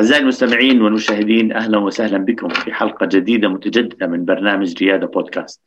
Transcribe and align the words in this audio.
أعزائي 0.00 0.22
المستمعين 0.22 0.82
والمشاهدين 0.82 1.52
أهلا 1.52 1.78
وسهلا 1.78 2.18
بكم 2.18 2.48
في 2.48 2.72
حلقة 2.72 3.06
جديدة 3.06 3.48
متجددة 3.48 4.06
من 4.06 4.24
برنامج 4.24 4.82
ريادة 4.82 5.06
بودكاست. 5.06 5.60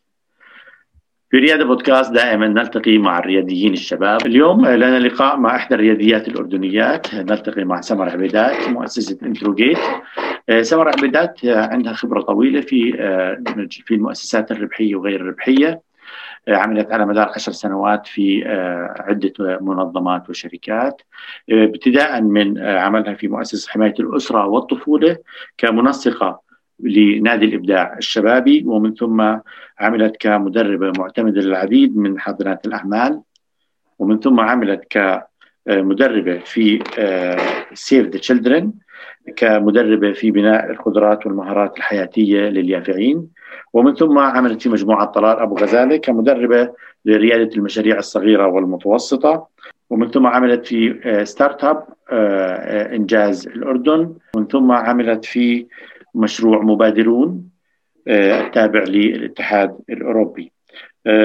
في 1.30 1.38
ريادة 1.38 1.66
بودكاست 1.66 2.14
دائما 2.14 2.48
نلتقي 2.48 2.98
مع 2.98 3.20
الرياديين 3.20 3.74
الشباب. 3.74 4.26
اليوم 4.26 4.68
لنا 4.68 5.00
لقاء 5.00 5.38
مع 5.38 5.56
إحدى 5.56 5.76
الرياديات 5.76 6.28
الأردنيات. 6.28 7.16
نلتقي 7.16 7.64
مع 7.64 7.82
سمر 7.82 8.10
عبيدات 8.10 8.70
مؤسسة 8.70 9.18
انتروجيت 9.24 9.78
سمر 10.62 10.88
عبيدات 10.88 11.46
عندها 11.46 11.94
خبرة 11.94 12.22
طويلة 12.22 12.62
في 12.62 12.92
في 13.86 13.94
المؤسسات 13.94 14.52
الربحية 14.52 14.96
وغير 14.96 15.22
الربحية. 15.22 15.82
عملت 16.48 16.92
على 16.92 17.06
مدار 17.06 17.32
عشر 17.36 17.52
سنوات 17.52 18.08
في 18.08 18.44
عدة 19.00 19.60
منظمات 19.62 20.30
وشركات 20.30 21.02
ابتداء 21.50 22.22
من 22.22 22.58
عملها 22.58 23.14
في 23.14 23.28
مؤسسة 23.28 23.72
حماية 23.72 23.94
الأسرة 24.00 24.48
والطفولة 24.48 25.18
كمنسقة 25.58 26.42
لنادي 26.80 27.46
الإبداع 27.46 27.98
الشبابي 27.98 28.64
ومن 28.68 28.94
ثم 28.94 29.38
عملت 29.80 30.18
كمدربة 30.20 30.92
معتمدة 30.98 31.42
للعديد 31.42 31.98
من 31.98 32.20
حاضنات 32.20 32.66
الأعمال 32.66 33.22
ومن 34.00 34.20
ثم 34.20 34.40
عملت 34.40 34.84
كمدربة 34.90 36.38
في 36.38 36.84
سيف 37.74 38.08
ذا 38.08 38.72
كمدربة 39.36 40.12
في 40.12 40.32
بناء 40.32 40.72
القدرات 40.72 41.26
والمهارات 41.26 41.78
الحياتية 41.78 42.40
لليافعين. 42.40 43.28
ومن 43.74 43.96
ثم 43.96 44.20
عملت 44.20 44.62
في 44.62 44.70
مجموعة 44.70 45.06
طلال 45.06 45.40
أبو 45.40 45.56
غزالة 45.58 45.98
كمدربة 45.98 46.70
لريادة 47.06 47.56
المشاريع 47.56 47.98
الصغيرة 47.98 48.48
والمتوسطة. 48.48 49.48
ومن 49.90 50.12
ثم 50.12 50.28
عملت 50.28 50.66
في 50.66 51.00
startup 51.24 51.84
إنجاز 52.96 53.48
الأردن. 53.48 54.14
ومن 54.36 54.48
ثم 54.48 54.72
عملت 54.72 55.26
في 55.26 55.66
مشروع 56.16 56.62
مبادرون 56.62 57.50
التابع 58.08 58.84
للاتحاد 58.84 59.78
الأوروبي. 59.90 60.52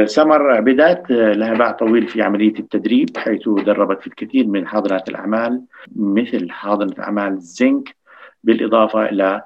سمر 0.05 0.51
عبيدات 0.51 1.11
لها 1.11 1.55
باع 1.55 1.71
طويل 1.71 2.09
في 2.09 2.23
عملية 2.23 2.59
التدريب 2.59 3.17
حيث 3.17 3.49
دربت 3.49 4.01
في 4.01 4.07
الكثير 4.07 4.47
من 4.47 4.67
حاضنات 4.67 5.09
الأعمال 5.09 5.63
مثل 5.97 6.51
حاضنة 6.51 6.95
أعمال 7.05 7.41
زنك 7.41 7.97
بالإضافة 8.45 9.05
إلى 9.09 9.43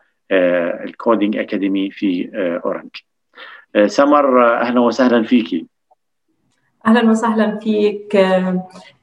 ال 0.84 0.92
Coding 0.92 1.36
Academy 1.36 1.90
في 1.90 2.30
أورنج 2.64 2.90
سمر 3.86 4.56
أهلا 4.60 4.80
وسهلا 4.80 5.22
فيك. 5.22 5.66
أهلا 6.86 7.10
وسهلا 7.10 7.58
فيك. 7.58 8.16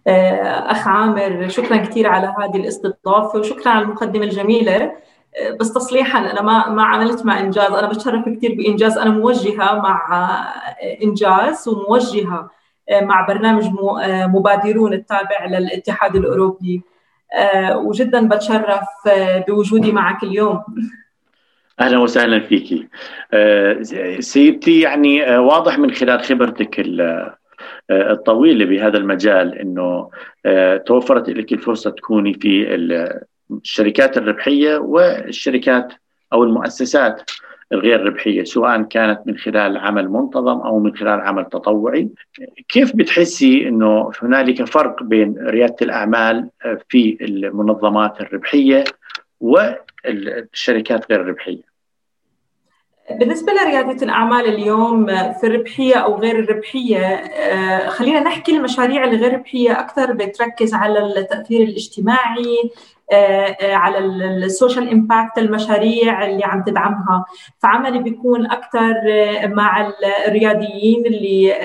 أخ 0.08 0.88
عامر 0.88 1.48
شكرا 1.48 1.78
كثير 1.78 2.08
على 2.08 2.34
هذه 2.40 2.58
الاستضافة 2.58 3.40
وشكرا 3.40 3.72
على 3.72 3.84
المقدمة 3.84 4.24
الجميلة. 4.24 4.92
بس 5.60 5.74
تصليحا 5.74 6.20
أنا 6.20 6.42
ما 6.42 6.70
ما 6.70 6.84
عملت 6.84 7.26
مع 7.26 7.40
إنجاز. 7.40 7.72
أنا 7.72 7.88
بتشرف 7.88 8.30
كثير 8.30 8.56
بإنجاز. 8.56 8.98
أنا 8.98 9.10
موجهة 9.10 9.76
مع 9.76 10.08
إنجاز 11.04 11.68
وموجهة 11.68 12.50
مع 13.02 13.26
برنامج 13.28 13.70
مبادرون 14.04 14.94
التابع 14.94 15.46
للاتحاد 15.46 16.16
الأوروبي. 16.16 16.82
وجدا 17.76 18.28
بتشرف 18.28 18.88
بوجودي 19.48 19.92
معك 19.92 20.24
اليوم. 20.24 20.64
أهلا 21.80 21.98
وسهلا 21.98 22.40
فيك. 22.40 22.90
سيدتي 24.22 24.80
يعني 24.80 25.38
واضح 25.38 25.80
من 25.80 25.92
خلال 25.92 26.22
خبرتك 26.22 26.84
الطويلة 27.92 28.66
بهذا 28.66 28.98
المجال 28.98 29.56
إنه 29.56 30.10
توفرت 30.86 31.30
لك 31.30 31.54
الفرصة 31.54 31.90
تكوني 31.90 32.34
في 32.34 32.76
الشركات 33.52 34.18
الربحية 34.18 34.78
والشركات 34.78 35.94
أو 36.34 36.44
المؤسسات 36.44 37.32
الغير 37.74 38.04
ربحية 38.04 38.44
سواء 38.44 38.82
كانت 38.82 39.22
من 39.26 39.38
خلال 39.38 39.78
عمل 39.78 40.10
منتظم 40.10 40.60
أو 40.60 40.80
من 40.80 40.96
خلال 40.96 41.20
عمل 41.22 41.46
تطوعي. 41.46 42.10
كيف 42.68 42.96
بتحسي 42.96 43.68
إنه 43.68 44.12
هنالك 44.22 44.64
فرق 44.64 45.04
بين 45.04 45.36
ريادة 45.40 45.76
الأعمال 45.82 46.50
في 46.90 47.18
المنظمات 47.22 48.22
الربحية 48.22 48.84
والشركات 49.42 51.12
غير 51.12 51.22
الربحيه 51.22 51.69
بالنسبة 53.12 53.54
لريادة 53.54 54.06
الأعمال 54.06 54.46
اليوم 54.46 55.06
في 55.08 55.44
الربحية 55.44 55.96
أو 55.96 56.16
غير 56.20 56.40
الربحية 56.40 57.24
خلينا 57.90 58.20
نحكي 58.20 58.52
المشاريع 58.52 59.04
الغير 59.04 59.34
ربحية 59.34 59.80
أكثر 59.80 60.12
بتركز 60.14 60.74
على 60.74 61.00
التأثير 61.00 61.62
الاجتماعي 61.62 62.72
على 63.62 63.98
ال 64.00 64.13
social 64.13 64.90
impact 64.90 65.38
المشاريع 65.38 66.26
اللي 66.26 66.44
عم 66.44 66.64
تدعمها. 66.64 67.26
فعملي 67.60 68.00
بيكون 68.00 68.46
أكثر 68.52 68.94
مع 69.48 69.92
الرياديين 70.28 71.06
اللي 71.06 71.56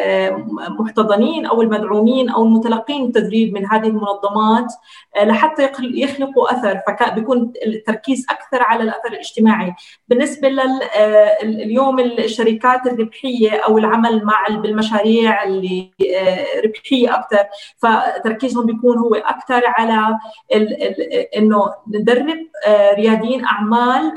محتضنين 0.81 1.47
أو 1.47 1.63
المدعومين 1.63 2.31
أو 2.31 2.45
المتلقين 2.45 3.05
التدريب 3.05 3.55
من 3.55 3.67
هذه 3.67 3.87
المنظمات 3.87 4.73
لحتى 5.23 5.71
يخلقوا 5.81 6.53
أثر. 6.53 6.81
فبيكون 6.87 7.53
التركيز 7.67 8.27
أكثر 8.31 8.63
على 8.63 8.83
الأثر 8.83 9.09
الاجتماعي. 9.09 9.75
بالنسبة 10.09 10.49
لليوم 11.43 12.01
الشركات 12.01 12.87
الربحية 12.87 13.51
أو 13.51 13.79
العمل 13.79 14.25
مع 14.25 14.47
بالمشاريع 14.49 15.45
اللي 15.45 15.91
ربحية 16.65 17.15
أكثر 17.15 17.45
فتركيزهم 17.79 18.67
بيكون 18.67 18.99
هو 18.99 19.15
أكثر 19.15 19.63
على 19.67 20.19
إنه 21.37 21.75
ندرب 21.89 22.39
رياديين 22.97 23.45
أعمال 23.45 24.13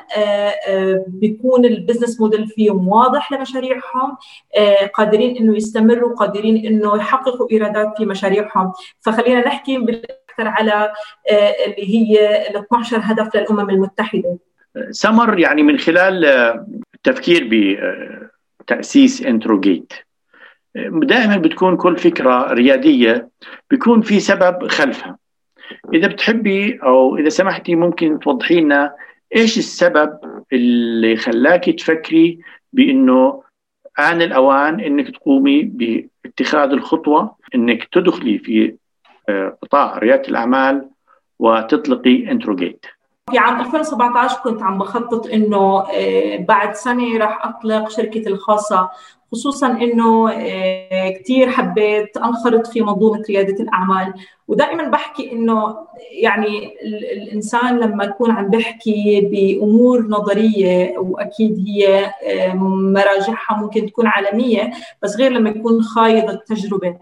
بيكون 1.07 1.65
البزنس 1.65 2.21
موديل 2.21 2.47
فيهم 2.47 2.87
واضح 2.87 3.31
لمشاريعهم 3.31 4.17
قادرين 4.93 5.37
إنه 5.37 5.55
يستمروا 5.55 6.15
قادرين 6.15 6.65
إنه 6.65 6.97
يحققوا 6.97 7.51
إيرادات 7.51 7.93
في 7.97 8.05
مشاريعهم. 8.05 8.71
فخلينا 9.01 9.47
نحكي 9.47 9.77
أكثر 9.77 10.47
على 10.47 10.93
اللي 11.65 11.95
هي 11.95 12.47
ال 12.49 12.57
12 12.57 12.99
هدف 13.01 13.35
للأمم 13.35 13.69
المتحدة. 13.69 14.37
سمر 14.91 15.39
يعني 15.39 15.63
من 15.63 15.77
خلال 15.77 16.25
التفكير 16.95 17.49
بتاسيس 18.59 19.21
إنتروجيت 19.21 19.93
دائما 21.03 21.37
بتكون 21.37 21.77
كل 21.77 21.97
فكرة 21.97 22.53
ريادية 22.53 23.29
بيكون 23.69 24.01
في 24.01 24.19
سبب 24.19 24.67
خلفها. 24.67 25.17
إذا 25.93 26.07
بتحبي 26.07 26.79
أو 26.83 27.17
إذا 27.17 27.29
سمحتي 27.29 27.75
ممكن 27.75 28.19
توضحي 28.19 28.61
لنا 28.61 28.95
إيش 29.35 29.57
السبب 29.57 30.19
اللي 30.53 31.15
خلاك 31.17 31.69
تفكري 31.69 32.39
بإنه 32.73 33.43
آن 33.99 34.21
الأوان 34.21 34.79
أنك 34.79 35.15
تقومي 35.15 35.63
باتخاذ 35.63 36.69
الخطوة 36.69 37.35
أنك 37.55 37.83
تدخلي 37.83 38.37
في 38.37 38.75
قطاع 39.61 39.97
ريادة 39.97 40.29
الأعمال 40.29 40.89
وتطلقي 41.39 42.31
انتروجيت 42.31 42.85
في 43.31 43.37
عام 43.37 43.59
2017 43.59 44.39
كنت 44.43 44.63
عم 44.63 44.77
بخطط 44.77 45.27
إنه 45.27 45.83
بعد 46.39 46.75
سنة 46.75 47.17
راح 47.17 47.45
أطلق 47.45 47.89
شركتي 47.89 48.29
الخاصة 48.29 48.89
خصوصا 49.31 49.67
إنه 49.67 50.31
كثير 51.09 51.49
حبيت 51.49 52.17
أنخرط 52.17 52.67
في 52.67 52.81
منظومة 52.81 53.23
ريادة 53.29 53.63
الأعمال. 53.63 54.13
ودائما 54.47 54.83
بحكي 54.83 55.31
إنه 55.31 55.75
يعني 56.11 56.73
الإنسان 57.13 57.79
لما 57.79 58.03
يكون 58.03 58.31
عم 58.31 58.49
بحكي 58.49 59.21
بأمور 59.21 60.07
نظرية 60.07 60.97
وأكيد 60.97 61.65
هي 61.67 62.11
مراجعها 62.55 63.57
ممكن 63.57 63.85
تكون 63.85 64.07
عالمية 64.07 64.71
بس 65.03 65.15
غير 65.15 65.31
لما 65.31 65.49
يكون 65.49 65.81
خايض 65.83 66.29
التجربة 66.29 66.97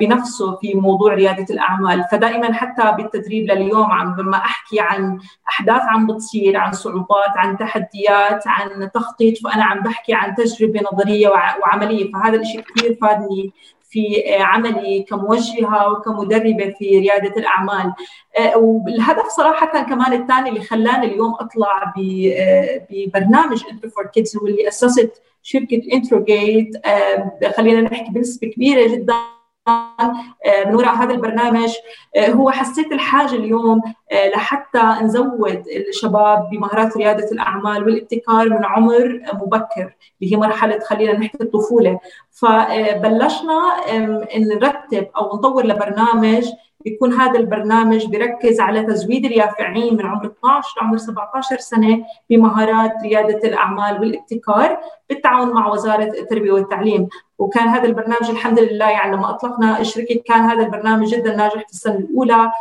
بنفسه 0.00 0.56
في 0.56 0.74
موضوع 0.74 1.14
ريادة 1.14 1.46
الأعمال. 1.54 2.04
فدائما 2.12 2.52
حتى 2.52 2.92
بالتدريب 2.96 3.50
لليوم 3.50 3.84
عم 3.92 4.16
لما 4.20 4.36
أحكي 4.36 4.80
عن 4.80 5.18
أحداث 5.48 5.82
عم 5.82 6.06
بتصير 6.06 6.56
عن 6.56 6.72
صعوبات 6.72 7.30
عن 7.36 7.56
تحديات 7.56 8.42
عن 8.46 8.90
تخطيط 8.94 9.38
فأنا 9.38 9.64
عم 9.64 9.80
بحكي 9.82 10.14
عن 10.14 10.34
تجربة 10.34 10.80
نظرية 10.92 11.28
وعملية 11.60 12.12
فهذا 12.12 12.40
الشيء 12.40 12.60
كثير 12.60 12.98
فادني 13.02 13.52
في 13.90 14.34
عملي 14.40 15.02
كموجهة 15.08 15.92
وكمدربة 15.92 16.74
في 16.78 16.98
ريادة 16.98 17.36
الأعمال. 17.36 17.92
والهدف 18.56 19.26
صراحة 19.26 19.82
كمان 19.82 20.12
الثاني 20.12 20.48
اللي 20.48 20.60
خلاني 20.60 21.06
اليوم 21.06 21.34
أطلع 21.40 21.94
ببرنامج 22.90 23.62
Entro 23.70 23.90
for 23.90 24.06
Kids 24.06 24.36
واللي 24.36 24.68
أسست 24.68 25.22
شركة 25.42 25.82
Entro 25.92 26.35
Gate 26.35 26.70
خلينا 27.56 27.80
نحكي 27.80 28.10
بنسبة 28.10 28.48
كبيرة 28.48 28.88
جدا 28.88 29.14
من 29.68 30.74
وراء 30.74 30.94
هذا 30.94 31.14
البرنامج 31.14 31.70
هو 32.18 32.50
حسيت 32.50 32.92
الحاجة 32.92 33.34
اليوم 33.34 33.80
لحتى 34.34 34.82
نزود 35.02 35.64
الشباب 35.88 36.50
بمهارات 36.50 36.96
ريادة 36.96 37.30
الأعمال 37.32 37.84
والابتكار 37.84 38.48
من 38.48 38.64
عمر 38.64 39.20
مبكر 39.34 39.94
اللي 40.22 40.32
هي 40.32 40.36
مرحلة 40.36 40.78
خلينا 40.78 41.18
نحكي 41.18 41.42
الطفولة. 41.42 42.00
فبلشنا 42.30 43.60
نرتب 44.36 45.08
أو 45.16 45.36
نطور 45.36 45.66
لبرنامج 45.66 46.48
يكون 46.86 47.12
هذا 47.12 47.38
البرنامج 47.38 48.06
بيركز 48.06 48.60
على 48.60 48.82
تزويد 48.82 49.24
اليافعين 49.24 49.96
من 49.96 50.06
عمر 50.06 50.26
12 50.26 50.68
لعمر 50.76 50.96
17 50.96 51.56
سنة 51.58 52.04
بمهارات 52.30 52.92
ريادة 53.02 53.48
الأعمال 53.48 54.00
والابتكار 54.00 54.80
بالتعاون 55.08 55.52
مع 55.52 55.68
وزارة 55.68 56.04
التربية 56.04 56.52
والتعليم. 56.52 57.08
وكان 57.38 57.68
هذا 57.68 57.84
البرنامج 57.84 58.30
الحمد 58.30 58.60
لله 58.60 58.90
يعني 58.90 59.16
لما 59.16 59.30
أطلقنا 59.30 59.80
الشركة 59.80 60.22
كان 60.26 60.40
هذا 60.40 60.62
البرنامج 60.62 61.08
جدا 61.08 61.36
ناجح 61.36 61.66
في 61.66 61.72
السنة 61.72 61.94
الأولى. 61.94 62.52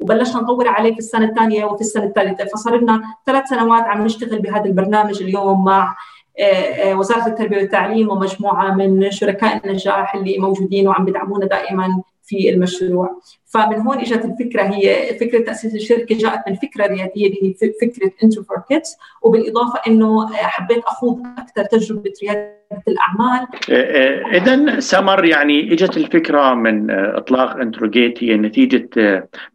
وبلشنا 0.00 0.42
نطور 0.42 0.68
عليه 0.68 0.92
في 0.92 0.98
السنة 0.98 1.24
الثانية 1.24 1.64
وفي 1.64 1.80
السنة 1.80 2.04
الثالثة. 2.04 2.44
فصار 2.44 2.76
لنا 2.80 3.02
ثلاث 3.26 3.48
سنوات 3.48 3.82
عم 3.82 4.04
نشتغل 4.04 4.38
بهذا 4.38 4.64
البرنامج 4.64 5.22
اليوم 5.22 5.64
مع 5.64 5.96
آه، 6.38 6.42
آه، 6.42 6.94
وزارة 6.94 7.26
التربية 7.26 7.56
والتعليم 7.56 8.10
ومجموعة 8.10 8.74
من 8.74 9.10
شركاء 9.10 9.66
النجاح 9.66 10.14
اللي 10.14 10.38
موجودين 10.38 10.88
وعم 10.88 11.04
بدعمونا 11.04 11.46
دائما 11.46 12.02
في 12.32 12.50
المشروع 12.50 13.20
فمن 13.44 13.76
هون 13.76 13.98
إجت 13.98 14.24
الفكرة 14.24 14.62
هي 14.62 15.18
فكرة 15.20 15.44
تأسيس 15.44 15.74
الشركة 15.74 16.18
جاءت 16.18 16.48
من 16.48 16.54
فكرة 16.54 16.86
ريادية 16.86 17.26
اللي 17.26 17.56
هي 17.62 17.72
فكرة 17.80 18.10
Entro 18.24 18.42
for 18.44 18.62
Kids 18.68 18.96
وبالإضافة 19.22 19.80
إنه 19.86 20.28
حبيت 20.34 20.84
أخوض 20.84 21.22
أكثر 21.38 21.64
تجربة 21.64 22.12
ريادة 22.22 22.82
الأعمال 22.88 23.46
آه، 23.70 24.36
اذا 24.36 24.80
سمر 24.80 25.24
يعني 25.24 25.72
إجت 25.72 25.96
الفكرة 25.96 26.54
من 26.54 26.90
إطلاق 26.90 27.56
Entro 27.56 27.94
Gate 27.94 28.24
هي 28.24 28.36
نتيجة 28.36 28.88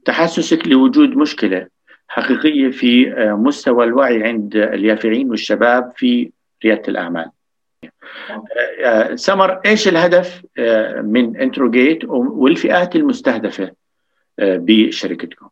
تحسسك 0.06 0.68
لوجود 0.68 1.10
مشكلة 1.10 1.68
حقيقية 2.08 2.70
في 2.70 3.16
مستوى 3.40 3.86
الوعي 3.86 4.24
عند 4.24 4.56
اليافعين 4.56 5.30
والشباب 5.30 5.92
في 5.96 6.32
ريادة 6.66 6.84
الأعمال. 6.88 7.32
آه، 8.84 9.16
سمر 9.16 9.62
إيش 9.66 9.88
الهدف 9.88 10.42
آه، 10.58 11.02
من 11.02 11.38
انتروجيت 11.38 12.06
والفئات 12.06 12.96
المستهدفة 12.96 13.72
آه، 14.40 14.58
بشركتكم؟ 14.58 15.50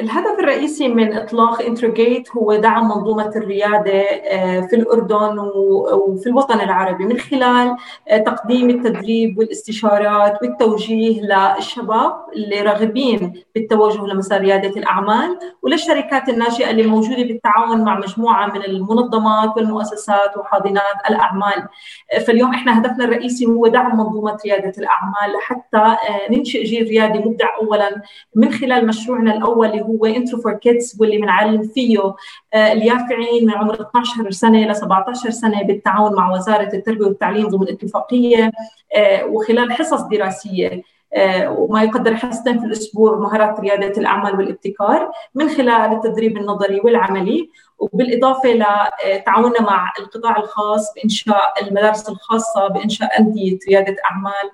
الهدف 0.00 0.38
الرئيسي 0.38 0.88
من 0.88 1.12
إطلاق 1.16 1.62
انتروجيت 1.62 2.36
هو 2.36 2.56
دعم 2.56 2.88
منظومة 2.88 3.32
الريادة 3.36 3.92
آه، 3.92 4.60
في 4.60 4.76
الأردن 4.76 5.38
وفي 5.38 6.26
الوطن 6.26 6.60
العربي 6.60 7.04
من 7.04 7.18
خلال 7.18 7.76
آه، 8.08 8.18
تقديم 8.18 8.70
التدريب 8.70 9.38
والاستشارات 9.38 10.42
والتوجيه 10.42 11.20
للشباب 11.20 12.12
اللي 12.32 12.60
راغبين 12.62 13.42
بالتوجه 13.54 14.06
لمسار 14.06 14.40
ريادة 14.40 14.68
الأعمال 14.68 15.38
وللشركات 15.62 16.28
الناشئة 16.28 16.70
اللي 16.70 16.86
موجودة 16.86 17.22
بالتعاون 17.22 17.84
مع 17.84 17.98
مجموعة 17.98 18.46
من 18.46 18.64
المنظمات 18.64 19.56
والمؤسسات 19.56 20.36
وحاضنات 20.36 20.96
الأعمال. 21.10 21.68
آه، 22.12 22.18
فاليوم 22.18 22.54
إحنا 22.54 22.78
هدفنا 22.78 23.04
الرئيسي 23.04 23.46
هو 23.46 23.66
دعم 23.66 23.98
منظومة 23.98 24.38
ريادة 24.44 24.72
الأعمال 24.78 25.32
لحتى 25.38 25.96
ننشئ 26.30 26.64
جيل 26.64 26.88
ريادي 26.88 27.18
مبدع 27.18 27.46
اولا 27.62 28.02
من 28.34 28.52
خلال 28.52 28.86
مشروعنا 28.86 29.34
الأول 29.34 29.77
اللي 29.80 29.98
هو 29.98 30.06
Entro 30.06 30.40
for 30.40 30.52
Kids 30.52 30.96
واللي 31.00 31.18
بنعلم 31.18 31.62
فيه 31.62 31.98
آه، 32.54 32.72
اليافعين 32.72 33.46
من 33.46 33.54
عمر 33.54 33.74
12 33.74 34.30
سنة 34.30 34.70
ل 34.70 34.76
17 34.76 35.30
سنة 35.30 35.62
بالتعاون 35.62 36.14
مع 36.14 36.32
وزارة 36.32 36.74
التربية 36.74 37.06
والتعليم 37.06 37.48
ضمن 37.48 37.68
اتفاقيه 37.68 38.50
آه، 38.94 39.24
وخلال 39.24 39.72
حصص 39.72 40.02
دراسية 40.02 40.82
آه، 41.14 41.50
وما 41.50 41.82
يقدر 41.82 42.16
حصتين 42.16 42.60
في 42.60 42.66
الأسبوع 42.66 43.18
مهارات 43.18 43.60
ريادة 43.60 44.00
الأعمال 44.00 44.36
والابتكار 44.36 45.10
من 45.34 45.48
خلال 45.48 45.92
التدريب 45.92 46.36
النظري 46.36 46.80
والعملي. 46.80 47.50
وبالإضافة 47.78 48.48
لتعاوننا 48.48 49.60
مع 49.60 49.92
القطاع 49.98 50.36
الخاص 50.36 50.94
بإنشاء 50.94 51.54
المدارس 51.62 52.08
الخاصة 52.08 52.68
بإنشاء 52.68 53.20
أندية 53.20 53.58
ريادة 53.68 53.96
أعمال. 54.10 54.50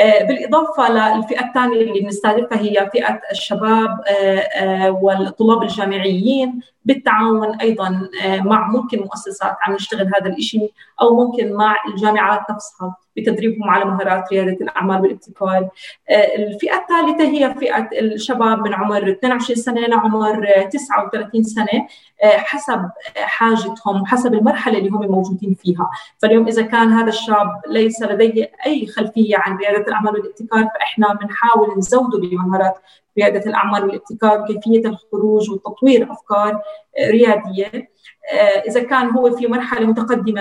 آه، 0.00 0.24
بالإضافة 0.24 0.92
للفئة 0.92 1.44
الثانية 1.44 1.80
اللي 1.80 2.00
بنستهدفها 2.00 2.58
هي 2.58 2.90
فئة 2.92 3.20
الشباب 3.30 4.00
آه، 4.08 4.90
والطلاب 4.90 5.62
الجامعيين. 5.62 6.60
بالتعاون 6.84 7.60
أيضا 7.60 8.08
مع 8.24 8.68
ممكن 8.68 8.98
مؤسسات 8.98 9.56
عم 9.62 9.74
نشتغل 9.74 10.10
هذا 10.14 10.28
الشيء 10.28 10.72
أو 11.00 11.24
ممكن 11.24 11.52
مع 11.52 11.76
الجامعات 11.88 12.50
نفسها 12.50 12.96
بتدريبهم 13.16 13.70
على 13.70 13.84
مهارات 13.84 14.32
ريادة 14.32 14.56
الأعمال 14.60 15.00
والابتكار. 15.00 15.68
آه، 16.10 16.36
الفئة 16.36 16.76
الثالثة 16.76 17.24
هي 17.24 17.54
فئة 17.54 17.88
الشباب 18.00 18.58
من 18.58 18.74
عمر 18.74 19.10
22 19.10 19.56
سنة 19.56 19.80
لعمر 19.80 20.46
39 20.72 21.44
سنة. 21.44 21.86
آه، 22.22 22.38
حسب 22.68 22.90
حاجتهم 23.16 24.02
وحسب 24.02 24.34
المرحلة 24.34 24.78
اللي 24.78 24.90
هم 24.90 25.06
موجودين 25.06 25.54
فيها، 25.54 25.90
فاليوم 26.18 26.46
إذا 26.46 26.62
كان 26.62 26.92
هذا 26.92 27.08
الشاب 27.08 27.60
ليس 27.66 28.02
لديه 28.02 28.52
أي 28.66 28.86
خلفية 28.86 29.36
عن 29.38 29.56
رياده 29.56 29.84
الأعمال 29.88 30.12
والابتكار 30.12 30.68
فإحنا 30.74 31.14
بنحاول 31.14 31.78
نزوده 31.78 32.18
بمهارات 32.18 32.74
رياده 33.18 33.50
الأعمال 33.50 33.84
والابتكار 33.84 34.40
وكيفيه 34.40 34.88
الخروج 34.88 35.50
وتطوير 35.50 36.12
أفكار 36.12 36.60
ريادية. 37.00 37.90
آه، 38.32 38.36
إذا 38.68 38.82
كان 38.82 39.10
هو 39.10 39.36
في 39.36 39.46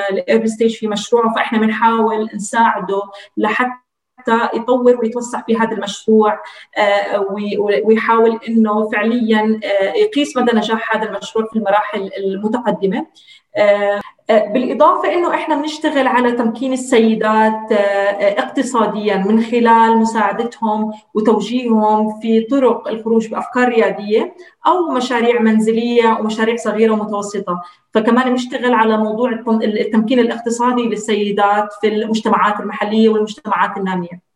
ال 0.09 0.15
early 0.15 0.47
stage 0.47 0.75
في 0.75 0.87
مشروعه 0.87 1.35
فإحنا 1.35 1.59
بنحاول 1.59 2.29
نساعده 2.35 3.01
لحتى 3.37 3.86
يطور 4.29 4.99
ويتوسع 4.99 5.41
في 5.41 5.57
هذا 5.57 5.71
المشروع 5.71 6.39
آه، 6.77 7.25
ويحاول 7.83 8.39
إنه 8.47 8.89
فعليا 8.89 9.59
آه، 9.63 9.93
يقيس 9.93 10.37
مدى 10.37 10.57
نجاح 10.57 10.95
هذا 10.95 11.09
المشروع 11.09 11.47
في 11.47 11.55
المراحل 11.55 12.09
المتقدمة. 12.17 13.05
بالإضافة 14.29 15.13
إنه 15.13 15.33
إحنا 15.33 15.55
بنشتغل 15.55 16.07
على 16.07 16.31
تمكين 16.31 16.73
السيدات 16.73 17.71
اقتصاديا 18.39 19.17
من 19.17 19.43
خلال 19.43 19.97
مساعدتهم 19.97 20.91
وتوجيههم 21.13 22.19
في 22.19 22.41
طرق 22.41 22.87
الخروج 22.87 23.27
بأفكار 23.27 23.69
ريادية 23.69 24.35
أو 24.67 24.91
مشاريع 24.91 25.41
منزلية 25.41 26.17
ومشاريع 26.19 26.55
صغيرة 26.55 26.91
ومتوسطة. 26.93 27.61
فكمان 27.93 28.29
بنشتغل 28.29 28.73
على 28.73 28.97
موضوع 28.97 29.31
التمكين 29.63 30.19
الاقتصادي 30.19 30.81
للسيدات 30.81 31.73
في 31.81 31.87
المجتمعات 31.87 32.59
المحلية 32.59 33.09
والمجتمعات 33.09 33.77
النامية. 33.77 34.26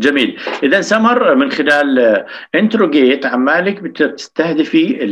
جميل 0.00 0.38
اذا 0.62 0.80
سمر 0.80 1.34
من 1.34 1.50
خلال 1.50 2.24
انتروجيت 2.54 3.26
عمالك 3.26 3.80
بتستهدفي 3.80 5.04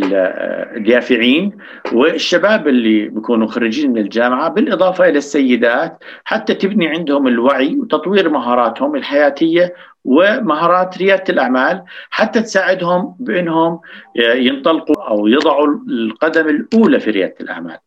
اليافعين 0.76 1.52
والشباب 1.93 2.69
اللي 2.69 3.09
بيكونوا 3.09 3.49
خريجين 3.49 3.93
من 3.93 3.99
الجامعة 3.99 4.49
بالإضافة 4.49 5.09
إلى 5.09 5.19
السيدات 5.19 6.05
حتى 6.25 6.55
تبني 6.55 6.88
عندهم 6.88 7.26
الوعي 7.26 7.76
وتطوير 7.76 8.28
مهاراتهم 8.28 8.97
الحياتية 8.97 9.75
ومهارات 10.05 10.99
ريادة 10.99 11.25
الأعمال 11.28 11.83
حتى 12.11 12.43
تساعدهم 12.43 13.16
بإنهم 13.21 13.81
ينطلقوا 14.16 15.09
أو 15.09 15.26
يضعوا 15.26 15.66
القدم 15.88 16.49
الأولى 16.49 17.00
في 17.00 17.11
ريادة 17.11 17.35
الأعمال. 17.40 17.78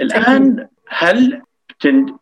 الآن 0.00 0.66
هل 0.88 1.42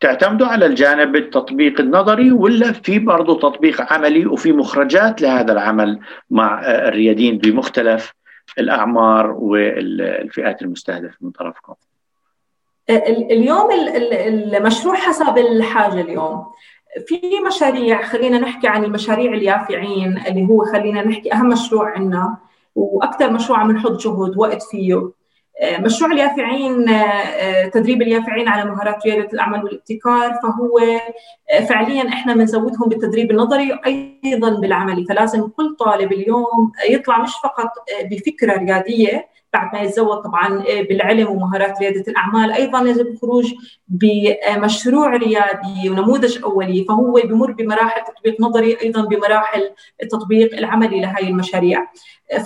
تعتمدوا 0.01 0.47
على 0.47 0.67
الجانب 0.67 1.17
التطبيق 1.17 1.81
النظري 1.81 2.33
ولا 2.33 2.73
في 2.73 2.99
برضه 2.99 3.39
تطبيق 3.39 3.93
عملي 3.93 4.27
وفي 4.27 4.53
مخرجات 4.53 5.23
لهذا 5.23 5.53
العمل 5.53 6.01
مع 6.31 6.63
الريادين 6.65 7.39
بمختلف 7.39 8.13
الأعمار 8.59 9.31
والفئات 9.31 10.63
المستهدفة 10.63 11.17
من 11.21 11.31
طرفكم؟ 11.31 11.75
اليوم 13.31 13.69
المشروع 14.57 14.95
حسب 14.95 15.39
الحاجة 15.39 16.01
اليوم 16.01 16.47
في 17.07 17.21
مشاريع 17.47 18.03
خلينا 18.03 18.39
نحكي 18.39 18.69
عن 18.69 18.85
المشاريع 18.85 19.33
اليافعين 19.33 20.19
اللي 20.29 20.47
هو 20.49 20.65
خلينا 20.65 21.03
نحكي 21.03 21.33
أهم 21.33 21.49
مشروع 21.49 21.91
عندنا 21.91 22.37
وأكثر 22.75 23.31
مشروع 23.31 23.59
عم 23.59 23.73
نحط 23.73 23.93
جهد 23.93 24.37
وقت 24.37 24.63
فيه 24.63 24.95
آه، 24.95 25.13
مشروع 25.63 26.13
اليافعين 26.13 26.89
آه، 26.89 26.95
آه، 26.95 27.69
تدريب 27.69 28.03
اليافعين 28.03 28.49
على 28.49 28.71
مهارات 28.71 29.07
رياده 29.07 29.29
الأعمال 29.33 29.65
والابتكار 29.65 30.35
فهو 30.43 30.81
فعليا 31.69 32.09
إحنا 32.09 32.35
بنزودهم 32.35 32.89
بالتدريب 32.89 33.31
النظري 33.31 33.79
أيضا 33.87 34.51
بالعملي. 34.61 35.05
فلازم 35.05 35.49
كل 35.49 35.77
طالب 35.79 36.13
اليوم 36.13 36.73
يطلع 36.91 37.23
مش 37.23 37.33
فقط 37.43 37.71
بفكرة 38.11 38.59
رياديه 38.59 39.29
بعد 39.57 39.75
ما 39.75 39.81
يتزود 39.81 40.23
طبعا 40.23 40.65
بالعلم 40.89 41.29
ومهارات 41.29 41.79
ريادة 41.81 42.05
الأعمال. 42.09 42.53
أيضا 42.53 42.81
يجب 42.81 43.07
الخروج 43.07 43.55
بمشروع 43.89 45.17
ريادي 45.17 45.91
ونموذج 45.91 46.43
أولي 46.45 46.85
فهو 46.85 47.21
بمر 47.25 47.53
بمراحل 47.53 48.01
تطبيق 48.05 48.41
نظري 48.41 48.77
أيضا 48.83 49.05
بمراحل 49.05 49.71
التطبيق 50.03 50.57
العملي 50.57 51.01
لهي 51.01 51.29
المشاريع. 51.29 51.87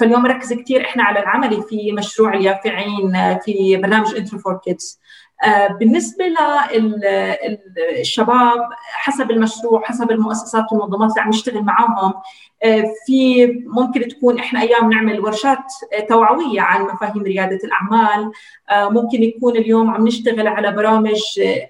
فاليوم 0.00 0.26
ركز 0.26 0.52
كثير 0.52 0.84
إحنا 0.84 1.02
على 1.02 1.18
العملي 1.18 1.62
في 1.62 1.92
مشروع 1.92 2.34
اليافعين 2.34 3.38
في 3.44 3.76
برنامج 3.76 4.14
Entro 4.16 4.38
for 4.38 4.60
Kids 4.64 5.00
بالنسبة 5.80 6.24
للشباب 7.98 8.68
حسب 8.92 9.30
المشروع 9.30 9.82
حسب 9.84 10.10
المؤسسات 10.10 10.64
والمنظمات 10.72 11.10
اللي 11.10 11.20
عم 11.20 11.28
نشتغل 11.28 11.62
معاهم 11.62 12.12
في 13.06 13.46
ممكن 13.66 14.08
تكون 14.08 14.38
إحنا 14.38 14.60
أيام 14.62 14.92
نعمل 14.92 15.20
ورشات 15.20 15.72
توعوية 16.08 16.60
عن 16.60 16.82
مفاهيم 16.82 17.22
ريادة 17.22 17.58
الأعمال. 17.64 18.32
ممكن 18.72 19.22
يكون 19.22 19.56
اليوم 19.56 19.90
عم 19.90 20.06
نشتغل 20.06 20.46
على 20.46 20.72
برامج 20.72 21.20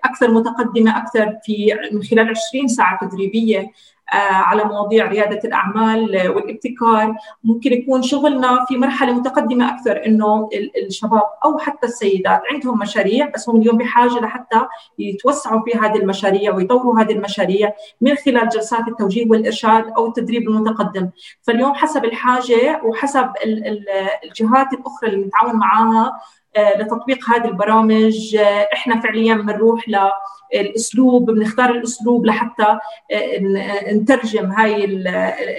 أكثر 0.05 0.31
متقدمة 0.31 0.99
أكثر 0.99 1.37
في 1.45 1.77
من 1.93 2.03
خلال 2.03 2.33
20 2.49 2.69
ساعة 2.69 3.09
تدريبية. 3.09 3.71
على 4.19 4.65
مواضيع 4.65 5.07
ريادة 5.07 5.41
الأعمال 5.45 6.29
والابتكار. 6.29 7.15
ممكن 7.45 7.73
يكون 7.73 8.03
شغلنا 8.03 8.65
في 8.69 8.77
مرحلة 8.77 9.13
متقدمة 9.13 9.75
أكثر 9.75 10.07
إنه 10.07 10.49
الشباب 10.87 11.23
أو 11.45 11.59
حتى 11.59 11.87
السيدات 11.87 12.43
عندهم 12.53 12.79
مشاريع 12.79 13.31
بس 13.35 13.49
هم 13.49 13.61
اليوم 13.61 13.79
بحاجة 13.79 14.21
لحتى 14.21 14.67
يتوسعوا 14.99 15.63
في 15.65 15.79
هذه 15.79 15.97
المشاريع 15.97 16.55
ويطوروا 16.55 17.01
هذه 17.01 17.13
المشاريع 17.13 17.73
من 18.01 18.15
خلال 18.15 18.49
جلسات 18.49 18.89
التوجيه 18.89 19.31
والإرشاد 19.31 19.93
أو 19.97 20.07
التدريب 20.07 20.49
المتقدم. 20.49 21.11
فاليوم 21.43 21.75
حسب 21.75 22.05
الحاجة 22.05 22.81
وحسب 22.85 23.31
الجهات 24.25 24.73
الأخرى 24.73 25.11
اللي 25.11 25.25
بنتعاون 25.25 25.57
معاها 25.57 26.21
آه، 26.57 26.79
لتطبيق 26.79 27.31
هذه 27.31 27.45
البرامج 27.45 28.37
آه، 28.37 28.69
إحنا 28.73 29.01
فعليا 29.01 29.35
بنروح 29.35 29.89
للاسلوب 30.55 31.31
بنختار 31.31 31.71
الأسلوب 31.71 32.27
لحتى 32.27 32.79
آه، 33.13 33.93
نترجم 33.93 34.51
هاي 34.51 34.85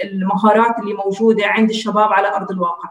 المهارات 0.04 0.78
اللي 0.78 0.94
موجودة 0.94 1.46
عند 1.46 1.70
الشباب 1.70 2.12
على 2.12 2.28
أرض 2.28 2.50
الواقع. 2.50 2.88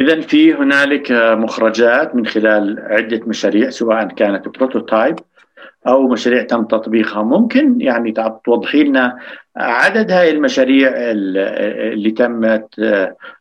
إذا 0.00 0.20
في 0.20 0.54
هنالك 0.54 1.12
مخرجات 1.12 2.16
من 2.16 2.26
خلال 2.26 2.78
عدة 2.90 3.20
مشاريع 3.26 3.70
سواء 3.70 4.06
كانت 4.06 4.48
prototype 4.48 5.18
أو 5.86 6.08
مشاريع 6.08 6.42
تم 6.42 6.64
تطبيقها. 6.64 7.22
ممكن 7.22 7.80
يعني 7.80 8.14
توضحي 8.44 8.82
لنا 8.82 9.18
عدد 9.56 10.10
هاي 10.10 10.30
المشاريع 10.30 10.90
اللي 10.94 12.10
تمت 12.10 12.68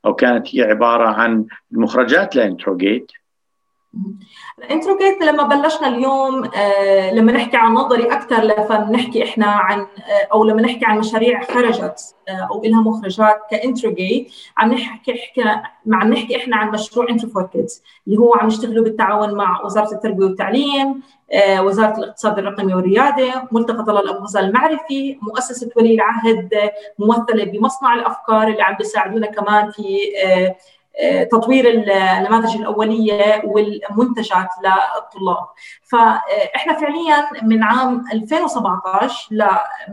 أو 0.05 0.13
كانت 0.13 0.55
هي 0.55 0.61
عبارة 0.61 1.07
عن 1.07 1.45
المخرجات 1.71 2.35
ل 2.35 2.43
Entro 2.43 2.81
Gate 2.81 3.11
ال 4.59 4.66
Entro 4.66 4.97
Gate 4.97 5.21
لما 5.21 5.43
بلشنا 5.43 5.87
اليوم 5.87 6.49
آه 6.55 7.13
لما 7.13 7.31
نحكي 7.31 7.57
عن 7.57 7.73
نظري 7.73 8.11
أكثر 8.11 8.49
فبنحكي 8.69 9.23
إحنا 9.23 9.45
عن 9.45 9.79
آه 9.79 10.27
أو 10.33 10.43
لما 10.43 10.61
نحكي 10.61 10.85
عن 10.85 10.99
مشاريع 10.99 11.43
خرجت 11.43 12.15
آه 12.29 12.47
أو 12.51 12.63
لها 12.63 12.81
مخرجات 12.81 13.39
ك 13.51 13.59
Entro 13.59 13.99
Gate 13.99 14.31
عم 14.57 14.73
نحكي 14.73 15.11
إحكي 15.11 15.41
عم 15.93 16.13
نحكي 16.13 16.35
إحنا 16.35 16.55
عن 16.57 16.71
مشروع 16.71 17.09
Entro 17.09 17.29
for 17.29 17.43
Kids 17.43 17.83
اللي 18.07 18.17
هو 18.19 18.33
عم 18.35 18.47
نشتغله 18.47 18.83
بالتعاون 18.83 19.33
مع 19.35 19.61
وزارة 19.65 19.91
التربية 19.91 20.25
والتعليم 20.25 21.01
وزارة 21.59 21.97
الاقتصاد 21.97 22.39
الرقمي 22.39 22.73
والريادة، 22.73 23.47
ملتقى 23.51 23.83
طلال 23.83 24.09
ابو 24.09 24.23
غزال 24.23 24.43
المعرفي، 24.45 25.17
مؤسسة 25.21 25.69
ولي 25.75 25.93
العهد 25.93 26.49
ممثلة 26.99 27.43
بمصنع 27.43 27.93
الأفكار 27.93 28.47
اللي 28.47 28.61
عم 28.61 28.75
بيساعدونا 28.75 29.27
كمان 29.27 29.71
في 29.71 29.97
تطوير 31.31 31.69
النماذج 31.69 32.55
الأولية 32.55 33.41
والمنتجات 33.45 34.49
للطلاب. 34.63 35.47
فاحنا 35.91 36.73
فعليا 36.73 37.29
من 37.43 37.63
عام 37.63 38.05
2017 38.13 39.27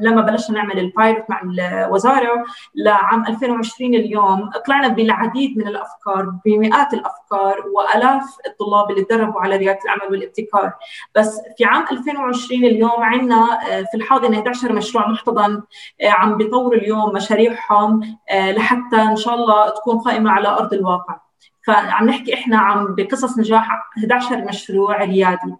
لما 0.00 0.22
بلشنا 0.22 0.58
نعمل 0.58 0.78
البايلوت 0.78 1.24
مع 1.28 1.40
الوزاره 1.42 2.44
لعام 2.74 3.26
2020 3.26 3.94
اليوم 3.94 4.50
طلعنا 4.66 4.88
بالعديد 4.88 5.58
من 5.58 5.68
الأفكار 5.68 6.32
بمئات 6.44 6.94
الأفكار 6.94 7.64
وألاف 7.74 8.36
الطلاب 8.46 8.90
اللي 8.90 9.04
تدربوا 9.04 9.40
على 9.40 9.56
ريادة 9.56 9.78
العمل 9.84 10.12
والابتكار. 10.12 10.72
بس 11.14 11.40
في 11.58 11.64
عام 11.64 11.84
2020 11.92 12.64
اليوم 12.64 13.02
عندنا 13.02 13.58
في 13.90 13.96
الحاضنه 13.96 14.38
11 14.38 14.72
مشروع 14.72 15.08
محتضن 15.08 15.62
عم 16.04 16.36
بيطوروا 16.36 16.74
اليوم 16.74 17.12
مشاريعهم 17.14 18.18
لحتى 18.34 18.96
إن 19.02 19.16
شاء 19.16 19.34
الله 19.34 19.68
تكون 19.68 19.98
قائمة 19.98 20.30
على 20.30 20.48
أرض 20.48 20.74
الواقع. 20.74 21.20
فعم 21.66 22.06
نحكي 22.06 22.34
إحنا 22.34 22.58
عم 22.58 22.94
بقصص 22.94 23.38
نجاح 23.38 23.68
11 23.98 24.44
مشروع 24.44 24.96
ريادي. 24.96 25.54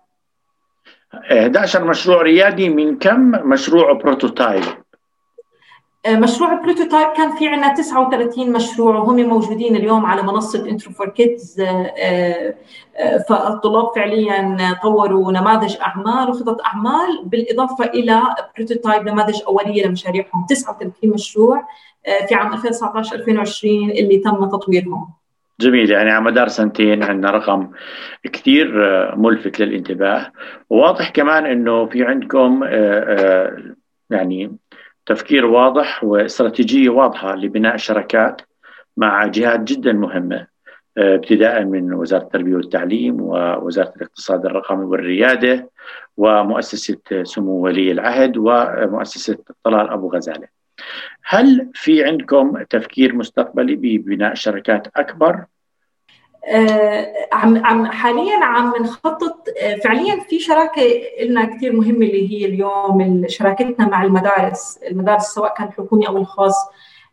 11 1.33 1.85
مشروع 1.85 2.23
ريادي 2.23 2.69
من 2.69 2.99
كم 2.99 3.33
مشروع 3.49 3.93
prototype؟ 3.93 4.63
آه، 6.07 6.17
مشروع 6.17 6.55
prototype 6.55 7.09
كان 7.17 7.37
في 7.37 7.49
عندنا 7.49 7.75
39 7.75 8.53
مشروع 8.53 8.97
وهم 8.97 9.29
موجودين 9.29 9.77
اليوم 9.77 10.07
على 10.07 10.23
منصة 10.23 10.69
Entro 10.69 10.93
for 10.93 11.09
Kids 11.09 11.63
فالطلاب 13.29 13.91
فعليا 13.97 14.79
طوروا 14.83 15.33
نماذج 15.33 15.77
أعمال 15.81 16.31
وخطط 16.31 16.61
أعمال 16.61 17.23
بالإضافة 17.25 17.85
إلى 17.85 18.23
prototype 18.57 19.09
نماذج 19.09 19.43
أولية 19.47 19.87
لمشاريعهم. 19.87 20.47
39 20.49 21.11
مشروع 21.11 21.69
آه، 22.07 22.27
في 22.27 22.35
عام 22.35 22.53
2019 22.53 23.17
2020 23.17 23.91
اللي 23.91 24.19
تم 24.19 24.45
تطويرهم. 24.45 25.24
جميل 25.61 25.91
يعني 25.91 26.11
على 26.11 26.25
مدار 26.25 26.49
سنتين 26.49 27.03
عندنا 27.03 27.31
رقم 27.31 27.71
كثير 28.23 28.85
آه، 28.85 29.15
ملفت 29.17 29.61
للانتباه 29.61 30.33
وواضح 30.71 31.11
كمان 31.11 31.47
إنه 31.47 31.87
في 31.87 32.05
عندكم 32.05 32.63
آه، 32.65 32.69
آه، 32.71 33.75
يعني 34.11 34.57
تفكير 35.07 35.47
واضح 35.47 36.05
واستراتيجية 36.05 36.89
واضحة 36.89 37.35
لبناء 37.35 37.77
شراكات 37.77 38.43
مع 38.97 39.27
جهات 39.27 39.61
جدا 39.61 39.93
مهمة 39.93 40.47
ابتداء 40.99 41.65
من 41.65 41.93
وزارة 41.95 42.23
التربية 42.23 42.55
والتعليم 42.55 43.21
ووزارة 43.21 43.93
الاقتصاد 43.97 44.47
الرقمي 44.47 44.85
والريادة 44.85 45.71
ومؤسسة 46.17 47.23
سمو 47.23 47.53
ولي 47.53 47.93
العهد 47.93 48.37
ومؤسسة 48.37 49.39
طلال 49.65 49.91
أبو 49.91 50.09
غزالة. 50.09 50.54
هل 51.27 51.71
في 51.75 52.05
عندكم 52.05 52.63
تفكير 52.71 53.15
مستقبلي 53.15 53.77
ببناء 53.77 54.35
شركات 54.35 54.87
أكبر؟ 54.97 55.45
آه 56.49 57.13
عم 57.33 57.67
عم 57.67 57.87
حاليا 57.87 58.45
عم 58.45 58.73
نخطط 58.81 59.49
آه 59.63 59.77
فعليا 59.77 60.21
في 60.21 60.39
شراكة 60.39 60.83
لنا 61.23 61.45
كثير 61.45 61.73
مهمة 61.73 62.07
اللي 62.07 62.33
هي 62.33 62.47
اليوم 62.47 63.25
شراكتنا 63.29 63.89
مع 63.89 64.03
المدارس، 64.03 64.79
المدارس 64.91 65.23
سواء 65.23 65.55
كان 65.55 65.73
حكومي 65.73 66.09
أو 66.09 66.17
الخاص. 66.17 66.55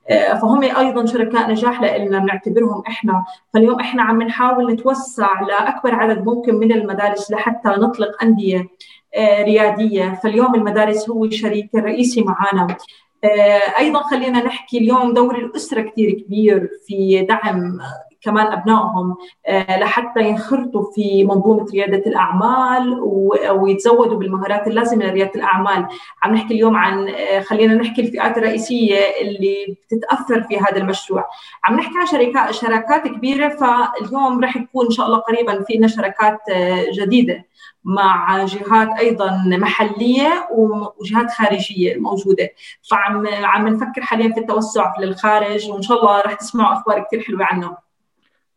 آه 0.10 0.34
فهم 0.34 0.64
أيضا 0.64 1.06
شركاء 1.06 1.52
نجاح 1.52 1.82
لنا 1.82 2.20
بنعتبرهم 2.20 2.84
إحنا، 2.88 3.26
فاليوم 3.54 3.80
إحنا 3.80 4.04
عم 4.04 4.22
نحاول 4.22 4.74
نتوسع 4.74 5.42
لأكبر 5.42 5.96
عدد 5.96 6.26
ممكن 6.26 6.56
من 6.56 6.72
المدارس 6.72 7.32
لحتى 7.32 7.70
نطلق 7.70 8.24
أندية 8.24 8.68
ريادية، 9.18 10.20
فاليوم 10.24 10.56
المدارس 10.56 11.10
هو 11.10 11.26
الشريك 11.26 11.70
الرئيسي 11.76 12.22
معنا 12.22 12.78
أيضا 13.80 14.04
خلينا 14.04 14.44
نحكي 14.44 14.78
اليوم 14.78 15.14
دور 15.14 15.36
الأسرة 15.36 15.82
كثير 15.82 16.12
كبير 16.12 16.70
في 16.88 17.26
دعم 17.30 17.80
كمان 18.22 18.48
أبنائهم 18.48 19.16
آه، 19.48 19.80
لحتى 19.80 20.30
ينخرطوا 20.30 20.92
في 20.92 21.24
منظومة 21.24 21.66
ريادة 21.74 22.04
الأعمال 22.08 23.00
ويتزودوا 23.52 24.18
بالمهارات 24.18 24.68
اللازمة 24.68 25.06
لريادة 25.06 25.32
الأعمال، 25.36 25.88
عم 26.24 26.34
نحكي 26.34 26.54
اليوم 26.54 26.76
عن 26.76 27.10
آه، 27.10 27.40
خلينا 27.40 27.74
نحكي 27.74 28.02
الفئات 28.02 28.38
الرئيسية 28.38 29.00
اللي 29.22 29.78
بتتأثر 29.86 30.42
في 30.42 30.58
هذا 30.58 30.78
المشروع، 30.78 31.26
عم 31.64 31.76
نحكي 31.76 31.94
عن 31.98 32.06
شركات 32.06 32.52
شراكات 32.52 33.08
كبيرة 33.08 33.50
فاليوم 33.50 34.44
رح 34.44 34.58
يكون 34.58 34.86
إن 34.86 34.92
شاء 34.92 35.06
الله 35.06 35.18
قريبا 35.18 35.64
في 35.64 35.88
شراكات 35.88 36.40
جديدة. 36.94 37.51
مع 37.84 38.46
جهات 38.46 38.90
أيضا 39.00 39.44
محلية 39.48 40.48
وجهات 40.52 41.32
خارجية 41.32 41.96
موجودة. 41.96 42.50
فعم 42.92 43.28
عم 43.28 43.68
نفكر 43.68 44.02
حاليا 44.02 44.34
في 44.34 44.40
التوسع 44.40 44.94
للخارج 45.00 45.70
وإن 45.70 45.82
شاء 45.82 46.00
الله 46.00 46.22
رح 46.22 46.34
تسمعوا 46.34 46.74
أخبار 46.74 47.06
كثير 47.08 47.22
حلوة 47.22 47.46
عنه. 47.46 47.78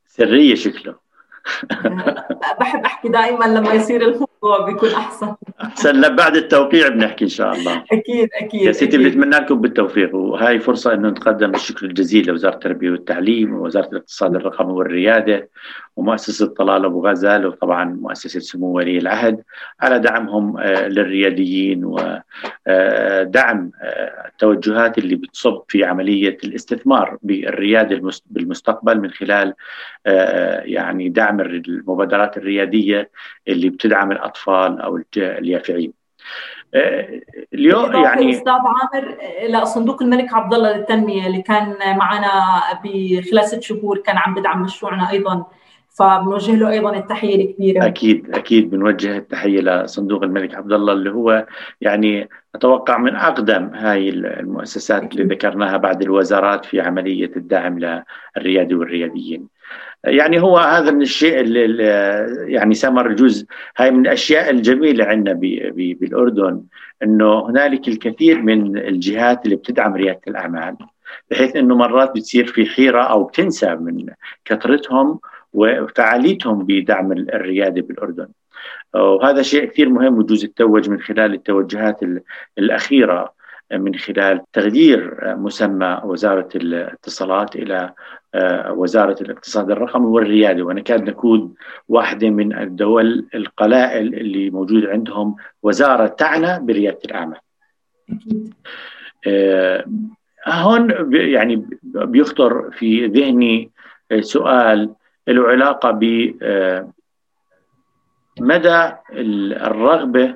سرية 0.06 0.54
شكله. 0.54 1.04
بحب 2.60 2.84
أحكي 2.84 3.08
دائما 3.08 3.44
لما 3.44 3.72
يصير 3.72 4.02
الموضوع 4.02 4.66
بيكون 4.66 4.90
أحسن. 4.90 5.34
أحسن 5.62 6.16
بعد 6.16 6.36
التوقيع 6.36 6.88
بنحكي 6.88 7.24
إن 7.24 7.28
شاء 7.28 7.52
الله. 7.52 7.84
أكيد 7.92 8.28
أكيد 8.42 8.62
يا 8.62 8.72
سيدي 8.72 8.98
بنتمنى 8.98 9.36
لكم 9.36 9.60
بالتوفيق. 9.60 10.14
وهي 10.14 10.60
فرصة 10.60 10.94
إنه 10.94 11.08
نتقدم 11.08 11.54
الشكر 11.54 11.86
الجزيل 11.86 12.26
لوزارة 12.26 12.54
التربية 12.54 12.90
والتعليم 12.90 13.54
ووزارة 13.54 13.88
الاقتصاد 13.88 14.34
الرقمي 14.34 14.72
والريادة. 14.72 15.50
ومؤسسة 15.96 16.46
طلال 16.46 16.84
أبو 16.84 17.08
غزال 17.08 17.46
وطبعا 17.46 17.84
مؤسسة 17.84 18.40
سمو 18.40 18.66
ولي 18.66 18.98
العهد 18.98 19.42
على 19.80 19.98
دعمهم 19.98 20.58
آه، 20.58 20.88
للرياديين 20.88 21.84
ودعم 21.84 22.10
آه، 22.66 23.86
آه، 23.86 24.28
التوجهات 24.28 24.98
اللي 24.98 25.16
بتصب 25.16 25.62
في 25.68 25.84
عملية 25.84 26.38
الاستثمار 26.44 27.18
بالريادة 27.22 28.10
بالمستقبل 28.26 29.00
من 29.00 29.10
خلال 29.10 29.54
يعني 30.64 31.08
دعم 31.08 31.40
المبادرات 31.40 32.36
الريادية 32.36 33.10
اللي 33.48 33.70
بتدعم 33.70 34.12
الأطفال 34.12 34.80
أو 34.80 35.00
اليافعين. 35.16 35.92
اليوم 37.54 38.04
يعني 38.04 38.30
أستاذ 38.30 38.52
عامر 38.52 39.16
لصندوق 39.48 40.02
الملك 40.02 40.34
عبد 40.34 40.54
الله 40.54 40.76
للتنمية 40.76 41.26
اللي 41.26 41.42
كان 41.42 41.76
معنا 41.98 42.62
بخلال 42.84 43.48
ست 43.48 43.62
شهور 43.62 43.98
كان 43.98 44.16
عم 44.18 44.34
بدعم 44.34 44.62
مشروعنا 44.62 45.10
أيضا 45.10 45.46
فبنوجه 45.94 46.56
له 46.56 46.70
أيضا 46.70 46.96
التحية 46.96 47.44
الكبيرة 47.44 47.86
أكيد 47.86 48.34
أكيد 48.34 48.70
بنوجه 48.70 49.16
التحية 49.16 49.60
لصندوق 49.60 50.22
الملك 50.22 50.54
عبد 50.54 50.72
الله 50.72 50.92
اللي 50.92 51.10
هو 51.10 51.46
يعني 51.80 52.28
أتوقع 52.54 52.98
من 52.98 53.16
أقدم 53.16 53.70
هاي 53.74 54.08
المؤسسات 54.08 55.12
اللي 55.12 55.34
ذكرناها 55.34 55.76
بعد 55.76 56.02
الوزارات 56.02 56.64
في 56.64 56.80
عملية 56.80 57.30
الدعم 57.36 57.78
للريادي 57.78 58.74
والرياديين. 58.74 59.48
يعني 60.04 60.40
هو 60.40 60.58
هذا 60.58 60.90
من 60.90 61.02
الشيء 61.02 61.40
اللي 61.40 61.84
يعني 62.52 62.74
سمر 62.74 63.12
جزء 63.12 63.46
هاي 63.76 63.90
من 63.90 64.06
الأشياء 64.06 64.50
الجميلة 64.50 65.04
عندنا 65.04 65.34
بالأردن 65.72 66.62
إنه 67.02 67.46
هنالك 67.50 67.88
الكثير 67.88 68.42
من 68.42 68.78
الجهات 68.78 69.44
اللي 69.44 69.56
بتدعم 69.56 69.94
ريادة 69.94 70.20
الأعمال 70.28 70.76
بحيث 71.30 71.56
إنه 71.56 71.76
مرات 71.76 72.10
بتصير 72.14 72.46
في 72.46 72.66
حيرة 72.66 73.02
أو 73.02 73.24
بتنسى 73.24 73.74
من 73.74 74.06
كثرتهم 74.44 75.18
وفعاليتهم 75.54 76.64
بدعم 76.66 77.12
الرياده 77.12 77.80
بالاردن. 77.82 78.28
وهذا 78.94 79.42
شيء 79.42 79.64
كثير 79.64 79.88
مهم 79.88 80.18
وجوز 80.18 80.44
التوج 80.44 80.90
من 80.90 81.00
خلال 81.00 81.34
التوجهات 81.34 82.00
الأخيرة 82.58 83.34
من 83.72 83.94
خلال 83.94 84.40
تغيير 84.52 85.18
مسمى 85.36 86.00
وزارة 86.04 86.48
الاتصالات 86.54 87.56
إلى 87.56 87.92
وزارة 88.70 89.16
الاقتصاد 89.20 89.70
الرقمي 89.70 90.06
والريادي 90.06 90.62
ونكاد 90.62 91.08
نكون 91.10 91.54
واحدة 91.88 92.30
من 92.30 92.58
الدول 92.58 93.26
القلائل 93.34 94.14
اللي 94.14 94.50
موجود 94.50 94.86
عندهم 94.86 95.36
وزارة 95.62 96.06
تعنى 96.06 96.66
بريادة 96.66 96.98
الأعمال. 97.04 97.38
هون 100.48 101.10
يعني 101.12 101.66
بيخطر 101.82 102.70
في 102.70 103.06
ذهني 103.06 103.70
سؤال 104.20 104.90
له 105.28 105.48
علاقه 105.48 105.90
ب 105.90 106.04
مدى 108.40 108.92
الرغبة 109.10 110.34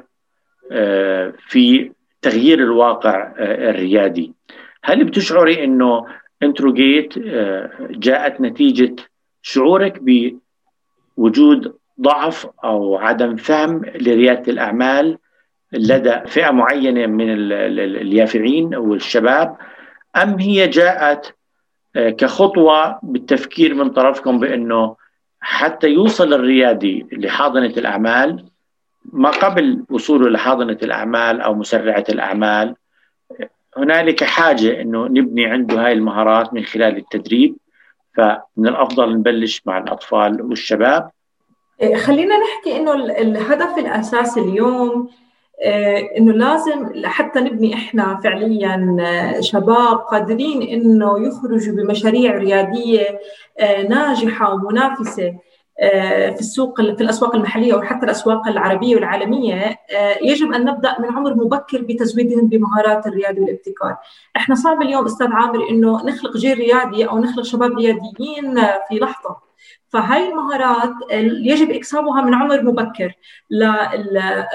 في 1.48 1.92
تغيير 2.22 2.58
الواقع 2.58 3.32
الريادي. 3.38 4.32
هل 4.84 5.04
بتشعري 5.04 5.64
إنه 5.64 6.06
انتروجيت 6.42 7.18
جاءت 7.80 8.40
نتيجة 8.40 8.96
شعورك 9.42 10.00
بوجود 11.18 11.74
ضعف 12.00 12.46
أو 12.64 12.96
عدم 12.96 13.36
فهم 13.36 13.84
لريادة 13.84 14.52
الأعمال 14.52 15.18
لدى 15.72 16.20
فئة 16.26 16.50
معينة 16.50 17.06
من 17.06 17.30
اليافعين 17.30 18.74
أو 18.74 18.94
الشباب 18.94 19.56
أم 20.16 20.38
هي 20.38 20.66
جاءت 20.68 21.34
كخطوة 21.98 22.98
بالتفكير 23.02 23.74
من 23.74 23.90
طرفكم 23.90 24.38
بأنه 24.38 24.96
حتى 25.40 25.88
يوصل 25.88 26.32
الريادي 26.34 27.06
لحاضنة 27.12 27.66
الأعمال 27.66 28.44
ما 29.12 29.30
قبل 29.30 29.84
وصوله 29.90 30.28
لحاضنة 30.28 30.78
الأعمال 30.82 31.40
أو 31.40 31.54
مسرعة 31.54 32.04
الأعمال 32.08 32.74
هنالك 33.76 34.24
حاجة 34.24 34.80
إنه 34.80 35.06
نبني 35.06 35.46
عنده 35.46 35.86
هاي 35.86 35.92
المهارات 35.92 36.54
من 36.54 36.64
خلال 36.64 36.96
التدريب. 36.96 37.56
فمن 38.16 38.68
الأفضل 38.68 39.16
نبلش 39.16 39.62
مع 39.66 39.78
الأطفال 39.78 40.42
والشباب. 40.42 41.10
خلينا 41.96 42.34
نحكي 42.38 42.76
إنه 42.76 42.94
الهدف 42.94 43.78
الأساسي 43.78 44.40
اليوم 44.40 45.10
إنه 46.18 46.32
لازم 46.32 47.04
حتى 47.04 47.40
نبني 47.40 47.74
إحنا 47.74 48.20
فعليا 48.24 48.96
شباب 49.40 49.96
قادرين 49.96 50.62
إنه 50.62 51.26
يخرجوا 51.26 51.74
بمشاريع 51.74 52.36
ريادية 52.36 53.20
ناجحة 53.88 54.54
ومنافسة 54.54 55.34
في 56.34 56.40
السوق 56.40 56.80
في 56.80 57.00
الأسواق 57.00 57.34
المحلية 57.34 57.74
وحتى 57.74 58.04
الأسواق 58.04 58.48
العربية 58.48 58.94
والعالمية 58.94 59.76
يجب 60.22 60.52
أن 60.52 60.64
نبدأ 60.64 60.96
من 61.00 61.16
عمر 61.16 61.34
مبكر 61.34 61.82
بتزويدهم 61.82 62.46
بمهارات 62.46 63.06
الرياده 63.06 63.42
والابتكار. 63.42 63.96
إحنا 64.36 64.54
صعب 64.54 64.82
اليوم 64.82 65.04
أستاذ 65.04 65.32
عامر 65.32 65.68
إنه 65.70 66.04
نخلق 66.06 66.36
جيل 66.36 66.58
ريادي 66.58 67.04
أو 67.04 67.18
نخلق 67.18 67.44
شباب 67.44 67.72
رياديين 67.78 68.54
في 68.88 68.94
لحظة. 68.94 69.47
فهاي 69.88 70.28
المهارات 70.28 70.94
يجب 71.42 71.70
اكسابها 71.70 72.22
من 72.22 72.34
عمر 72.34 72.62
مبكر 72.62 73.14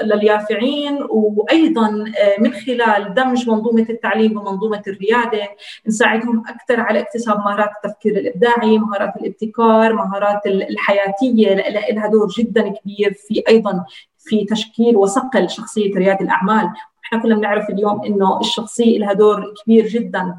لليافعين 0.04 0.98
وأيضا 1.10 1.90
من 2.38 2.52
خلال 2.52 3.14
دمج 3.14 3.48
منظومة 3.48 3.86
التعليم 3.90 4.32
بمنظومه 4.32 4.82
الريادة 4.86 5.48
نساعدهم 5.86 6.42
أكثر 6.48 6.80
على 6.80 7.00
اكتساب 7.00 7.38
مهارات 7.38 7.70
التفكير 7.84 8.16
الإبداعي، 8.18 8.78
مهارات 8.78 9.16
الابتكار، 9.16 9.92
مهارات 9.92 10.46
الحياتية 10.46 11.54
لها 11.90 12.06
دور 12.06 12.28
جدا 12.28 12.68
كبير 12.68 13.14
في 13.28 13.42
أيضا 13.48 13.84
في 14.18 14.44
تشكيل 14.44 14.96
وصقل 14.96 15.50
شخصية 15.50 15.94
ريادة 15.94 16.20
الأعمال. 16.20 16.70
إحنا 17.16 17.22
كلنا 17.22 17.34
بنعرف 17.36 17.70
اليوم 17.70 18.04
إنه 18.04 18.40
الشخصية 18.40 18.98
لها 18.98 19.12
دور 19.12 19.54
كبير 19.64 19.86
جدا 19.86 20.36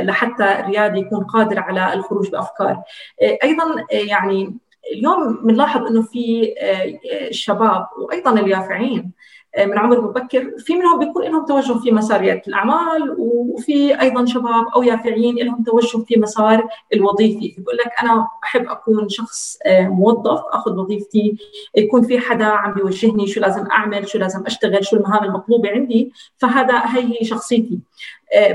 لحتى 0.00 0.60
الريادي 0.60 0.98
يكون 0.98 1.24
قادر 1.24 1.58
على 1.60 1.92
الخروج 1.94 2.30
بأفكار. 2.30 2.82
أيضا 3.22 3.64
يعني 3.90 4.58
اليوم 4.92 5.36
بنلاحظ 5.44 5.86
إنه 5.86 6.02
في 6.02 6.54
الشباب 7.28 7.86
وأيضا 7.98 8.40
اليافعين 8.40 9.12
من 9.58 9.78
عمر 9.78 10.00
مبكر 10.00 10.52
في 10.58 10.76
منهم 10.76 10.98
بيكون 10.98 11.24
لهم 11.24 11.44
توجه 11.44 11.72
في 11.72 11.92
مسار 11.92 12.20
ريادة 12.20 12.42
الأعمال 12.48 13.16
وفي 13.18 14.00
أيضا 14.00 14.24
شباب 14.24 14.66
أو 14.74 14.82
يافعين 14.82 15.36
لهم 15.36 15.64
توجه 15.64 16.04
في 16.04 16.20
مسار 16.20 16.68
الوظيفي. 16.94 17.54
بيقول 17.58 17.76
لك 17.76 17.92
أنا 18.02 18.28
بحب 18.42 18.68
أكون 18.68 19.08
شخص 19.08 19.58
موظف 19.68 20.40
أخذ 20.52 20.78
وظيفتي 20.78 21.36
يكون 21.76 22.02
في 22.02 22.18
حدا 22.18 22.44
عم 22.44 22.74
بيوجهني 22.74 23.26
شو 23.26 23.40
لازم 23.40 23.66
أعمل 23.66 24.08
شو 24.08 24.18
لازم 24.18 24.46
أشتغل 24.46 24.84
شو 24.86 24.96
المهام 24.96 25.24
المطلوبة 25.24 25.70
عندي 25.70 26.12
فهذا 26.38 26.82
هي 26.86 27.24
شخصيتي. 27.24 27.78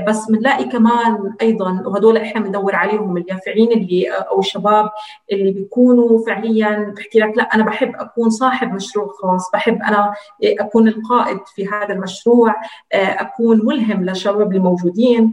بس 0.06 0.26
بنلاقي 0.30 0.64
كمان 0.64 1.34
أيضا 1.42 1.82
وهدول 1.86 2.16
إحنا 2.16 2.40
بندور 2.40 2.74
عليهم 2.74 3.16
اليافعين 3.16 3.72
اللي 3.72 4.10
أو 4.10 4.38
الشباب 4.40 4.90
اللي 5.32 5.50
بيكونوا 5.52 6.26
فعليا 6.26 6.94
بحكي 6.96 7.18
لك 7.18 7.32
لا 7.36 7.42
أنا 7.42 7.64
بحب 7.64 7.92
أكون 7.96 8.30
صاحب 8.30 8.72
مشروع 8.74 9.06
خاص 9.22 9.50
بحب 9.52 9.82
أنا 9.82 10.14
أكون 10.44 10.88
القائد 10.88 11.38
في 11.54 11.68
هذا 11.68 11.94
المشروع 11.94 12.54
أكون 12.92 13.66
ملهم 13.66 14.04
للشباب 14.04 14.52
الموجودين 14.52 15.32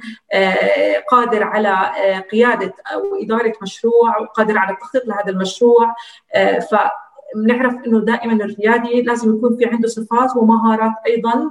قادر 1.11 1.43
على 1.43 1.91
قيادة 2.31 2.73
أو 2.93 3.01
إدارة 3.21 3.53
مشروع 3.61 4.17
وقادر 4.21 4.57
على 4.57 4.73
التخطيط 4.73 5.05
لهذا 5.05 5.29
المشروع 5.29 5.93
ف 6.71 6.75
بنعرف 7.35 7.75
إنه 7.87 7.99
دائما 7.99 8.33
الريادي 8.33 9.01
لازم 9.01 9.35
يكون 9.35 9.57
في 9.57 9.65
عنده 9.65 9.87
صفات 9.87 10.37
ومهارات 10.37 10.91
أيضا 11.07 11.49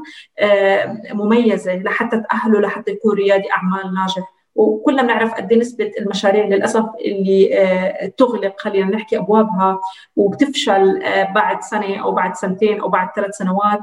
مميزة 1.13 1.77
لحتى 1.77 2.23
تأهله 2.31 2.61
لحتى 2.61 2.91
يكون 2.91 3.15
ريادي 3.15 3.53
أعمال 3.53 3.95
ناجح. 3.95 4.33
وكلنا 4.55 5.03
بنعرف 5.03 5.35
قد 5.35 5.55
نسبة 5.55 5.93
المشاريع 6.01 6.47
للأسف 6.47 6.85
اللي 7.05 8.13
تغلق 8.17 8.61
خلينا 8.61 8.91
نحكي 8.97 9.19
أبوابها 9.19 9.81
وبتفشل 10.17 11.01
بعد 11.35 11.63
سنة 11.63 11.97
أو 12.03 12.13
بعد 12.13 12.35
سنتين 12.35 12.81
أو 12.81 12.89
بعد 12.89 13.09
ثلاث 13.17 13.37
سنوات. 13.37 13.81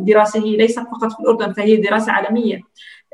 دراسه 0.00 0.44
هي 0.44 0.56
ليست 0.56 0.80
فقط 0.80 1.12
في 1.12 1.20
الأردن 1.20 1.52
فهي 1.52 1.76
دراسة 1.76 2.12
عالمية. 2.12 2.60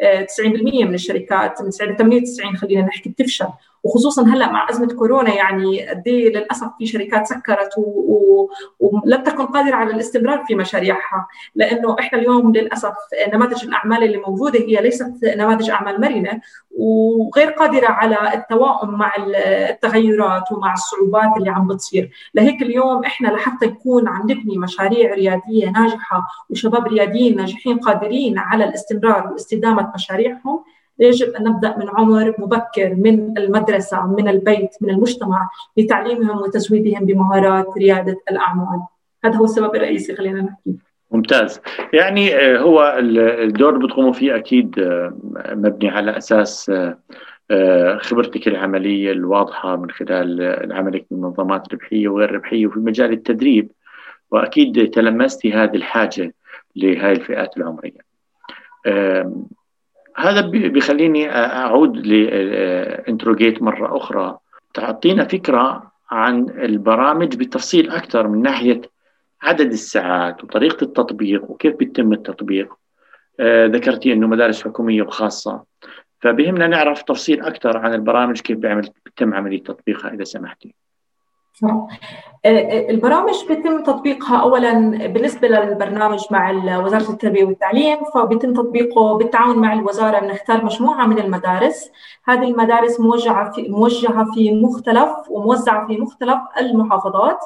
90% 0.03 0.85
من 0.85 0.94
الشركات 0.94 1.62
من 1.62 1.71
98 1.71 2.57
خلينا 2.57 2.83
نحكي 2.83 3.09
بتفشل. 3.09 3.49
وخصوصا 3.88 4.22
هلأ 4.22 4.53
مع 4.53 4.70
أزمة 4.70 4.87
كورونا 4.87 5.35
يعني 5.35 5.88
قد 5.88 6.09
للأسف 6.09 6.68
في 6.79 6.87
شركات 6.87 7.27
سكرت 7.27 7.70
ولم 8.81 9.22
تكن 9.22 9.46
قادرة 9.46 9.74
على 9.74 9.90
الاستمرار 9.90 10.44
في 10.46 10.55
مشاريعها 10.55 11.27
لأنه 11.55 11.96
إحنا 12.01 12.18
اليوم 12.18 12.53
للأسف 12.53 12.92
نماذج 13.35 13.64
الأعمال 13.64 14.05
اللي 14.05 14.18
موجودة 14.27 14.59
هي 14.61 14.77
ليست 14.77 15.12
نماذج 15.24 15.70
أعمال 15.70 16.01
مرنة 16.01 16.40
وغير 16.79 17.51
قادرة 17.51 17.87
على 17.87 18.35
التواؤم 18.35 18.90
مع 18.90 19.12
التغيرات 19.18 20.53
ومع 20.53 20.72
الصعوبات 20.72 21.37
اللي 21.38 21.51
عم 21.51 21.66
بتصير. 21.68 22.11
لهيك 22.35 22.62
اليوم 22.62 23.05
إحنا 23.05 23.29
لحتى 23.29 23.66
نكون 23.66 24.09
عم 24.09 24.31
نبني 24.31 24.59
مشاريع 24.59 25.14
ريادية 25.14 25.70
ناجحة 25.70 26.27
وشباب 26.51 26.87
رياديين 26.87 27.37
ناجحين 27.37 27.79
قادرين 27.79 28.38
على 28.38 28.64
الاستمرار 28.64 29.33
واستدامة 29.33 29.92
مشاريعهم 29.94 30.64
يجب 30.98 31.28
أن 31.28 31.44
نبدأ 31.44 31.76
من 31.76 31.88
عمر 31.88 32.34
مبكر 32.38 32.94
من 32.94 33.38
المدرسة 33.38 34.06
من 34.06 34.28
البيت 34.28 34.70
من 34.80 34.90
المجتمع 34.90 35.48
لتعليمهم 35.76 36.38
وتزويدهم 36.38 37.04
بمهارات 37.04 37.66
ريادة 37.78 38.16
الأعمال. 38.30 38.80
هذا 39.24 39.37
هو 39.37 39.44
السبب 39.44 39.74
الرئيسي 39.74 40.16
خلينا 40.16 40.40
نحكي. 40.40 40.74
ممتاز. 41.11 41.61
يعني 41.92 42.30
هو 42.58 42.96
الدور 42.98 43.74
اللي 43.74 43.87
بتقوموا 43.87 44.12
فيه 44.12 44.37
أكيد 44.37 44.74
مبني 45.52 45.88
على 45.88 46.16
أساس 46.16 46.72
خبرتك 47.98 48.48
العملية 48.48 49.12
الواضحة 49.12 49.76
من 49.76 49.90
خلال 49.90 50.72
عملك 50.72 51.06
بمنظمات 51.11 51.74
ربحيه 51.74 52.08
وغير 52.08 52.32
ربحيه 52.32 52.66
وفي 52.66 52.78
مجال 52.78 53.12
التدريب. 53.12 53.70
وأكيد 54.30 54.90
تلمستي 54.90 55.52
هذه 55.52 55.76
الحاجة 55.76 56.34
لهذه 56.76 57.12
الفئات 57.12 57.56
العمرية. 57.56 58.00
هذا 60.18 60.40
بيخليني 60.40 61.31
أعود 61.31 62.07
لانتروجيت 62.07 63.62
مرة 63.62 63.96
أخرى. 63.96 64.38
تعطينا 64.74 65.24
فكرة 65.24 65.92
عن 66.11 66.48
البرامج 66.48 67.37
بتفصيل 67.37 67.90
أكثر 67.90 68.28
من 68.28 68.42
ناحية 68.42 68.81
عدد 69.42 69.72
الساعات 69.72 70.44
وطريقة 70.44 70.85
التطبيق 70.85 71.50
وكيف 71.50 71.76
بيتم 71.76 72.12
التطبيق. 72.12 72.74
ذكرتي 73.42 74.12
إنه 74.12 74.26
مدارس 74.26 74.64
حكومية 74.64 75.02
وخاصة. 75.02 75.64
فبهمنا 76.20 76.66
نعرف 76.66 77.02
تفصيل 77.02 77.40
أكثر 77.40 77.76
عن 77.76 77.94
البرامج 77.94 78.40
كيف 78.40 78.59
بيتم 78.59 79.35
عملية 79.35 79.62
تطبيقها 79.62 80.14
إذا 80.14 80.24
سمحتي. 80.24 80.74
آه، 81.64 81.88
آه، 82.44 82.90
البرامج 82.90 83.35
بيتم 83.49 83.83
تطبيقها 83.83 84.37
اولا 84.37 84.73
بالنسبة 85.07 85.49
للبرنامج 85.49 86.25
مع 86.31 86.51
وزارة 86.79 87.11
التربية 87.11 87.44
والتعليم 87.44 87.99
فبيتم 88.14 88.53
تطبيقه 88.55 89.18
بالتعاون 89.18 89.59
مع 89.59 89.73
الوزارة 89.73 90.18
بنختار 90.21 90.64
مجموعة 90.64 91.07
من 91.07 91.18
المدارس، 91.18 91.90
هذه 92.25 92.44
المدارس 92.44 93.01
موجهه 93.01 93.53
في 93.53 93.68
موجهه 93.68 94.27
في 94.35 94.61
مختلف 94.62 95.11
وموزعة 95.31 95.87
في 95.87 95.97
مختلف 95.97 96.38
المحافظات. 96.61 97.40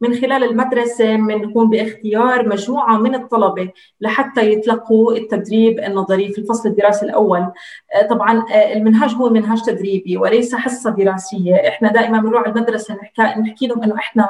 من 0.00 0.14
خلال 0.14 0.44
المدرسة 0.44 1.16
بنقوم 1.16 1.70
باختيار 1.70 2.48
مجموعة 2.48 2.96
من 2.98 3.14
الطلبة 3.14 3.70
لحتى 4.00 4.52
يتلقوا 4.52 5.12
التدريب 5.16 5.78
النظري 5.78 6.28
في 6.28 6.38
الفصل 6.38 6.68
الدراسي 6.68 7.06
الأول. 7.06 7.40
آه، 7.40 8.06
طبعا 8.10 8.44
آه، 8.52 8.72
المنهاج 8.72 9.14
هو 9.14 9.30
منهاج 9.30 9.62
تدريبي 9.62 10.16
وليس 10.16 10.54
حصة 10.54 10.90
دراسية. 10.90 11.54
إحنا 11.54 11.92
دائما 11.92 12.20
بنروح 12.20 12.46
المدرسة 12.46 12.94
نحكي, 12.94 13.40
نحكي 13.40 13.66
لهم 13.66 13.82
إنه 13.82 13.94
إحنا 13.94 14.28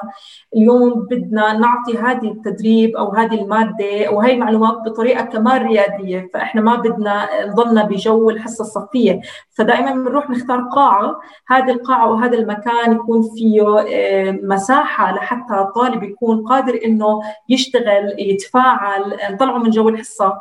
اليوم 0.56 1.06
بدنا 1.10 1.52
نعطي 1.52 1.98
هذه 1.98 2.30
التدريب 2.30 2.96
أو 2.96 3.12
هذه 3.12 3.42
المادة 3.42 4.04
أو 4.08 4.20
هاي 4.20 4.32
المعلومات 4.34 4.74
بطريقة 4.86 5.24
كمان 5.24 5.66
ريادية 5.66 6.30
فإحنا 6.34 6.60
ما 6.60 6.76
بدنا 6.76 7.28
نضلنا 7.46 7.82
بجو 7.82 8.30
الحصة 8.30 8.62
الصفية. 8.62 9.20
فدائما 9.50 9.90
بنروح 9.92 10.30
نختار 10.30 10.60
قاعة 10.60 11.20
هذه 11.48 11.70
القاعة 11.70 12.10
وهذا 12.10 12.38
المكان 12.38 12.92
يكون 12.92 13.22
فيه 13.36 13.78
آه، 13.78 14.38
مساحة 14.42 15.14
لحتى 15.14 15.57
الطالب 15.62 16.02
يكون 16.02 16.46
قادر 16.46 16.80
إنه 16.84 17.20
يشتغل 17.48 18.14
يتفاعل 18.18 19.18
نطلعه 19.30 19.58
من 19.58 19.70
جو 19.70 19.88
الحصة. 19.88 20.40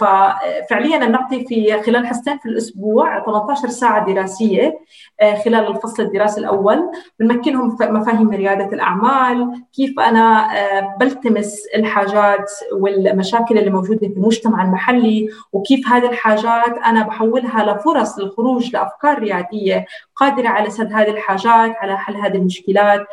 ففعليا 0.00 0.98
نعطي 0.98 1.44
في 1.44 1.82
خلال 1.82 2.06
حصتين 2.06 2.38
في 2.38 2.46
الأسبوع 2.46 3.24
18 3.24 3.68
ساعة 3.68 4.06
دراسية 4.06 4.78
آه، 5.20 5.34
خلال 5.34 5.66
الفصل 5.66 6.02
الدراسي 6.02 6.40
الأول. 6.40 6.90
بنمكنهم 7.20 7.76
مفاهيم 7.80 8.30
ريادة 8.30 8.66
الأعمال 8.72 9.62
كيف 9.72 10.00
أنا 10.00 10.56
آه، 10.56 10.96
بلتمس 11.00 11.66
الحاجات 11.74 12.50
والمشاكل 12.72 13.58
اللي 13.58 13.70
موجودة 13.70 14.08
في 14.08 14.14
المجتمع 14.14 14.64
المحلي 14.64 15.28
وكيف 15.52 15.88
هذه 15.88 16.08
الحاجات 16.08 16.78
أنا 16.84 17.02
بحولها 17.02 17.74
لفرص 17.74 18.18
للخروج 18.18 18.72
لأفكار 18.72 19.18
ريادية 19.18 19.86
قادرة 20.16 20.48
على 20.48 20.70
سد 20.70 20.92
هذه 20.92 21.10
الحاجات 21.10 21.76
على 21.76 21.98
حل 21.98 22.16
هذه 22.16 22.36
المشكلات. 22.36 23.06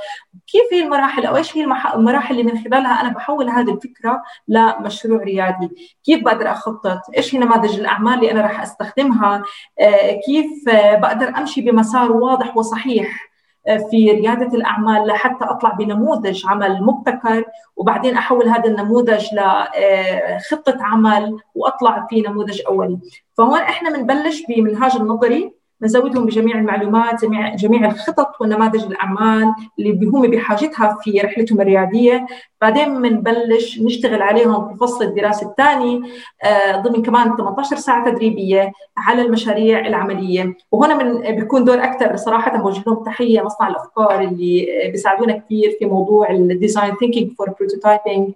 كيف 0.48 0.74
هي 0.74 0.84
المراحل 0.84 1.26
أو 1.26 1.36
إيش 1.36 1.58
هي 1.58 1.64
المراحل 1.96 2.40
اللي 2.40 2.52
من 2.52 2.64
خلالها 2.64 3.02
أنا 3.02 3.10
بحول 3.10 3.50
هذه 3.50 3.74
الفكرة 3.74 4.24
لمشروع 4.48 5.24
ريادي؟ 5.24 5.70
كيف 6.06 6.24
بقدر 6.24 6.52
أخطط؟ 6.52 7.00
إيش 7.18 7.36
هي 7.36 7.40
نماذج 7.40 7.80
الأعمال 7.80 8.14
اللي 8.14 8.32
أنا 8.32 8.42
راح 8.42 8.62
أستخدمها؟ 8.62 9.44
آه، 9.80 10.20
كيف 10.26 10.70
آه، 10.70 10.96
بقدر 10.96 11.28
أمشي 11.38 11.62
بمسار 11.62 12.12
واضح 12.12 12.58
وصحيح 12.58 13.30
آه، 13.68 13.78
في 13.78 14.12
ريادة 14.12 14.58
الأعمال 14.58 15.08
لحتى 15.08 15.46
أطلع 15.46 15.70
بنموذج 15.70 16.46
عمل 16.48 16.84
مبتكر 16.84 17.46
وبعدين 17.76 18.18
أحول 18.18 18.48
هذا 18.50 18.70
النموذج 18.70 19.26
لخطة 19.34 20.78
عمل 20.80 21.38
وأطلع 21.56 22.08
في 22.10 22.22
نموذج 22.22 22.62
أولي 22.68 23.00
فهون 23.38 23.60
إحنا 23.60 23.90
بنبلش 23.90 24.44
بمنهاج 24.50 24.96
النظري. 24.96 25.55
نزودهم 25.82 26.26
بجميع 26.26 26.60
المعلومات 26.60 27.26
جميع 27.26 27.56
جميع 27.56 27.86
الخطط 27.86 28.42
ونماذج 28.42 28.84
الأعمال 28.84 29.54
اللي 29.80 30.08
هم 30.08 30.32
بحاجتها 30.32 30.98
في 31.02 31.20
رحلتهم 31.20 31.62
الرياديه 31.62 32.28
بعدين 32.62 33.02
بنبلش 33.02 33.80
نشتغل 33.80 34.22
عليهم 34.22 34.70
في 34.70 34.76
فصل 34.78 35.04
الدراسة 35.04 35.48
الثاني 35.50 36.02
آه، 36.44 36.82
ضمن 36.82 37.04
كمان 37.04 37.38
18 37.38 37.76
ساعة 37.76 38.12
تدريبية 38.12 38.72
على 38.98 39.22
المشاريع 39.22 39.88
العملية. 39.88 40.58
وهنا 40.72 41.04
من 41.04 41.36
بيكون 41.36 41.64
دور 41.64 41.84
أكثر 41.84 42.16
صراحة 42.16 42.58
بوجه 42.58 42.84
لهم 42.88 43.04
تحية 43.04 43.42
مصنع 43.42 43.68
الأفكار 43.68 44.22
اللي 44.22 44.68
بيساعدونا 44.92 45.38
كثير 45.38 45.76
في 45.80 45.86
موضوع 45.86 46.32
ال 46.32 46.41
design 46.41 46.96
thinking 46.96 47.32
for 47.38 47.50
prototyping 47.60 48.32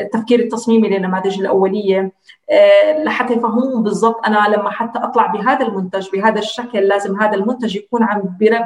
التفكير 0.00 0.40
التصميمي 0.40 0.88
للنماذج 0.88 1.40
الأولية. 1.40 2.00
آه، 2.00 2.10
لحتى 3.04 3.32
يفهمون 3.32 3.82
بالضبط 3.82 4.26
أنا 4.26 4.56
لما 4.56 4.70
حتى 4.70 4.98
أطلع 4.98 5.26
بهذا 5.26 5.66
المنتج 5.66 6.08
بهذا 6.12 6.38
الشكل 6.38 6.78
لازم 6.78 7.20
هذا 7.20 7.34
المنتج 7.34 7.76
يكون 7.76 8.02
عم 8.02 8.22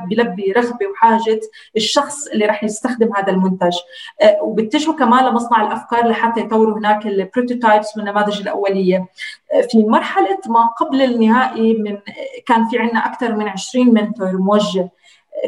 بيلبي 0.09 0.53
رغبة 0.53 0.87
وحاجة 0.87 1.41
الشخص 1.77 2.27
اللي 2.27 2.47
راح 2.47 2.65
يستخدم 2.65 3.11
هذا 3.17 3.33
المنتج. 3.33 3.77
آه، 4.23 4.39
وبتجهوا 4.43 4.95
كمان 4.95 5.25
لمصنع 5.25 5.67
الأفكار 5.67 6.07
لحتى 6.07 6.41
يطوروا 6.41 6.79
هناك 6.79 7.07
ال 7.07 7.15
prototypes 7.15 7.97
والنماذج 7.97 8.41
الأولية. 8.41 9.07
آه، 9.53 9.61
في 9.61 9.85
مرحلة 9.85 10.39
ما 10.47 10.67
قبل 10.67 11.03
النهائي 11.03 11.75
من 11.75 11.99
كان 12.47 12.69
في 12.69 12.79
عندنا 12.79 13.07
أكثر 13.07 13.37
من 13.37 13.49
20 13.49 13.95
mentor 13.95 14.37
موجه. 14.39 14.89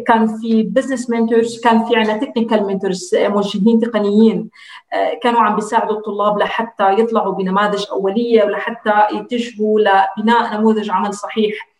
كان 0.06 0.26
في 0.26 0.62
business 0.62 1.10
mentors 1.10 1.60
كان 1.60 1.84
في 1.84 1.96
عندنا 1.96 2.16
technical 2.16 2.66
mentors 2.66 3.10
موجهين 3.14 3.80
تقنيين 3.80 4.50
آه، 4.92 5.14
كانوا 5.22 5.40
عم 5.40 5.54
بيساعدوا 5.54 5.96
الطلاب 5.96 6.38
لحتى 6.38 6.92
يطلعوا 7.00 7.34
بنماذج 7.34 7.84
أولية 7.90 8.44
ولحتى 8.44 9.06
يتجهوا 9.12 9.80
لبناء 9.80 10.56
نموذج 10.56 10.90
عمل 10.90 11.14
صحيح. 11.14 11.73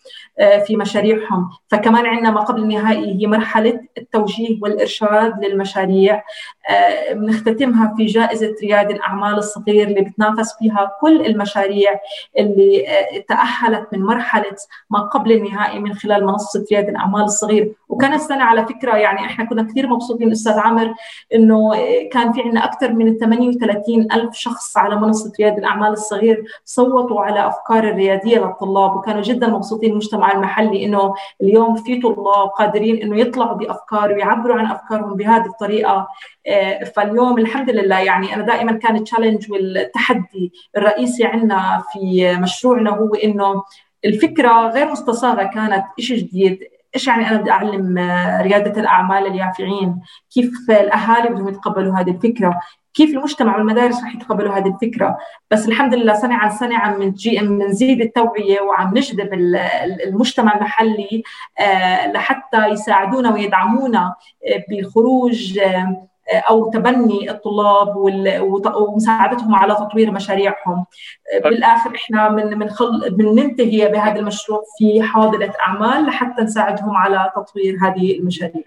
في 0.67 0.77
مشاريعهم. 0.77 1.51
فكمان 1.69 2.07
عندنا 2.07 2.31
ما 2.31 2.41
قبل 2.41 2.63
النهائي 2.63 3.21
هي 3.23 3.27
مرحلة 3.27 3.81
التوجيه 3.99 4.59
والإرشاد 4.63 5.45
للمشاريع. 5.45 6.25
آه، 6.71 7.13
بنختتمها 7.13 7.95
في 7.97 8.07
جائزة 8.07 8.55
رياد 8.63 8.91
الأعمال 8.91 9.35
الصغير 9.35 9.89
اللي 9.89 10.01
بتنافس 10.01 10.59
فيها 10.59 10.93
كل 11.01 11.27
المشاريع 11.27 12.01
اللي 12.39 12.89
آه، 12.89 13.25
تأهلت 13.29 13.89
من 13.93 14.03
مرحلة 14.03 14.57
ما 14.91 14.99
قبل 15.01 15.33
النهائي 15.33 15.79
من 15.79 15.95
خلال 15.95 16.27
منصة 16.27 16.65
رياد 16.73 16.89
الأعمال 16.89 17.23
الصغير. 17.23 17.73
وكان 17.89 18.13
السنة 18.15 18.45
على 18.45 18.67
فكرة 18.67 18.97
يعني 18.97 19.19
إحنا 19.21 19.45
كنا 19.45 19.63
كثير 19.63 19.87
مبسوطين 19.87 20.33
أستاذ 20.33 20.53
عامر 20.53 20.95
إنه 21.35 21.71
كان 22.13 22.33
في 22.33 22.43
عندنا 22.43 22.65
أكثر 22.65 22.93
من 22.93 23.19
38 23.19 24.13
ألف 24.13 24.35
شخص 24.35 24.77
على 24.77 24.97
منصة 24.97 25.33
رياد 25.41 25.59
الأعمال 25.59 25.93
الصغير 25.93 26.45
صوتوا 26.65 27.21
على 27.21 27.47
أفكار 27.47 27.85
الريادية 27.85 28.39
للطلاب 28.39 28.97
وكانوا 28.97 29.23
جدا 29.23 29.49
مبسوطين 29.49 29.91
المجتمع 29.91 30.24
المحلي 30.33 30.85
إنه 30.85 31.15
اليوم 31.43 31.77
في 31.77 32.01
طلاب 32.01 32.49
قادرين 32.49 33.03
إنه 33.03 33.21
يطلعوا 33.21 33.57
بأفكار 33.57 34.13
ويعبروا 34.13 34.57
عن 34.57 34.67
أفكارهم 34.67 35.17
بهذه 35.17 35.47
الطريقة. 35.47 36.09
آه، 36.47 36.85
فاليوم 36.85 37.39
الحمد 37.39 37.71
لله 37.71 37.99
يعني 37.99 38.35
أنا 38.35 38.43
دائما 38.43 38.73
كان 38.73 38.97
التشالنج 38.97 39.53
والتحدي 39.53 40.53
الرئيسي 40.77 41.25
عندنا 41.25 41.83
في 41.93 42.37
مشروعنا 42.37 42.91
هو 42.91 43.15
إنه 43.15 43.63
الفكرة 44.05 44.69
غير 44.69 44.91
مستصاغة 44.91 45.43
كانت 45.43 45.85
شيء 45.99 46.19
جديد. 46.19 46.59
إيش 46.95 47.07
يعني 47.07 47.29
أنا 47.29 47.41
بدي 47.41 47.51
أعلم 47.51 47.99
ريادة 48.43 48.81
الأعمال 48.81 49.27
اليافعين؟ 49.27 50.01
كيف 50.35 50.51
الأهالي 50.71 51.29
بدهم 51.29 51.49
يتقبلوا 51.49 51.95
هذه 51.95 52.11
الفكرة؟ 52.11 52.61
كيف 52.95 53.11
المجتمع 53.11 53.57
والمدارس 53.57 54.03
رح 54.03 54.15
يتقبلوا 54.15 54.53
هذه 54.53 54.69
الفكرة؟ 54.69 55.19
بس 55.51 55.69
الحمد 55.69 55.95
لله 55.95 56.15
سنة 56.15 56.35
عن 56.35 56.51
سنة 56.51 56.77
عم 56.77 57.13
نزيد 57.63 58.01
التوعية 58.01 58.61
وعم 58.61 58.97
نجذب 58.97 59.33
المجتمع 60.07 60.57
المحلي 60.57 61.23
آه، 61.59 62.13
لحتى 62.13 62.67
يساعدونا 62.67 63.35
ويدعمونا 63.35 64.15
آه، 64.49 64.65
بخروج 64.71 65.59
آه، 65.59 66.07
أو 66.51 66.71
تبني 66.71 67.31
الطلاب 67.31 67.97
ومساعدتهم 68.77 69.55
على 69.55 69.75
تطوير 69.75 70.11
مشاريعهم. 70.11 70.85
بالآخر 71.45 71.95
إحنا 71.95 72.29
من 72.29 72.59
من 72.59 72.69
خل... 72.71 73.11
بننتهي 73.11 73.89
بهذا 73.89 74.21
المشروع 74.21 74.63
في 74.79 75.03
حاضنة 75.03 75.53
أعمال 75.61 76.07
لحتى 76.07 76.43
نساعدهم 76.43 76.97
على 76.97 77.33
تطوير 77.37 77.79
هذه 77.83 78.19
المشاريع. 78.19 78.63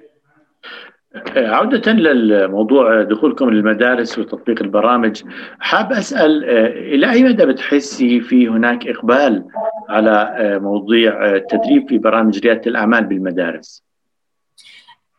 عودة 1.36 1.91
للموضوع 1.91 3.04
دخولكم 3.04 3.50
للمدارس 3.50 4.20
وتطبيق 4.20 4.62
البرامج 4.62 5.24
حاب 5.60 5.91
أسأل 5.91 6.43
آه، 6.46 6.67
إلى 6.67 7.12
أي 7.12 7.24
مدى 7.24 7.46
بتحسي 7.46 8.22
في 8.22 8.48
هناك 8.48 8.88
إقبال 8.88 9.46
على 9.89 10.36
آه، 10.38 10.58
مواضيع 10.58 11.36
التدريب 11.36 11.89
في 11.89 11.98
برامج 11.98 12.39
ريادة 12.39 12.62
الأعمال 12.67 13.04
بالمدارس؟ 13.04 13.84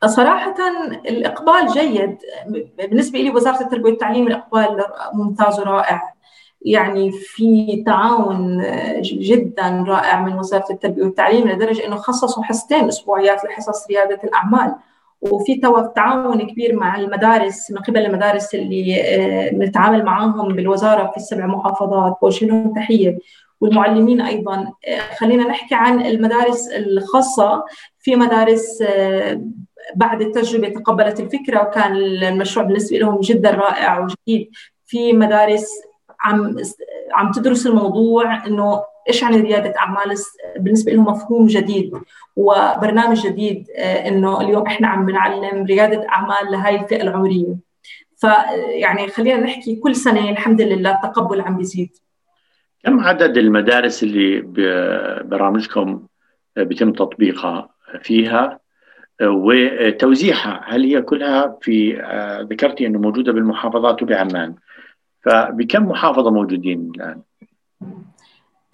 صراحة 0.07 0.55
الإقبال 1.09 1.67
جيد. 1.75 2.19
بالنسبة 2.79 3.19
لي 3.19 3.31
وزارة 3.31 3.61
التربية 3.61 3.91
والتعليم 3.91 4.27
الإقبال 4.27 4.85
ممتاز 5.15 5.61
ورائع. 5.61 6.15
يعني 6.63 7.13
في 7.13 7.83
تعاون 7.87 8.65
جدا 9.03 9.85
رائع 9.89 10.23
من 10.23 10.39
وزارة 10.39 10.73
التربية 10.73 11.03
والتعليم 11.03 11.49
لدرجة 11.49 11.87
أنه 11.87 11.97
خصصوا 11.97 12.45
حصتين 12.45 12.89
أسبوعيات 12.89 13.45
لحصص 13.45 13.87
ريادة 13.91 14.21
الأعمال. 14.25 14.75
وفي 15.21 15.61
تعاون 15.97 16.47
كبير 16.47 16.77
مع 16.77 16.97
المدارس 16.97 17.71
من 17.71 17.79
قبل 17.79 17.99
المدارس 18.07 18.55
اللي 18.55 19.03
آه، 19.03 19.51
بنتعامل 19.51 20.05
معاهم 20.05 20.49
بالوزارة 20.49 21.11
في 21.11 21.17
السبع 21.17 21.47
محافظات 21.47 22.19
بوجه 22.23 22.47
لهم 22.47 22.75
تحية. 22.75 23.19
والمعلمين 23.61 24.21
أيضا 24.21 24.73
آه، 24.89 25.15
خلينا 25.19 25.45
نحكي 25.45 25.75
عن 25.75 26.07
المدارس 26.07 26.69
الخاصة. 26.69 27.65
في 27.99 28.17
مدارس 28.17 28.83
آه، 28.83 29.43
بعد 29.97 30.23
التجربة 30.23 30.69
تقبلت 30.69 31.21
الفكرة 31.21 31.63
وكان 31.63 31.97
المشروع 31.97 32.67
بالنسبة 32.67 32.99
لهم 32.99 33.21
جدا 33.21 33.51
رائع 33.51 33.99
وجديد. 33.99 34.51
في 34.87 35.13
مدارس 35.13 35.69
عم 36.21 36.57
عم 37.13 37.31
تدرس 37.33 37.67
الموضوع 37.67 38.47
إنه 38.47 38.83
إيش 39.09 39.23
يعني 39.23 39.41
ريادة 39.41 39.75
أعمال 39.79 40.17
بالنسبة 40.59 40.93
لهم 40.93 41.05
مفهوم 41.05 41.47
جديد. 41.47 41.93
وبرنامج 42.37 43.27
جديد 43.27 43.67
آه، 43.77 44.09
إنه 44.09 44.41
اليوم 44.41 44.67
إحنا 44.67 44.89
عم 44.89 45.11
نعلم 45.11 45.65
ريادة 45.67 46.09
أعمال 46.09 46.53
لهي 46.53 46.81
الفئة 46.81 47.03
العمرية. 47.03 47.57
فيعني 48.17 49.09
خلينا 49.09 49.41
نحكي 49.41 49.77
كل 49.77 49.97
سنة 49.97 50.31
الحمد 50.31 50.61
لله 50.61 50.95
التقبل 50.95 51.41
عم 51.41 51.57
بيزيد. 51.57 51.91
كم 52.85 53.01
عدد 53.01 53.37
المدارس 53.37 54.03
اللي 54.03 54.41
برامجكم 55.25 56.07
بيتم 56.57 56.93
تطبيقها 56.93 57.69
فيها؟ 58.03 58.61
وتوزيعها 59.23 60.61
هل 60.67 60.85
هي 60.85 61.03
كلها 61.03 61.59
في 61.63 62.01
آه، 62.03 62.41
ذكرتي 62.41 62.87
إنه 62.87 62.99
موجودة 62.99 63.33
بالمحافظات 63.33 64.03
وبعمان. 64.03 64.55
فبكم 65.25 65.89
محافظة 65.89 66.31
موجودين 66.31 66.93
الآن؟ 66.97 67.23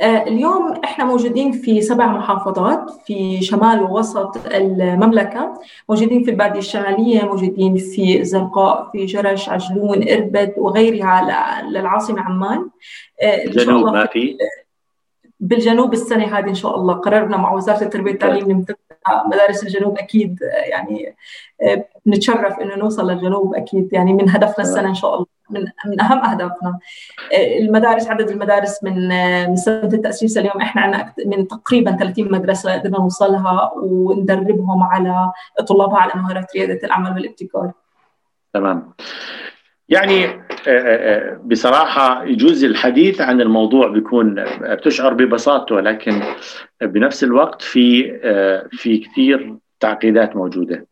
آه، 0.01 0.23
اليوم 0.23 0.73
إحنا 0.85 1.05
موجودين 1.05 1.53
في 1.53 1.81
سبع 1.81 2.07
محافظات 2.07 2.91
في 3.07 3.43
شمال 3.43 3.83
ووسط 3.83 4.37
المملكة، 4.47 5.61
موجودين 5.89 6.25
في 6.25 6.31
البادية 6.31 6.59
الشمالية، 6.59 7.23
موجودين 7.25 7.77
في 7.77 8.21
الزرقاء، 8.21 8.91
في 8.93 9.07
جرش، 9.07 9.49
عجلون، 9.49 10.09
إربد 10.09 10.55
وغيرها 10.57 11.63
للعاصمة 11.63 12.21
عمان. 12.21 12.69
آه، 13.23 13.45
الجنوب 13.45 13.93
ما 13.93 14.07
في؟ 14.07 14.37
بالجنوب 15.41 15.93
السنة 15.93 16.39
هذه 16.39 16.49
إن 16.49 16.55
شاء 16.55 16.77
الله 16.77 16.95
قررنا 16.95 17.37
مع 17.37 17.53
وزارة 17.53 17.83
التربية 17.83 18.11
والتعليم 18.11 18.51
نمتد 18.51 18.77
مدارس 19.27 19.63
الجنوب 19.63 19.99
أكيد 19.99 20.39
يعني 20.71 21.17
آه، 21.63 21.85
نتشرف 22.07 22.59
إنه 22.59 22.77
نوصل 22.77 23.11
للجنوب 23.11 23.55
أكيد 23.55 23.89
يعني 23.93 24.13
من 24.13 24.31
هدفنا 24.31 24.65
السنة 24.65 24.89
إن 24.89 24.95
شاء 24.95 25.15
الله 25.15 25.34
من 25.51 25.65
من 25.87 26.01
أهم 26.01 26.19
أهدافنا. 26.19 26.79
آه، 27.33 27.59
المدارس 27.59 28.09
عدد 28.09 28.31
المدارس 28.31 28.85
من 28.85 29.13
آه، 29.13 29.47
من 29.47 29.57
سنة 29.57 29.91
التأسيس 29.93 30.39
اليوم 30.39 30.61
إحنا 30.61 30.83
عندنا 30.83 31.15
من 31.27 31.49
تقريبا 31.49 31.97
30 31.97 32.33
مدرسة 32.33 32.73
قدرنا 32.73 32.99
نوصلها 32.99 33.73
وندربهم 33.77 34.83
على 34.83 35.33
طلابها 35.69 35.99
على 35.99 36.13
مهارات 36.15 36.57
ريادة 36.57 36.81
الأعمال 36.85 37.13
والابتكار. 37.13 37.73
تمام. 38.55 38.93
يعني 39.89 40.41
آه، 40.69 41.41
بصراحة 41.45 42.25
يجوز 42.25 42.65
الحديث 42.65 43.21
عن 43.21 43.41
الموضوع 43.41 43.89
بيكون 43.89 44.45
بتشعر 44.61 45.15
ببساطته 45.15 45.75
ولكن 45.75 46.23
بنفس 46.83 47.25
الوقت 47.25 47.63
في 47.63 48.19
في 48.73 48.99
كثير 48.99 49.57
تعقيدات 49.81 50.37
موجودة. 50.37 50.87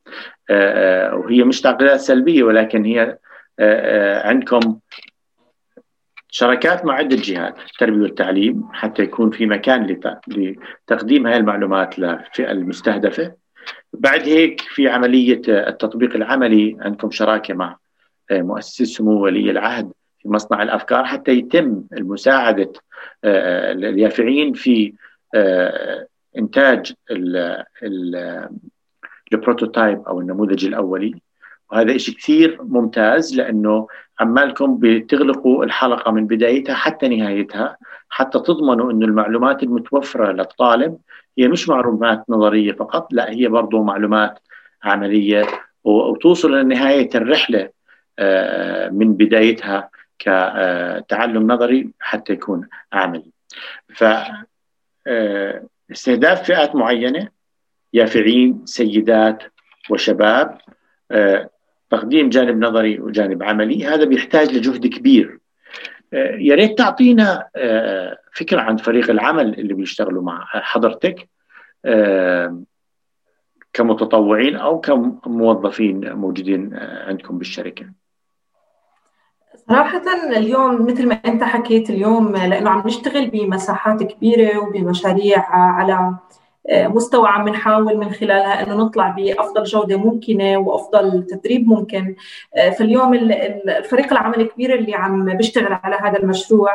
وهي 1.12 1.44
مش 1.44 1.60
تعقيدات 1.60 2.00
سلبية 2.00 2.42
ولكن 2.42 2.84
هي 2.84 3.18
عندكم 4.24 4.78
شركات 6.28 6.84
مع 6.84 6.94
عدة 6.94 7.16
جهات 7.16 7.58
التربية 7.58 8.02
والتعليم 8.02 8.68
حتى 8.72 9.02
يكون 9.02 9.30
في 9.30 9.46
مكان 9.46 9.86
لتقديم 10.28 11.26
هذه 11.26 11.36
المعلومات 11.36 11.98
للفئة 11.98 12.50
المستهدفة. 12.50 13.34
بعد 13.92 14.28
هيك 14.28 14.60
في 14.60 14.88
عملية 14.88 15.42
التطبيق 15.48 16.14
العملي 16.14 16.76
عندكم 16.80 17.10
شراكة 17.10 17.54
مع 17.54 17.76
مؤسس 18.30 18.82
سمو 18.82 19.24
ولي 19.24 19.50
العهد 19.50 19.92
في 20.22 20.28
مصنع 20.28 20.62
الأفكار 20.62 21.04
حتى 21.04 21.32
يتم 21.32 21.84
المساعدة 21.92 22.72
آه، 23.24 23.72
اليافعين 23.72 24.52
في 24.52 24.92
آه، 25.34 26.06
إنتاج 26.38 26.92
البروتوتايب 29.32 30.02
أو 30.02 30.20
النموذج 30.20 30.64
الأولي. 30.64 31.14
وهذا 31.72 31.96
شيء 31.96 32.14
كثير 32.14 32.58
ممتاز 32.62 33.36
لأنه 33.36 33.88
عمالكم 34.20 34.78
بتغلقوا 34.80 35.64
الحلقة 35.64 36.10
من 36.10 36.26
بدايتها 36.26 36.74
حتى 36.74 37.08
نهايتها 37.08 37.76
حتى 38.08 38.38
تضمنوا 38.38 38.92
إنه 38.92 39.06
المعلومات 39.06 39.62
المتوفرة 39.62 40.32
للطالب 40.32 40.98
هي 41.38 41.48
مش 41.48 41.68
معلومات 41.68 42.24
نظرية 42.28 42.72
فقط 42.72 43.12
لا 43.12 43.30
هي 43.30 43.48
برضه 43.48 43.82
معلومات 43.82 44.38
عملية 44.84 45.46
وتوصل 45.84 46.54
لنهايه 46.60 47.10
الرحلة 47.14 47.70
آه، 48.18 48.88
من 48.88 49.14
بدايتها 49.14 49.90
كتعلم 50.18 51.52
نظري 51.52 51.90
حتى 52.00 52.32
يكون 52.32 52.68
عملي. 52.92 53.30
ف 53.94 54.04
آه، 55.06 55.66
استهداف 55.92 56.42
فئات 56.42 56.74
معينة 56.74 57.28
يافعين 57.92 58.66
سيدات 58.66 59.42
وشباب 59.90 60.58
آه، 61.10 61.50
تقديم 61.92 62.28
جانب 62.28 62.64
نظري 62.64 63.00
وجانب 63.00 63.42
عملي 63.42 63.86
هذا 63.86 64.04
بيحتاج 64.04 64.56
لجهد 64.56 64.86
كبير. 64.86 65.38
يا 66.38 66.54
ريت 66.54 66.78
تعطينا 66.78 67.48
فكرة 68.32 68.60
عن 68.60 68.76
فريق 68.76 69.10
العمل 69.10 69.58
اللي 69.58 69.74
بيشتغلوا 69.74 70.22
مع 70.22 70.44
حضرتك 70.44 71.28
كمتطوعين 73.72 74.56
أو 74.56 74.80
كموظفين 74.80 76.12
موجودين 76.12 76.70
عندكم 77.06 77.38
بالشركة. 77.38 77.86
صراحة 79.68 80.02
اليوم 80.36 80.86
مثل 80.86 81.08
ما 81.08 81.14
أنت 81.14 81.44
حكيت 81.44 81.90
اليوم 81.90 82.36
لأنه 82.36 82.70
عم 82.70 82.82
نشتغل 82.86 83.30
بمساحات 83.30 84.02
كبيرة 84.02 84.58
وبمشاريع 84.58 85.50
على 85.50 86.14
مستوى 86.70 87.28
عم 87.28 87.48
نحاول 87.48 87.96
من 87.96 88.12
خلالها 88.12 88.62
إنه 88.62 88.74
نطلع 88.74 89.08
بأفضل 89.08 89.64
جودة 89.64 89.96
ممكنة 89.96 90.58
وأفضل 90.58 91.26
تدريب 91.26 91.68
ممكن. 91.68 92.14
فاليوم 92.78 93.14
الفريق 93.14 94.12
العمل 94.12 94.40
الكبير 94.40 94.74
اللي 94.74 94.94
عم 94.94 95.36
بيشتغل 95.36 95.72
على 95.72 95.96
هذا 96.02 96.18
المشروع 96.18 96.70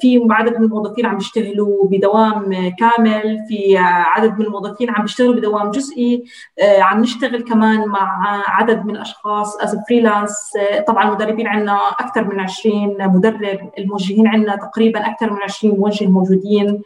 في 0.00 0.26
عدد 0.30 0.58
من 0.58 0.64
الموظفين 0.64 1.06
عم 1.06 1.16
بيشتغلوا 1.16 1.86
بدوام 1.88 2.72
كامل 2.78 3.44
في 3.48 3.76
عدد 3.78 4.38
من 4.38 4.46
الموظفين 4.46 4.90
عم 4.90 5.02
بيشتغلوا 5.02 5.34
بدوام 5.34 5.70
جزئي. 5.70 6.24
عم 6.62 7.00
نشتغل 7.00 7.42
كمان 7.42 7.88
مع 7.88 8.42
عدد 8.46 8.84
من 8.84 8.96
الأشخاص 8.96 9.56
as 9.56 9.76
freelance 9.88 10.52
طبعا 10.86 11.08
المدربين 11.08 11.46
عندنا 11.46 11.78
أكثر 12.00 12.24
من 12.24 12.40
20 12.40 12.96
مدرب 13.00 13.70
الموجهين 13.78 14.26
عندنا 14.26 14.56
تقريبا 14.56 15.06
أكثر 15.06 15.32
من 15.32 15.38
20 15.44 15.74
موجه 15.78 16.06
موجودين 16.06 16.82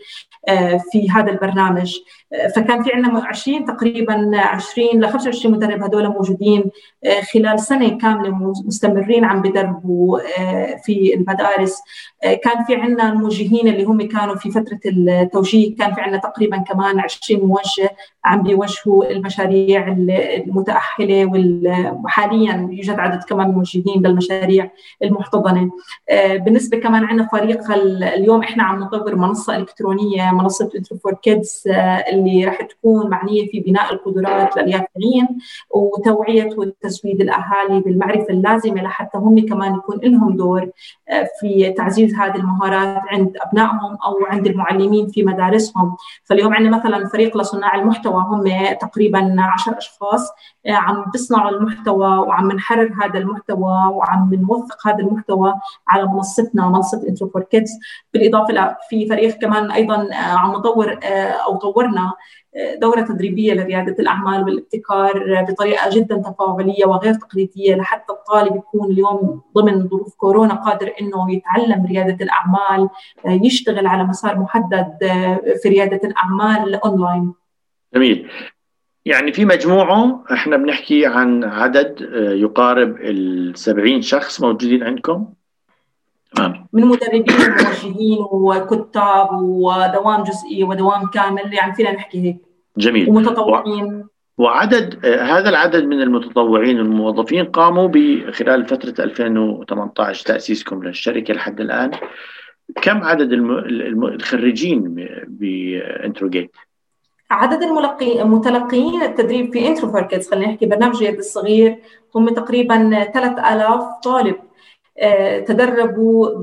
في 0.93 1.11
هذا 1.11 1.31
البرنامج. 1.31 1.99
فكان 2.57 2.83
في 2.83 2.93
عندنا 2.93 3.27
20 3.27 3.65
تقريبا 3.65 4.31
20 4.37 5.01
ل 5.01 5.09
25 5.09 5.55
مدرب 5.55 5.83
هذول 5.83 6.09
موجودين 6.09 6.71
آه، 7.05 7.21
خلال 7.21 7.61
سنة 7.61 7.99
كاملة 7.99 8.55
مستمرين 8.67 9.25
عم 9.25 9.43
بدربوا 9.43 10.21
آه، 10.39 10.77
في 10.85 11.15
المدارس. 11.15 11.79
آه، 12.25 12.35
كان 12.35 12.65
في 12.65 12.75
عندنا 12.75 13.13
الموجهين 13.13 13.69
اللي 13.69 13.85
هم 13.85 14.09
كانوا 14.09 14.35
في 14.35 14.51
فترة 14.51 14.81
التوجيه 14.87 15.77
كان 15.77 15.95
في 15.95 16.01
عندنا 16.01 16.21
تقريبا 16.21 16.57
كمان 16.57 17.01
20 17.01 17.41
موجه 17.41 17.97
عم 18.25 18.43
بيوجهوا 18.43 19.11
المشاريع 19.11 19.89
المتأهلة 19.89 21.31
وحاليا 22.05 22.69
يوجد 22.73 22.99
عدد 22.99 23.25
كمان 23.25 23.49
موجهين 23.49 24.07
للمشاريع 24.07 24.71
المحتضنة. 25.03 25.71
بالنسبة 26.35 26.79
كمان 26.79 27.05
عندنا 27.05 27.29
فريق 27.33 27.71
اليوم 27.71 28.43
إحنا 28.43 28.63
عم 28.63 28.81
نطور 28.81 29.17
منصة 29.17 29.57
إلكترونية 29.57 30.31
منصة 30.33 30.71
Entro 30.77 30.99
for 30.99 31.15
Kids 31.15 31.63
اللي 32.19 32.45
راح 32.45 32.63
تكون 32.63 33.11
معنية 33.11 33.51
في 33.51 33.61
بناء 33.61 33.93
القدرات 33.95 34.57
لليافعين 34.57 35.29
وتوعية 35.71 36.51
وتزويد 36.57 37.21
الأهالي 37.21 37.81
بالمعرفة 37.81 38.31
اللازمة 38.31 38.83
لحتى 38.83 39.19
هم 39.19 39.47
كمان 39.47 39.75
يكون 39.75 40.01
لهم 40.03 40.37
دور 40.37 40.71
آه، 41.09 41.29
في 41.41 41.73
تعزيز 41.73 42.15
هذه 42.15 42.37
المهارات 42.37 43.03
عند 43.09 43.37
أبنائهم 43.47 43.99
أو 44.05 44.27
عند 44.27 44.47
المعلمين 44.47 45.09
في 45.09 45.23
مدارسهم. 45.23 45.97
فاليوم 46.25 46.55
عندنا 46.55 46.79
مثلا 46.79 47.09
فريق 47.09 47.37
لصناع 47.37 47.75
المحتوى 47.75 48.25
هم 48.29 48.45
تقريبا 48.81 49.37
10 49.39 49.79
أشخاص. 49.79 50.29
عم 50.67 51.05
بيصنعوا 51.13 51.51
المحتوى 51.51 52.17
وعم 52.17 52.53
نحرر 52.53 52.93
هذا 53.03 53.19
المحتوى 53.19 53.93
وعم 53.93 54.35
نوثق 54.35 54.87
هذا 54.87 54.99
المحتوى 54.99 55.55
على 55.89 56.07
منصتنا 56.07 56.69
منصة 56.69 57.09
Entro 57.09 57.29
for 57.29 57.43
Kids 57.43 57.71
بالإضافة 58.15 58.77
في 58.89 59.09
فريق 59.09 59.39
كمان 59.39 59.71
أيضا 59.71 60.09
آه، 60.13 60.15
عم 60.15 60.53
نطور 60.53 60.99
أو 61.47 61.57
طورنا 61.57 62.13
دورة 62.81 63.01
تدريبية 63.01 63.55
لريادة 63.55 63.97
الأعمال 63.99 64.45
والابتكار 64.45 65.45
بطريقة 65.49 65.91
جدا 65.91 66.17
تفاعلية 66.17 66.87
وغير 66.87 67.15
تقليدية 67.15 67.75
لحتى 67.75 68.13
الطالب 68.13 68.57
يكون 68.57 68.91
اليوم 68.91 69.43
ضمن 69.55 69.89
ظروف 69.89 70.15
كورونا 70.15 70.55
قادر 70.55 70.93
إنه 71.01 71.33
يتعلم 71.33 71.87
ريادة 71.87 72.25
الأعمال 72.25 72.89
يشتغل 73.25 73.87
على 73.87 74.05
مسار 74.05 74.39
محدد 74.39 74.97
في 75.63 75.69
ريادة 75.69 76.01
الأعمال 76.09 76.75
أونلاين 76.75 77.33
جميل. 77.95 78.31
يعني 79.09 79.33
في 79.33 79.45
مجموعة 79.45 80.25
إحنا 80.33 80.57
بنحكي 80.57 81.07
عن 81.07 81.45
عدد 81.45 82.09
يقارب 82.15 82.97
ال 83.01 83.59
70 83.59 84.03
شخص 84.03 84.41
موجودين 84.41 84.83
عندكم. 84.83 85.27
تمام. 86.37 86.67
من 86.73 86.85
مدربين 86.85 87.25
وموجهين 87.31 88.19
وكتاب 88.31 89.29
ودوام 89.33 90.23
جزئي 90.23 90.65
ودوام 90.65 91.07
كامل 91.07 91.55
يعني 91.55 91.75
فينا 91.75 91.93
نحكي 91.93 92.25
هيك. 92.25 92.37
جميل. 92.77 93.09
ومتطوعين. 93.09 94.05
وعدد 94.39 95.07
هذا 95.07 95.49
العدد 95.49 95.85
من 95.85 96.03
المتطوعين 96.03 96.79
الموظفين 96.79 97.45
قاموا 97.45 97.91
خلال 98.31 98.67
فترة 98.67 99.05
2018 99.05 100.27
تأسيسكم 100.27 100.85
للشركة 100.85 101.35
لحد 101.35 101.61
الآن. 101.61 101.91
كم 102.83 103.03
عدد 103.03 103.33
الخريجين 103.33 105.09
ب 105.29 105.40
ENTRO 105.40 105.95
GATE؟ 105.95 106.51
عدد 107.31 107.63
المتلقيين 108.23 109.03
التدريب 109.03 109.53
في 109.53 109.69
ENTRO 109.69 109.91
خلينا 110.31 110.53
نحكي 110.53 110.67
برنامج 110.67 111.03
يد 111.03 111.19
الصغير 111.19 111.79
هم 112.15 112.29
تقريبا 112.29 113.05
3000 113.15 113.83
طالب. 114.05 114.48
تدربوا 115.47 116.41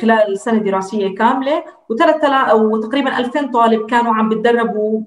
خلال 0.00 0.38
سنة 0.38 0.58
دراسية 0.58 1.14
كاملة 1.14 1.64
و3000 1.92 2.24
أو 2.24 2.80
تقريبا 2.80 3.18
2000 3.18 3.50
طالب 3.52 3.86
كانوا 3.86 4.14
عم 4.14 4.28
بتدربوا 4.28 5.00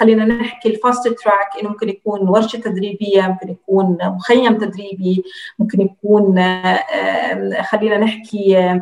خلينا 0.00 0.24
نحكي 0.24 0.68
ال 0.68 0.76
fast 0.76 1.08
track 1.08 1.48
إنه 1.60 1.70
ممكن 1.70 1.88
يكون 1.88 2.28
ورشة 2.28 2.56
تدريبية 2.56 3.22
ممكن 3.22 3.48
يكون 3.48 3.98
مخيم 4.02 4.58
تدريبي 4.58 5.22
ممكن 5.58 5.80
يكون 5.80 6.34
خلينا 7.62 7.98
نحكي 7.98 8.80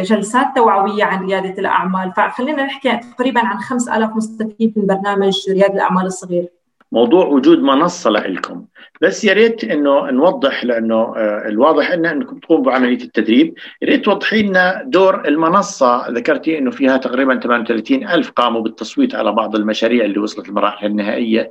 جلسات 0.00 0.46
توعوية 0.56 1.04
عن 1.04 1.26
ريادة 1.26 1.58
الأعمال. 1.58 2.12
فخلينا 2.12 2.64
نحكي 2.64 3.00
تقريبا 3.16 3.40
عن 3.40 3.58
5000 3.58 4.10
مستفيد 4.16 4.72
من 4.76 4.86
برنامج 4.86 5.50
ريادة 5.50 5.74
الأعمال 5.74 6.06
الصغير. 6.06 6.48
موضوع 6.92 7.26
وجود 7.26 7.58
منصة 7.58 8.10
لكم 8.10 8.64
بس 9.00 9.24
يا 9.24 9.32
ريت 9.32 9.64
إنه 9.64 10.10
نوضح 10.10 10.64
لأنه 10.64 10.94
آه، 11.16 11.48
الواضح 11.48 11.90
ان 11.90 12.06
إنكم 12.06 12.38
تقوموا 12.38 12.64
بعملية 12.64 13.04
التدريب. 13.04 13.54
يا 13.82 13.88
ريت 13.88 14.04
توضحي 14.04 14.42
لنا 14.42 14.82
دور 14.86 15.28
المنصة. 15.28 16.08
ذكرتي 16.10 16.58
إنه 16.58 16.70
فيها 16.70 16.96
تقريبا 16.96 17.40
38 17.40 18.08
ألف 18.08 18.30
قاموا 18.30 18.60
بالتصويت 18.60 19.14
على 19.14 19.32
بعض 19.32 19.56
المشاريع 19.56 20.04
اللي 20.04 20.18
وصلت 20.18 20.48
المراحل 20.48 20.86
النهائية. 20.86 21.50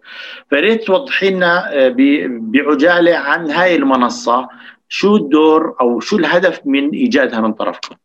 فريت 0.52 0.84
توضحي 0.84 1.30
لنا 1.30 1.74
آه، 1.74 1.96
بعجالة 2.28 3.16
عن 3.16 3.52
هاي 3.52 3.76
المنصة. 3.76 4.50
شو 4.90 5.16
الدور 5.16 5.76
أو 5.82 6.00
شو 6.00 6.18
الهدف 6.18 6.62
من 6.66 6.90
إيجادها 6.90 7.42
من 7.42 7.54
طرفكم؟ 7.54 7.96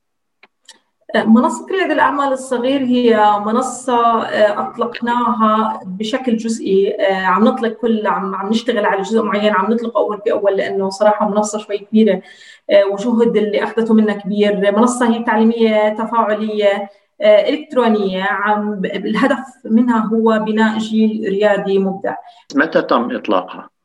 منصة 1.15 1.67
رياض 1.71 1.91
الأعمال 1.91 2.33
الصغير 2.33 2.81
هي 2.81 3.41
منصة 3.47 4.23
آه، 4.23 4.61
أطلقناها 4.61 5.81
بشكل 5.87 6.37
جزئي. 6.37 6.95
آه، 7.01 7.25
عم 7.25 7.45
نطلق 7.45 7.73
كل 7.73 8.07
عم 8.07 8.35
عم 8.35 8.49
نشتغل 8.49 8.87
على 8.87 9.03
جزء 9.03 9.23
معين 9.23 9.55
عم 9.55 9.73
نطلقه 9.73 9.99
أول 9.99 10.21
بأول 10.27 10.57
لأنه 10.57 10.91
صراحة 10.91 11.29
منصة 11.29 11.59
شوي 11.59 11.79
كبيرة. 11.79 12.23
آه، 12.71 12.85
وجهد 12.87 13.37
اللي 13.37 13.63
أخذته 13.65 13.95
منا 13.95 14.13
كبير. 14.13 14.73
منصة 14.73 15.09
هي 15.15 15.23
تعليمية 15.25 15.89
تفاعلية 15.89 16.89
إلكترونية. 17.23 18.23
عم 18.23 18.85
الهدف 18.85 19.45
منها 19.65 20.07
هو 20.07 20.39
بناء 20.47 20.79
جيل 20.79 21.29
ريادي 21.29 21.79
مبدع. 21.79 22.15
متى 22.55 22.83
تم 22.83 23.17
إطلاقها؟ 23.17 23.76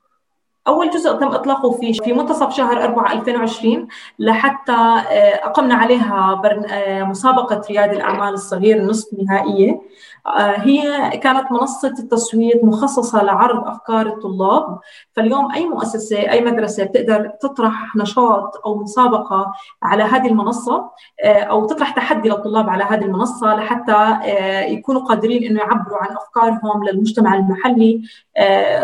أول 0.67 0.89
جزء 0.89 1.13
تم 1.13 1.27
إطلاقه 1.27 1.71
في 1.71 1.93
في 1.93 2.13
منتصف 2.13 2.53
شهر 2.53 2.83
4 2.83 3.13
2020 3.13 3.87
لحتى 4.19 4.71
آه، 4.71 5.45
أقمنا 5.45 5.75
عليها 5.75 6.41
آه، 6.71 7.03
مسابقة 7.03 7.61
رياد 7.69 7.93
الأعمال 7.93 8.33
الصغير 8.33 8.77
النصف 8.77 9.07
نهائية. 9.13 9.81
آه، 10.27 10.55
هي 10.57 11.09
كانت 11.17 11.51
منصة 11.51 11.93
التصويت 11.99 12.63
مخصصة 12.63 13.23
لعرض 13.23 13.67
أفكار 13.67 14.07
الطلاب. 14.07 14.79
فاليوم 15.15 15.51
أي 15.51 15.65
مؤسسة 15.65 16.17
أي 16.17 16.41
مدرسة 16.41 16.83
بتقدر 16.83 17.31
تطرح 17.41 17.95
نشاط 17.95 18.61
أو 18.65 18.75
مسابقة 18.75 19.53
على 19.83 20.03
هذه 20.03 20.27
المنصة 20.27 20.89
أو 21.25 21.65
تطرح 21.65 21.91
تحدي 21.91 22.29
للطلاب 22.29 22.69
على 22.69 22.83
هذه 22.83 23.01
المنصة 23.05 23.55
لحتى 23.55 24.19
يكونوا 24.67 25.01
قادرين 25.01 25.43
إنه 25.43 25.59
يعبروا 25.59 25.97
عن 25.97 26.15
أفكارهم 26.15 26.83
للمجتمع 26.83 27.35
المحلي. 27.35 28.01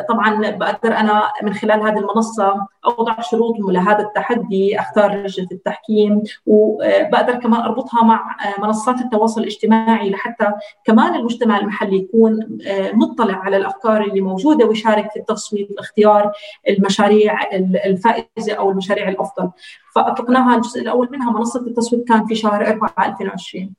طبعا 0.10 0.50
بقدر 0.50 0.98
أنا 0.98 1.24
من 1.44 1.54
خلال 1.54 1.67
هذه 1.74 1.98
المنصة 1.98 2.68
أوضع 2.86 3.22
شروط 3.22 3.56
لهذا 3.60 4.00
التحدي 4.00 4.80
أختار 4.80 5.16
لجنة 5.16 5.48
التحكيم 5.52 6.24
وبقدر 6.46 7.36
كمان 7.36 7.62
أربطها 7.62 8.04
مع 8.04 8.36
منصات 8.60 9.02
التواصل 9.02 9.42
الاجتماعي 9.42 10.10
لحتى 10.10 10.52
كمان 10.86 11.16
المجتمع 11.16 11.60
المحلي 11.60 11.96
يكون 11.96 12.60
آه، 12.68 12.92
مطلع 12.92 13.36
على 13.36 13.58
الأفكار 13.58 14.04
اللي 14.04 14.22
موجودة 14.22 14.66
ويشارك 14.66 15.12
في 15.12 15.20
التصويت 15.20 15.70
واختيار 15.78 16.32
المشاريع 16.70 17.40
الفائزة 17.86 18.54
أو 18.54 18.72
المشاريع 18.72 19.10
الأفضل 19.10 19.50
فأطلقناها 19.96 20.56
الجزء 20.56 20.82
الأول 20.82 21.10
منها 21.12 21.32
منصة 21.32 21.60
التصويت 21.60 22.08
كان 22.08 22.26
في 22.26 22.36
شهر 22.36 22.68
4 22.68 22.94
2020 23.06 23.74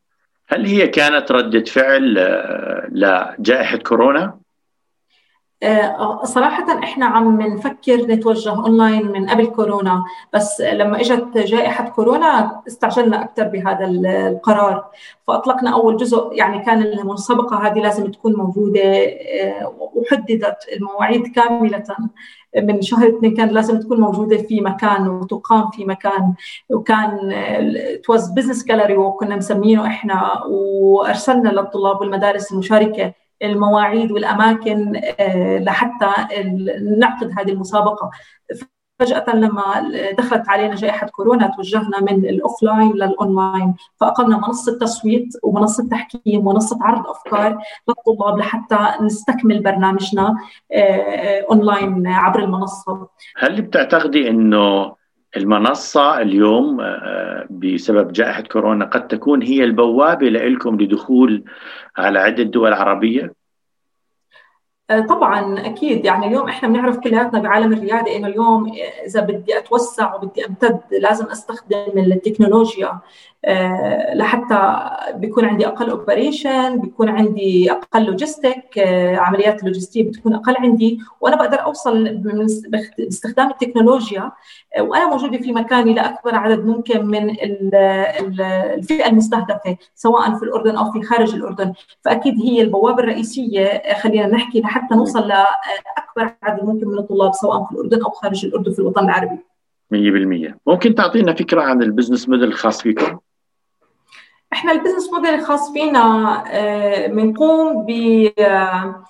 هل 0.49 0.67
هي 0.67 0.89
كانت 0.89 1.33
ردة 1.33 1.65
فعل 1.65 2.19
آه، 2.19 2.89
لجائحة 2.93 3.77
كورونا؟ 3.77 4.39
آه، 5.63 6.25
صراحة 6.25 6.79
إحنا 6.85 7.07
عم 7.07 7.41
نفكر 7.41 7.97
نتوجه 7.97 8.51
أونلاين 8.51 9.13
من 9.13 9.29
قبل 9.31 9.47
كورونا 9.47 10.05
بس 10.35 10.61
لما 10.61 11.01
إجت 11.01 11.39
جائحة 11.39 11.89
كورونا 11.89 12.63
استعجلنا 12.67 13.25
أكثر 13.25 13.49
بهذا 13.49 13.85
القرار. 13.87 14.85
فأطلقنا 15.27 15.73
أول 15.75 15.97
جزء 15.97 16.31
يعني 16.33 16.65
كان 16.65 16.83
المسابقة 16.83 17.67
هذه 17.67 17.79
لازم 17.79 18.11
تكون 18.11 18.35
موجودة 18.37 18.81
آه، 18.83 19.91
وحددت 19.95 20.57
المواعيد 20.77 21.27
كاملة 21.27 21.85
من 22.57 22.83
شهر 22.83 23.09
اثنين 23.09 23.35
كان 23.37 23.49
لازم 23.49 23.81
تكون 23.81 24.01
موجودة 24.01 24.37
في 24.37 24.61
مكان 24.61 25.09
وتقام 25.09 25.71
في 25.71 25.85
مكان. 25.85 26.35
وكان 26.71 27.33
تواز 28.05 28.31
business 28.31 28.65
gallery 28.65 28.97
وكنا 28.97 29.37
مسمينه 29.37 29.87
إحنا 29.87 30.45
وأرسلنا 30.45 31.49
للطلاب 31.49 32.01
والمدارس 32.01 32.53
المشاركة 32.53 33.15
المواعيد 33.43 34.13
والأماكن 34.13 35.01
آه، 35.21 35.59
لحتى 35.59 36.11
نعقد 36.99 37.33
هذه 37.39 37.53
المسابقة. 37.53 38.11
فجأة 38.99 39.37
لما 39.37 39.91
دخلت 40.19 40.49
علينا 40.49 40.75
جائحة 40.75 41.07
كورونا 41.07 41.53
توجهنا 41.57 42.01
من 42.01 42.25
ال 42.25 42.33
offline 42.33 42.93
لل 42.93 43.11
online. 43.11 43.75
فأقمنا 44.01 44.37
منصة 44.37 44.79
تصويت 44.79 45.29
ومنصة 45.43 45.89
تحكيم 45.89 46.47
ومنصة 46.47 46.79
عرض 46.83 47.07
أفكار 47.07 47.59
للطلاب 47.89 48.39
لحتى 48.39 48.79
نستكمل 49.01 49.63
برنامجنا 49.63 50.37
آه، 50.73 51.45
أونلاين 51.51 52.07
عبر 52.07 52.39
المنصة. 52.39 53.09
هل 53.37 53.63
بتعتقدي 53.63 54.31
أنه 54.31 54.98
المنصة 55.37 56.21
اليوم 56.21 56.81
آه، 56.81 57.47
بسبب 57.51 58.13
جائحة 58.13 58.43
كورونا 58.43 58.85
قد 58.85 59.09
تكون 59.09 59.43
هي 59.43 59.65
البوابة 59.65 60.29
لكم 60.29 60.81
لدخول 60.81 61.45
على 61.97 62.19
عدة 62.19 62.43
دول 62.43 62.73
عربية؟ 62.73 63.35
آه، 64.91 65.01
طبعا 65.01 65.67
أكيد 65.67 66.05
يعني 66.05 66.27
اليوم 66.27 66.49
إحنا 66.49 66.69
بنعرف 66.69 66.99
كلياتنا 66.99 67.41
بعالم 67.41 67.73
الريادة 67.73 68.17
إنه 68.17 68.29
اليوم 68.29 68.73
إذا 69.07 69.21
بدي 69.21 69.59
أتوسع 69.59 70.15
وبدي 70.15 70.47
أمتد 70.47 70.81
لازم 70.91 71.25
أستخدم 71.25 71.99
التكنولوجيا 71.99 73.01
آه، 73.45 74.15
لحتى 74.15 74.91
بيكون 75.15 75.45
عندي 75.45 75.67
أقل 75.67 75.91
operation 75.91 76.81
بيكون 76.81 77.09
عندي 77.09 77.73
أقل 77.73 78.05
logistic 78.05 78.79
آه، 78.79 79.17
عمليات 79.17 79.61
اللوجستيه 79.61 80.09
بتكون 80.09 80.35
أقل 80.35 80.55
عندي. 80.59 80.99
وأنا 81.21 81.37
بقدر 81.37 81.63
أوصل 81.63 82.21
باستخدام 82.99 83.51
التكنولوجيا 83.51 84.33
وأنا 84.81 85.09
موجودة 85.09 85.39
في 85.39 85.53
مكاني 85.53 85.95
لأكبر 85.95 86.35
عدد 86.35 86.67
ممكن 86.67 87.07
من 87.07 87.37
الفئة 88.79 89.07
المستهدفة 89.07 89.77
سواء 89.95 90.35
في 90.35 90.43
الأردن 90.43 90.77
أو 90.77 90.93
في 90.93 91.03
خارج 91.03 91.35
الأردن. 91.35 91.73
فأكيد 92.05 92.35
هي 92.41 92.63
البوابة 92.63 93.03
الرئيسية 93.03 93.83
خلينا 94.03 94.27
نحكي 94.27 94.61
لحتى 94.61 94.95
نوصل 94.95 95.29
لاكبر 95.29 96.35
عدد 96.43 96.65
ممكن 96.65 96.89
من 96.89 96.99
الطلاب 96.99 97.35
سواء 97.35 97.65
في 97.65 97.73
الأردن 97.73 98.03
أو 98.03 98.11
خارج 98.11 98.47
الأردن 98.47 98.73
في 98.73 98.79
الوطن 98.79 99.05
العربي. 99.05 99.39
100% 99.91 100.55
ممكن 100.67 100.95
تعطينا 100.95 101.35
فكرة 101.35 101.63
عن 101.63 101.83
ال 101.83 101.88
business 101.88 102.29
model 102.29 102.49
الخاص 102.49 102.83
فيكم؟ 102.83 103.19
إحنا 104.53 104.73
ال 104.73 104.77
business 104.77 105.13
model 105.13 105.35
الخاص 105.35 105.73
فينا 105.73 106.45
بنقوم 107.07 107.87
آه، 108.39 109.05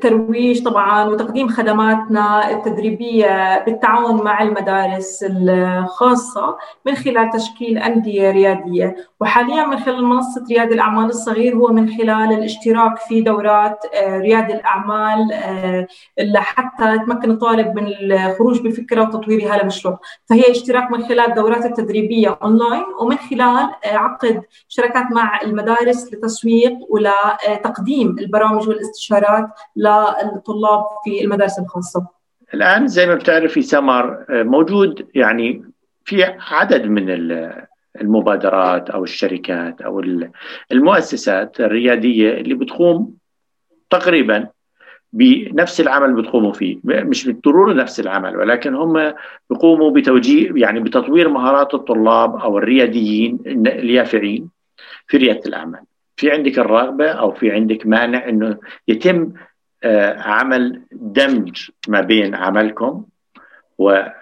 ترويج 0.00 0.64
طبعا 0.64 1.04
وتقديم 1.04 1.48
خدماتنا 1.48 2.50
التدريبية 2.50 3.64
بالتعاون 3.64 4.24
مع 4.24 4.42
المدارس 4.42 5.24
الخاصة 5.28 6.56
من 6.86 6.94
خلال 6.94 7.30
تشكيل 7.30 7.78
أندية 7.78 8.30
ريادية. 8.30 8.96
وحاليا 9.20 9.66
من 9.66 9.78
خلال 9.78 10.04
منصة 10.04 10.44
رياد 10.50 10.72
الأعمال 10.72 11.04
الصغير 11.04 11.56
هو 11.56 11.68
من 11.68 11.88
خلال 11.98 12.32
الاشتراك 12.32 12.98
في 12.98 13.20
دورات 13.20 13.84
آه، 13.94 14.18
رياد 14.18 14.50
الأعمال 14.50 15.32
آه، 15.32 15.86
لحتى 16.20 16.94
يتمكن 16.94 17.30
الطالب 17.30 17.74
من 17.74 17.86
الخروج 17.86 18.60
بفكرة 18.60 19.02
وتطويرها 19.02 19.62
لمشروع. 19.62 19.98
فهي 20.26 20.50
اشتراك 20.50 20.90
من 20.90 21.04
خلال 21.04 21.20
الدورات 21.20 21.66
التدريبية 21.66 22.38
أونلاين 22.42 22.84
ومن 23.00 23.16
خلال 23.16 23.70
عقد 23.84 24.42
شراكات 24.68 25.12
مع 25.12 25.40
المدارس 25.42 26.14
لتسويق 26.14 26.72
ولتقديم 26.90 28.16
البرامج 28.18 28.68
والاستشارات 28.68 28.91
استشارات 28.92 29.48
للطلاب 29.76 30.84
في 31.04 31.24
المدارس 31.24 31.58
الخاصة. 31.58 32.06
الآن 32.54 32.86
زي 32.86 33.06
ما 33.06 33.14
بتعرفي 33.14 33.62
سمر 33.62 34.24
موجود 34.30 35.08
يعني 35.14 35.64
في 36.04 36.24
عدد 36.50 36.86
من 36.86 37.10
المبادرات 38.00 38.90
أو 38.90 39.04
الشركات 39.04 39.80
أو 39.82 40.00
المؤسسات 40.72 41.60
الريادية 41.60 42.30
اللي 42.34 42.54
بتقوم 42.54 43.14
تقريبا 43.90 44.48
بنفس 45.12 45.80
العمل 45.80 46.22
بتقوموا 46.22 46.52
فيه 46.52 46.78
مش 46.84 47.26
بالضرورة 47.26 47.72
نفس 47.72 48.00
العمل 48.00 48.36
ولكن 48.36 48.74
هم 48.74 49.14
بيقوموا 49.50 49.90
بتوجيه 49.90 50.50
يعني 50.54 50.80
بتطوير 50.80 51.28
مهارات 51.28 51.74
الطلاب 51.74 52.36
أو 52.36 52.58
الرياديين 52.58 53.38
اليافعين 53.46 54.48
في 55.06 55.16
ريادة 55.16 55.40
الأعمال 55.46 55.80
في 56.16 56.30
عندك 56.30 56.58
الرغبة 56.58 57.10
أو 57.10 57.32
في 57.32 57.50
عندك 57.50 57.86
مانع 57.86 58.28
إنه 58.28 58.58
يتم 58.88 59.32
آه، 59.84 60.18
عمل 60.18 60.82
دمج 60.92 61.70
ما 61.88 62.00
بين 62.00 62.34
عملكم 62.34 63.04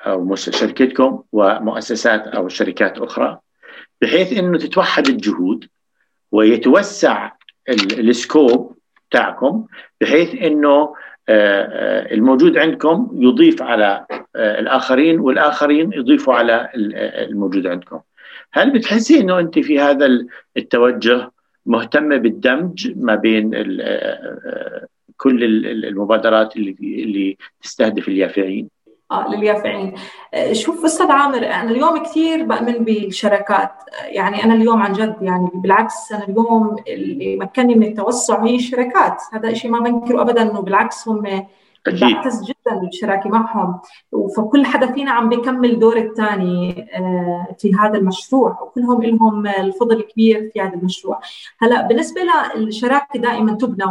وشركتكم 0.07 1.23
ومؤسسات 1.33 2.27
أو 2.27 2.49
شركات 2.49 2.99
أخرى 2.99 3.39
بحيث 4.03 4.39
إنه 4.39 4.59
تتوحد 4.59 5.09
الجهود 5.09 5.69
ويتوسع 6.33 7.33
السكوب 7.69 8.77
تاعكم 9.11 9.67
بحيث 10.01 10.35
إنه 10.35 10.95
آه، 11.29 11.63
آه، 11.63 12.15
الموجود 12.15 12.59
عندكم 12.59 13.11
يضيف 13.15 13.63
على 13.63 14.07
الآخرين 14.37 15.21
والآخرين 15.21 15.93
يضيفوا 15.93 16.35
على 16.35 16.71
الموجود 16.75 17.67
عندكم. 17.67 18.01
هل 18.53 18.71
بتحسي 18.71 19.21
إنه 19.21 19.39
أنت 19.39 19.59
في 19.59 19.81
هذا 19.81 20.07
التوجه 20.57 21.31
مهتمه 21.67 22.17
بالدمج 22.17 22.93
ما 22.97 23.15
بين 23.15 23.51
كل 25.17 25.45
المبادرات 25.85 26.57
اللي 26.57 26.77
اللي 26.81 27.37
تستهدف 27.63 28.09
اليافعين؟ 28.09 28.69
آه 29.11 29.35
لليافعين. 29.35 29.95
آه، 30.35 30.53
شوف 30.53 30.85
أستاذ 30.85 31.11
عامر 31.11 31.47
أنا 31.47 31.71
اليوم 31.71 32.03
كثير 32.03 32.43
بأمن 32.43 32.85
بالشراكات. 32.85 33.73
يعني 34.05 34.45
أنا 34.45 34.55
اليوم 34.55 34.83
عن 34.83 34.93
جد 34.93 35.17
يعني 35.23 35.49
بالعكس 35.55 36.13
أنا 36.13 36.25
اليوم 36.29 36.77
اللي 36.89 37.37
مكنني 37.37 37.75
من 37.75 37.87
التوسع 37.87 38.45
هي 38.45 38.57
الشركات 38.57 39.23
هذا 39.33 39.53
شيء 39.53 39.71
ما 39.71 39.81
بنكره 39.81 40.23
ابدا 40.23 40.43
إنه 40.43 40.61
بالعكس 40.61 41.09
هم 41.09 41.47
بعتز 41.87 42.43
جدا 42.45 42.79
بالشراكه 42.81 43.31
معهم. 43.31 43.81
فكل 44.37 44.67
حدا 44.67 44.93
فينا 44.93 45.11
عم 45.11 45.29
بيكمل 45.29 45.79
دور 45.79 45.97
الثاني 45.97 46.87
آه، 46.95 47.57
في 47.59 47.75
هذا 47.75 47.99
المشروع 47.99 48.63
وكلهم 48.63 49.03
لهم 49.03 49.47
الفضل 49.47 50.03
كبير 50.03 50.51
في 50.53 50.61
هذا 50.61 50.75
المشروع. 50.75 51.21
هلأ 51.59 51.87
بالنسبة 51.87 52.21
للشراكه 52.57 53.21
دائما 53.21 53.53
تبنى 53.53 53.85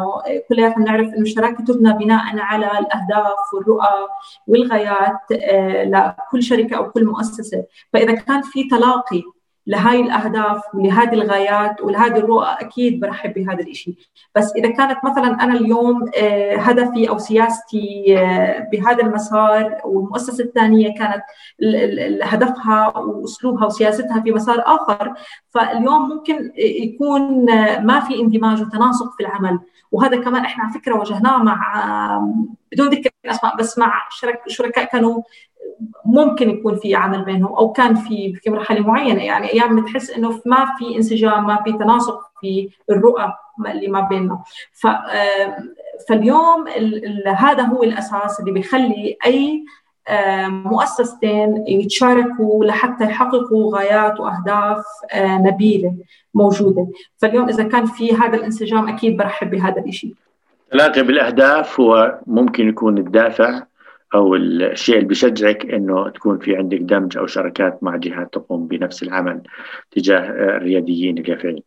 كلياتنا 0.49 0.85
بنعرف 0.85 1.07
إنه 1.07 1.21
الشراكه 1.21 1.63
تبنى 1.63 1.93
بناء 1.93 2.39
على 2.39 2.65
الأهداف 2.65 3.53
والرؤى 3.53 4.07
والغايات 4.47 5.31
آه، 5.31 5.83
لكل 5.83 6.43
شركة 6.43 6.77
أو 6.77 6.91
كل 6.91 7.05
مؤسسة. 7.05 7.63
فإذا 7.93 8.15
كان 8.15 8.41
في 8.41 8.63
تلاقي 8.63 9.23
لهاي 9.69 10.01
الأهداف 10.01 10.61
ولهذه 10.73 11.13
الغايات 11.13 11.81
ولهذه 11.81 12.17
الرؤى 12.17 12.57
أكيد 12.59 12.99
برحب 12.99 13.33
بهذا 13.33 13.59
الشيء 13.59 13.95
بس 14.35 14.53
إذا 14.55 14.69
كانت 14.69 14.97
مثلا 15.05 15.43
أنا 15.43 15.53
اليوم 15.53 16.11
آه، 16.17 16.55
هدفي 16.55 17.09
أو 17.09 17.17
سياستي 17.17 18.17
آه، 18.17 18.69
بهذا 18.71 19.03
المسار 19.03 19.81
والمؤسسة 19.85 20.43
الثانية 20.43 20.93
كانت 20.93 21.23
هدفها 22.23 22.97
وأسلوبها 22.97 23.65
وسياستها 23.65 24.21
في 24.21 24.31
مسار 24.31 24.63
آخر 24.65 25.13
فاليوم 25.49 26.09
ممكن 26.09 26.51
يكون 26.57 27.49
آه، 27.49 27.79
ما 27.79 27.99
في 27.99 28.21
اندماج 28.21 28.61
وتناسق 28.61 29.13
في 29.17 29.23
العمل. 29.23 29.59
وهذا 29.91 30.21
كمان 30.21 30.45
إحنا 30.45 30.63
على 30.63 30.73
فكرة 30.73 30.95
واجهناه 30.95 31.43
مع 31.43 31.59
بدون 32.71 32.89
ذكر 32.89 33.09
اسماء 33.25 33.57
بس 33.57 33.77
مع 33.77 33.93
شركاء 34.47 34.85
كانوا 34.85 35.21
ممكن 36.05 36.49
يكون 36.49 36.75
في 36.75 36.95
عمل 36.95 37.25
بينهم 37.25 37.55
أو 37.55 37.71
كان 37.71 37.95
في 37.95 38.33
في 38.33 38.49
مرحلة 38.49 38.79
معينة. 38.79 39.23
يعني 39.23 39.53
أيام 39.53 39.81
بتحس 39.81 40.09
إنه 40.09 40.41
ما 40.45 40.65
في 40.79 40.95
انسجام 40.95 41.47
ما 41.47 41.61
في 41.63 41.71
تناسق 41.71 42.19
في 42.41 42.69
الرؤى 42.89 43.33
اللي 43.67 43.87
ما 43.87 44.01
بيننا. 44.01 44.39
ف 44.73 44.87
فاليوم 46.09 46.67
هذا 47.27 47.63
هو 47.63 47.83
الأساس 47.83 48.39
اللي 48.39 48.51
بيخلي 48.51 49.17
أي 49.25 49.65
مؤسستين 50.47 51.63
يتشاركوا 51.67 52.65
لحتى 52.65 53.03
يحققوا 53.03 53.77
غايات 53.77 54.19
وأهداف 54.19 54.83
نبيلة 55.15 55.93
موجودة. 56.33 56.87
فاليوم 57.17 57.49
إذا 57.49 57.63
كان 57.63 57.85
في 57.85 58.15
هذا 58.15 58.37
الانسجام 58.37 58.87
أكيد 58.87 59.17
برحب 59.17 59.49
بهذا 59.51 59.81
الشيء 59.81 60.13
تلاقي 60.71 61.03
بالأهداف 61.03 61.79
هو 61.79 62.19
ممكن 62.27 62.69
يكون 62.69 62.97
الدافع 62.97 63.63
أو 64.15 64.35
الشيء 64.35 64.95
اللي 64.95 65.07
بشجعك 65.07 65.65
إنه 65.65 66.09
تكون 66.09 66.39
في 66.39 66.55
عندك 66.55 66.77
دمج 66.77 67.17
أو 67.17 67.27
شركات 67.27 67.83
مع 67.83 67.95
جهات 67.95 68.33
تقوم 68.33 68.67
بنفس 68.67 69.03
العمل 69.03 69.41
تجاه 69.91 70.19
الرياديين 70.29 71.17
اليافعين 71.17 71.63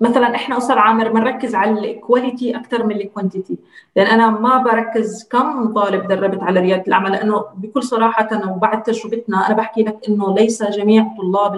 مثلا 0.00 0.34
إحنا 0.34 0.56
أستاذ 0.58 0.78
عامر 0.78 1.08
بنركز 1.08 1.54
على 1.54 1.90
ال 1.90 1.98
quality 1.98 2.56
أكثر 2.56 2.86
من 2.86 2.96
ال 2.96 3.03
quantity 3.03 3.58
لأن 3.96 4.06
أنا 4.06 4.30
ما 4.30 4.58
بركز 4.62 5.28
كم 5.30 5.72
طالب 5.72 6.08
دربت 6.08 6.42
على 6.42 6.60
ريادة 6.60 6.82
الأعمال 6.88 7.12
لأنه 7.12 7.44
بكل 7.56 7.82
صراحة 7.82 8.50
وبعد 8.50 8.82
تجربتنا 8.82 9.46
أنا 9.46 9.54
بحكي 9.56 9.82
لك 9.82 9.98
إنه 10.08 10.34
ليس 10.34 10.62
جميع 10.62 11.06
طلاب 11.18 11.54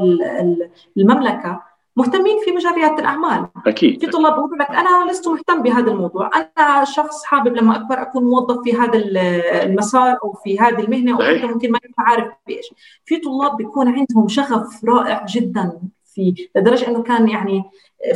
المملكة 0.97 1.70
مهتمين 1.97 2.37
في 2.45 2.53
مجال 2.53 2.75
رياده 2.75 2.99
الأعمال. 2.99 3.47
أكيد. 3.67 4.01
في 4.01 4.07
طلاب 4.07 4.35
بيقولوا 4.35 4.57
لك 4.57 4.71
أنا 4.71 5.11
لست 5.11 5.29
مهتم 5.29 5.63
بهذا 5.63 5.91
الموضوع. 5.91 6.31
أنا 6.37 6.85
شخص 6.85 7.25
حابب 7.25 7.57
لما 7.57 7.77
أكبر 7.77 8.03
أكون 8.03 8.25
موظف 8.25 8.63
في 8.65 8.77
هذا 8.77 8.99
المسار 9.63 10.17
أو 10.25 10.33
في 10.33 10.61
هذه 10.61 10.81
المهنة 10.81 11.13
أو 11.13 11.49
ممكن 11.49 11.73
ما 11.73 11.79
عارف 11.99 12.29
بإيش. 12.47 12.75
في 13.05 13.17
طلاب 13.17 13.57
بيكون 13.57 13.89
عندهم 13.89 14.29
شغف 14.29 14.85
رائع 14.85 15.27
جدا 15.29 15.81
في 16.15 16.35
لدرجة 16.57 16.89
إنه 16.89 17.03
كان 17.03 17.29
يعني 17.29 17.65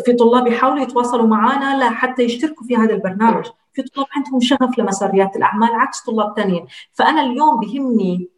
في 0.04 0.12
طلاب 0.12 0.46
يحاولوا 0.46 0.82
يتواصلوا 0.82 1.26
معنا 1.26 1.84
لحتى 1.84 2.22
يشتركوا 2.22 2.66
في 2.66 2.76
هذا 2.76 2.94
البرنامج. 2.94 3.46
في 3.72 3.82
طلاب 3.82 4.06
عندهم 4.16 4.40
شغف 4.40 4.78
لمسار 4.78 5.10
رياده 5.10 5.32
الأعمال 5.36 5.70
عكس 5.74 6.00
طلاب 6.00 6.36
ثانية 6.36 6.64
فأنا 6.92 7.22
اليوم 7.22 7.60
بهمني 7.60 8.28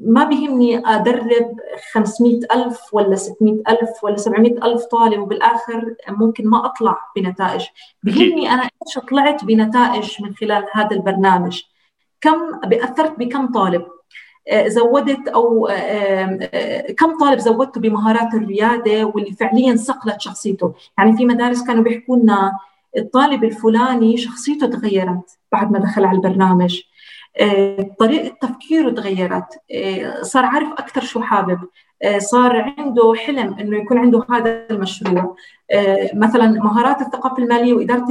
ما 0.00 0.24
بيهمني 0.24 0.82
أدرب 0.86 1.60
500 1.92 2.40
ألف 2.54 2.94
ولا 2.94 3.16
600 3.16 3.62
ألف 3.68 4.04
ولا 4.04 4.16
700 4.16 4.52
ألف 4.66 4.84
طالب 4.84 5.20
وبالآخر 5.20 5.94
ممكن 6.08 6.48
ما 6.48 6.66
أطلع 6.66 6.98
بنتائج. 7.16 7.66
بيهمني 8.02 8.50
أنا 8.50 8.62
إيش 8.62 8.98
طلعت 9.10 9.44
بنتائج 9.44 10.22
من 10.22 10.34
خلال 10.34 10.64
هذا 10.72 10.90
البرنامج؟ 10.96 11.62
كم 12.20 12.60
بأثرت 12.68 13.18
بكم 13.18 13.52
طالب؟ 13.52 13.82
آه، 14.48 14.68
زودت 14.68 15.28
أو 15.28 15.66
آه، 15.66 16.38
آه، 16.54 16.92
كم 16.92 17.18
طالب 17.18 17.38
زودته 17.38 17.80
بمهارات 17.80 18.34
الريادة 18.34 19.04
واللي 19.04 19.32
فعليا 19.32 19.76
صقلت 19.76 20.20
شخصيته، 20.20 20.74
يعني 20.98 21.16
في 21.16 21.24
مدارس 21.24 21.66
كانوا 21.66 21.84
بيحكوا 21.84 22.16
لنا 22.16 22.58
الطالب 22.96 23.44
الفلاني 23.44 24.16
شخصيته 24.16 24.66
تغيرت 24.66 25.38
بعد 25.52 25.72
ما 25.72 25.78
دخل 25.78 26.04
على 26.04 26.16
البرنامج، 26.16 26.82
طريقة 27.98 28.36
تفكيره 28.40 28.90
تغيرت. 28.90 29.44
آه، 29.72 30.22
صار 30.22 30.44
عارف 30.44 30.72
أكثر 30.72 31.00
شو 31.00 31.20
حابب. 31.20 31.58
آه، 32.02 32.18
صار 32.18 32.74
عنده 32.78 33.14
حلم 33.16 33.54
إنه 33.60 33.76
يكون 33.76 33.98
عنده 33.98 34.26
هذا 34.30 34.66
المشروع. 34.70 35.36
مثلا 36.14 36.46
مهارات 36.46 37.00
الثقافة 37.00 37.42
المالية 37.42 37.74
وإدارة 37.74 38.06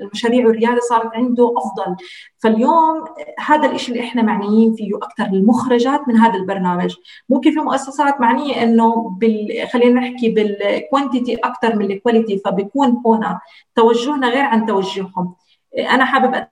المشاريع 0.00 0.46
والريادة 0.46 0.80
صارت 0.80 1.14
عنده 1.14 1.54
أفضل. 1.56 1.96
فاليوم 2.38 3.04
هذا 3.46 3.70
الشيء 3.72 3.94
اللي 3.94 4.06
إحنا 4.06 4.22
معنيين 4.22 4.74
فيه 4.74 4.96
أكثر 4.96 5.24
المخرجات 5.24 6.08
من 6.08 6.16
هذا 6.16 6.34
البرنامج. 6.34 6.94
ممكن 7.28 7.50
في 7.50 7.60
مؤسسات 7.60 8.20
معنية 8.20 8.62
إنه 8.62 9.10
بال... 9.20 9.68
خلينا 9.72 10.00
نحكي 10.00 10.28
بال 10.28 10.49
quantity 10.49 11.34
أكثر 11.34 11.76
من 11.76 11.90
ال 11.90 11.96
quality 11.96 12.38
فبيكون 12.44 13.02
هنا 13.06 13.40
توجهنا 13.74 14.28
غير 14.28 14.44
عن 14.44 14.66
توجههم. 14.66 15.34
أنا 15.78 16.04
حابب 16.04 16.46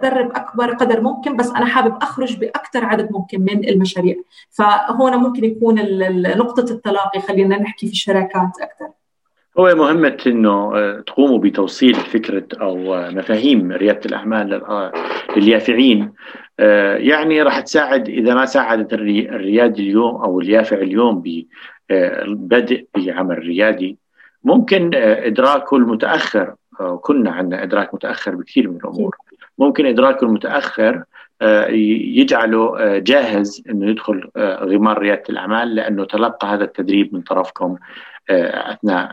ادرب 0.00 0.30
أكبر 0.30 0.74
قدر 0.74 1.00
ممكن 1.00 1.36
بس 1.36 1.50
أنا 1.50 1.66
حابب 1.66 1.96
أخرج 2.02 2.36
باكثر 2.36 2.84
عدد 2.84 3.12
ممكن 3.12 3.40
من 3.40 3.68
المشاريع. 3.68 4.16
فهنا 4.50 5.16
ممكن 5.16 5.44
يكون 5.44 5.74
نقطة 6.38 6.72
التلاقي 6.72 7.20
خلينا 7.20 7.58
نحكي 7.58 7.86
في 7.86 7.92
الشراكات 7.92 8.50
أكثر 8.60 8.90
هو 9.58 9.74
مهمة 9.74 10.18
إنه 10.26 10.76
آه، 10.76 11.00
تقوموا 11.06 11.38
بتوصيل 11.38 11.94
فكرة 11.94 12.46
أو 12.60 12.94
آه، 12.94 13.10
مفاهيم 13.10 13.72
ريادة 13.72 14.00
الأعمال 14.06 14.64
آه، 14.64 14.92
لليافعين. 15.36 16.12
يعني 16.96 17.42
راح 17.42 17.60
تساعد 17.60 18.08
إذا 18.08 18.34
ما 18.34 18.46
ساعدت 18.46 18.92
الريادي 18.92 19.82
اليوم 19.82 20.16
أو 20.16 20.40
اليافع 20.40 20.76
اليوم 20.76 21.22
ببدء 21.90 22.86
بعمل 22.96 23.38
ريادي 23.38 23.98
ممكن 24.44 24.90
إدراكه 24.94 25.76
المتأخر 25.76 26.54
كنا 27.00 27.30
عندنا 27.30 27.62
إدراك 27.62 27.94
متأخر 27.94 28.34
بكثير 28.34 28.70
من 28.70 28.76
الأمور. 28.76 29.16
ممكن 29.60 29.86
ادراكه 29.86 30.24
المتأخر 30.24 31.04
آه، 31.42 31.66
يجعله 31.68 32.78
آه، 32.78 32.98
جاهز 32.98 33.62
إنه 33.70 33.90
يدخل 33.90 34.30
آه، 34.36 34.64
غمار 34.64 34.98
ريادة 34.98 35.22
الأعمال 35.30 35.74
لأنه 35.74 36.04
تلقى 36.04 36.48
هذا 36.48 36.64
التدريب 36.64 37.14
من 37.14 37.22
طرفكم 37.22 37.78
أثناء 38.30 39.12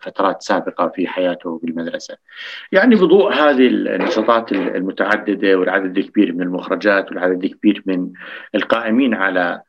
فترات 0.00 0.42
سابقة 0.42 0.88
في 0.88 1.06
حياته 1.06 1.60
بالمدرسة. 1.62 2.16
يعني 2.72 2.94
بضوء 2.94 3.32
هذه 3.32 3.66
النشاطات 3.66 4.52
المتعددة 4.52 5.58
والعدد 5.58 5.98
الكبير 5.98 6.32
من 6.32 6.42
المخرجات 6.42 7.10
والعدد 7.10 7.44
الكبير 7.44 7.82
من 7.86 8.12
القائمين 8.54 9.14
على 9.14 9.62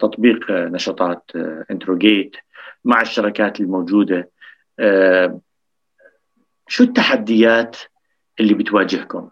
تطبيق 0.00 0.50
نشاطات 0.50 1.30
انتروجيت 1.70 2.36
مع 2.84 3.00
الشركات 3.00 3.60
الموجودة 3.60 4.30
شو 6.68 6.84
التحديات 6.84 7.76
اللي 8.40 8.54
بتواجهكم. 8.54 9.28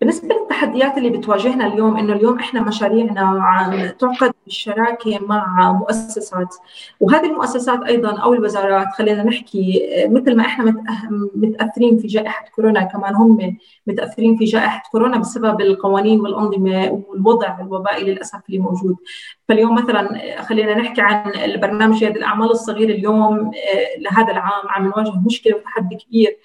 بالنسبة 0.00 0.34
للتحديات 0.34 0.98
اللي 0.98 1.10
بتواجهنا 1.10 1.66
اليوم 1.66 1.96
إنه 1.96 2.12
اليوم 2.12 2.38
إحنا 2.38 2.60
مشاريعنا 2.62 3.20
عم 3.20 3.86
تعقد 3.86 4.32
بالشراكة 4.44 5.18
مع 5.18 5.72
مؤسسات 5.72 6.54
وهذه 7.00 7.26
المؤسسات 7.26 7.82
أيضا 7.82 8.18
أو 8.18 8.32
الوزارات 8.32 8.86
خلينا 8.94 9.22
نحكي 9.22 9.80
مثل 10.08 10.36
ما 10.36 10.42
إحنا 10.42 10.84
متأثرين 11.34 11.98
في 11.98 12.06
جائحة 12.06 12.44
كورونا 12.54 12.82
كمان 12.82 13.14
هم 13.14 13.56
متأثرين 13.86 14.36
في 14.36 14.44
جائحة 14.44 14.82
كورونا 14.92 15.18
بسبب 15.18 15.60
القوانين 15.60 16.20
والأنظمة 16.20 17.04
والوضع 17.08 17.60
الوبائي 17.60 18.04
للأسف 18.04 18.40
اللي 18.48 18.58
موجود. 18.58 18.96
فاليوم 19.48 19.74
مثلا 19.74 20.42
خلينا 20.42 20.74
نحكي 20.74 21.00
عن 21.00 21.30
البرنامج 21.34 22.04
الأعمال 22.04 22.50
الصغير 22.50 22.88
اليوم 22.88 23.50
لهذا 23.98 24.32
العام 24.32 24.68
عم 24.68 24.84
نواجه 24.86 25.12
مشكلة 25.26 25.56
وتحدي 25.56 25.96
كبير 25.96 26.36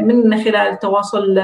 من 0.00 0.44
خلال 0.44 0.56
التواصل 0.56 1.34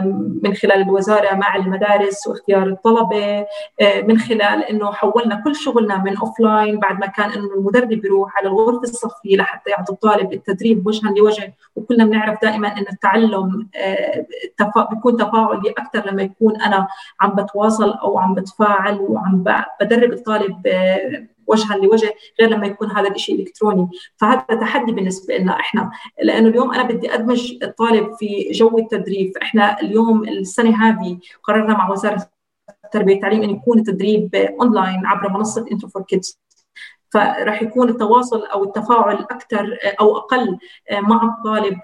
من 0.42 0.54
خلال 0.54 0.82
الوزارة 0.82 1.34
مع 1.34 1.56
المدارس 1.56 2.26
واختيار 2.26 2.66
الطلبة 2.66 3.46
من 3.80 4.18
خلال 4.18 4.62
إنه 4.64 4.92
حولنا 4.92 5.40
كل 5.44 5.56
شغلنا 5.56 6.02
من 6.02 6.16
offline 6.16 6.78
بعد 6.78 7.00
ما 7.00 7.06
كان 7.06 7.30
إنه 7.30 7.54
المدرب 7.54 8.04
يروح 8.04 8.38
على 8.38 8.48
الغرفة 8.48 8.82
الصفيه 8.82 9.36
لحتى 9.36 9.70
يعطي 9.70 9.92
الطالب 9.92 10.32
التدريب 10.32 10.86
وجها 10.86 11.10
لوجه. 11.10 11.54
وكلنا 11.76 12.04
بنعرف 12.04 12.42
دائما 12.42 12.68
إن 12.68 12.84
التعلم 12.92 13.68
بيكون 14.90 15.16
تفاعلي 15.16 15.70
أكثر 15.70 16.10
لما 16.10 16.22
يكون 16.22 16.60
أنا 16.60 16.88
عم 17.20 17.30
بتواصل 17.30 17.90
أو 17.92 18.18
عم 18.18 18.34
بتفاعل 18.34 18.98
وعم 19.00 19.44
بدرب 19.80 20.12
الطالب 20.12 20.56
وجها 21.46 21.76
لوجه 21.76 22.14
غير 22.40 22.50
لما 22.50 22.66
يكون 22.66 22.90
هذا 22.90 23.10
الشيء 23.10 23.40
إلكتروني. 23.40 23.88
فهذا 24.16 24.60
تحدي 24.60 24.92
بالنسبة 24.92 25.36
لنا 25.36 25.60
إحنا. 25.60 25.90
لأنه 26.22 26.48
اليوم 26.48 26.72
أنا 26.74 26.82
بدي 26.82 27.14
أدمج 27.14 27.58
الطالب 27.62 28.14
في 28.18 28.50
جو 28.50 28.78
التدريب. 28.78 29.32
فاحنا 29.34 29.80
اليوم 29.80 30.28
السنة 30.28 30.88
هذه 30.88 31.18
قررنا 31.42 31.74
مع 31.74 31.90
وزارة 31.90 32.28
التربية 32.84 33.14
والتعليم 33.14 33.42
انه 33.42 33.52
يكون 33.52 33.78
التدريب 33.78 34.34
اونلاين 34.34 35.06
عبر 35.06 35.32
منصة 35.32 35.66
ENTRO 35.72 35.88
for 35.88 36.02
Kids 36.02 36.40
فراح 37.10 37.62
يكون 37.62 37.88
التواصل 37.88 38.44
أو 38.44 38.64
التفاعل 38.64 39.14
أكثر 39.14 39.78
أو 40.00 40.16
أقل 40.16 40.58
مع 40.92 41.22
الطالب 41.22 41.80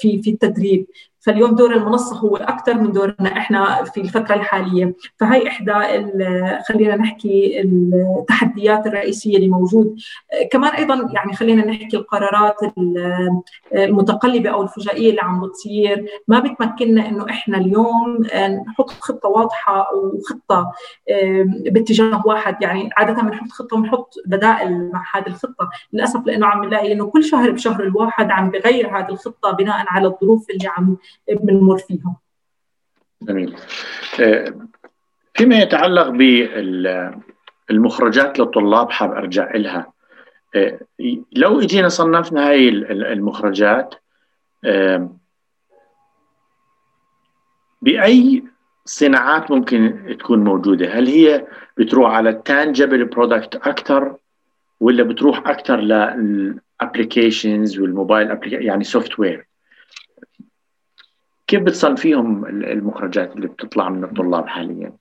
في 0.00 0.22
في 0.22 0.30
التدريب. 0.30 0.86
فاليوم 1.20 1.54
دور 1.54 1.74
المنصة 1.74 2.16
هو 2.16 2.36
أكثر 2.36 2.74
من 2.74 2.92
دورنا 2.92 3.36
إحنا 3.36 3.84
في 3.84 4.00
الفترة 4.00 4.34
الحالية. 4.34 4.94
فهي 5.16 5.48
إحدى 5.48 5.72
خلينا 6.68 6.96
نحكي 6.96 7.60
التحديات 7.60 8.86
الرئيسية 8.86 9.36
اللي 9.36 9.48
موجود. 9.48 9.96
كمان 10.52 10.72
أيضا 10.72 11.08
يعني 11.12 11.32
خلينا 11.32 11.66
نحكي 11.66 11.96
القرارات 11.96 12.56
المتقلبة 13.74 14.50
أو 14.50 14.62
الفجائية 14.62 15.10
اللي 15.10 15.20
عم 15.20 15.46
بتصير. 15.46 16.06
ما 16.28 16.38
بتمكننا 16.38 17.08
إنه 17.08 17.30
إحنا 17.30 17.58
اليوم 17.58 18.18
نحط 18.68 18.90
خطة 18.90 19.28
واضحة 19.28 19.86
وخطة 19.94 20.72
باتجاه 21.70 22.22
واحد. 22.26 22.62
يعني 22.62 22.90
عادة 22.96 23.22
بنحط 23.22 23.48
خطة 23.50 23.76
ونحط 23.76 24.14
بدائل 24.26 24.90
مع 24.92 25.04
هذه 25.14 25.26
الخطة. 25.26 25.70
للأسف 25.92 26.26
لأنه 26.26 26.46
عم 26.46 26.64
نلاقي 26.64 26.92
إنه 26.92 27.06
كل 27.06 27.24
شهر 27.24 27.50
بشهر 27.50 27.82
الواحد 27.82 28.30
عم 28.30 28.50
بغير 28.50 28.98
هذه 28.98 29.08
الخطة 29.08 29.50
بناء 29.50 29.84
على 29.88 30.06
الظروف 30.08 30.50
اللي 30.50 30.68
عم 30.68 30.96
بنمر 31.32 31.78
فيها 31.78 32.16
جميل. 33.22 33.56
فيما 35.34 35.58
يتعلق 35.58 36.08
بالمخرجات 37.68 38.38
للطلاب 38.38 38.90
حاب 38.90 39.10
أرجع 39.10 39.54
لها 39.54 39.92
لو 41.32 41.60
إجينا 41.60 41.88
صنفنا 41.88 42.48
هاي 42.48 42.68
المخرجات 42.68 43.94
بأي 47.82 48.44
صناعات 48.84 49.50
ممكن 49.50 50.16
تكون 50.18 50.44
موجودة؟ 50.44 50.88
هل 50.88 51.06
هي 51.06 51.46
بتروح 51.76 52.14
على 52.14 52.30
ال 52.30 52.38
tangible 52.38 53.04
product 53.04 53.54
أكثر 53.54 54.16
ولا 54.80 55.02
بتروح 55.02 55.38
أكثر 55.38 55.80
لل 55.80 56.08
applications 56.08 57.78
وال 57.78 57.93
mobile 57.93 58.38
يعني 58.42 58.84
software 58.84 59.47
كيف 61.48 61.62
بتصنفيهم 61.62 62.46
المخرجات 62.46 63.36
اللي 63.36 63.48
بتطلع 63.48 63.88
من 63.88 64.04
الطلاب 64.04 64.48
حاليا؟ 64.48 64.98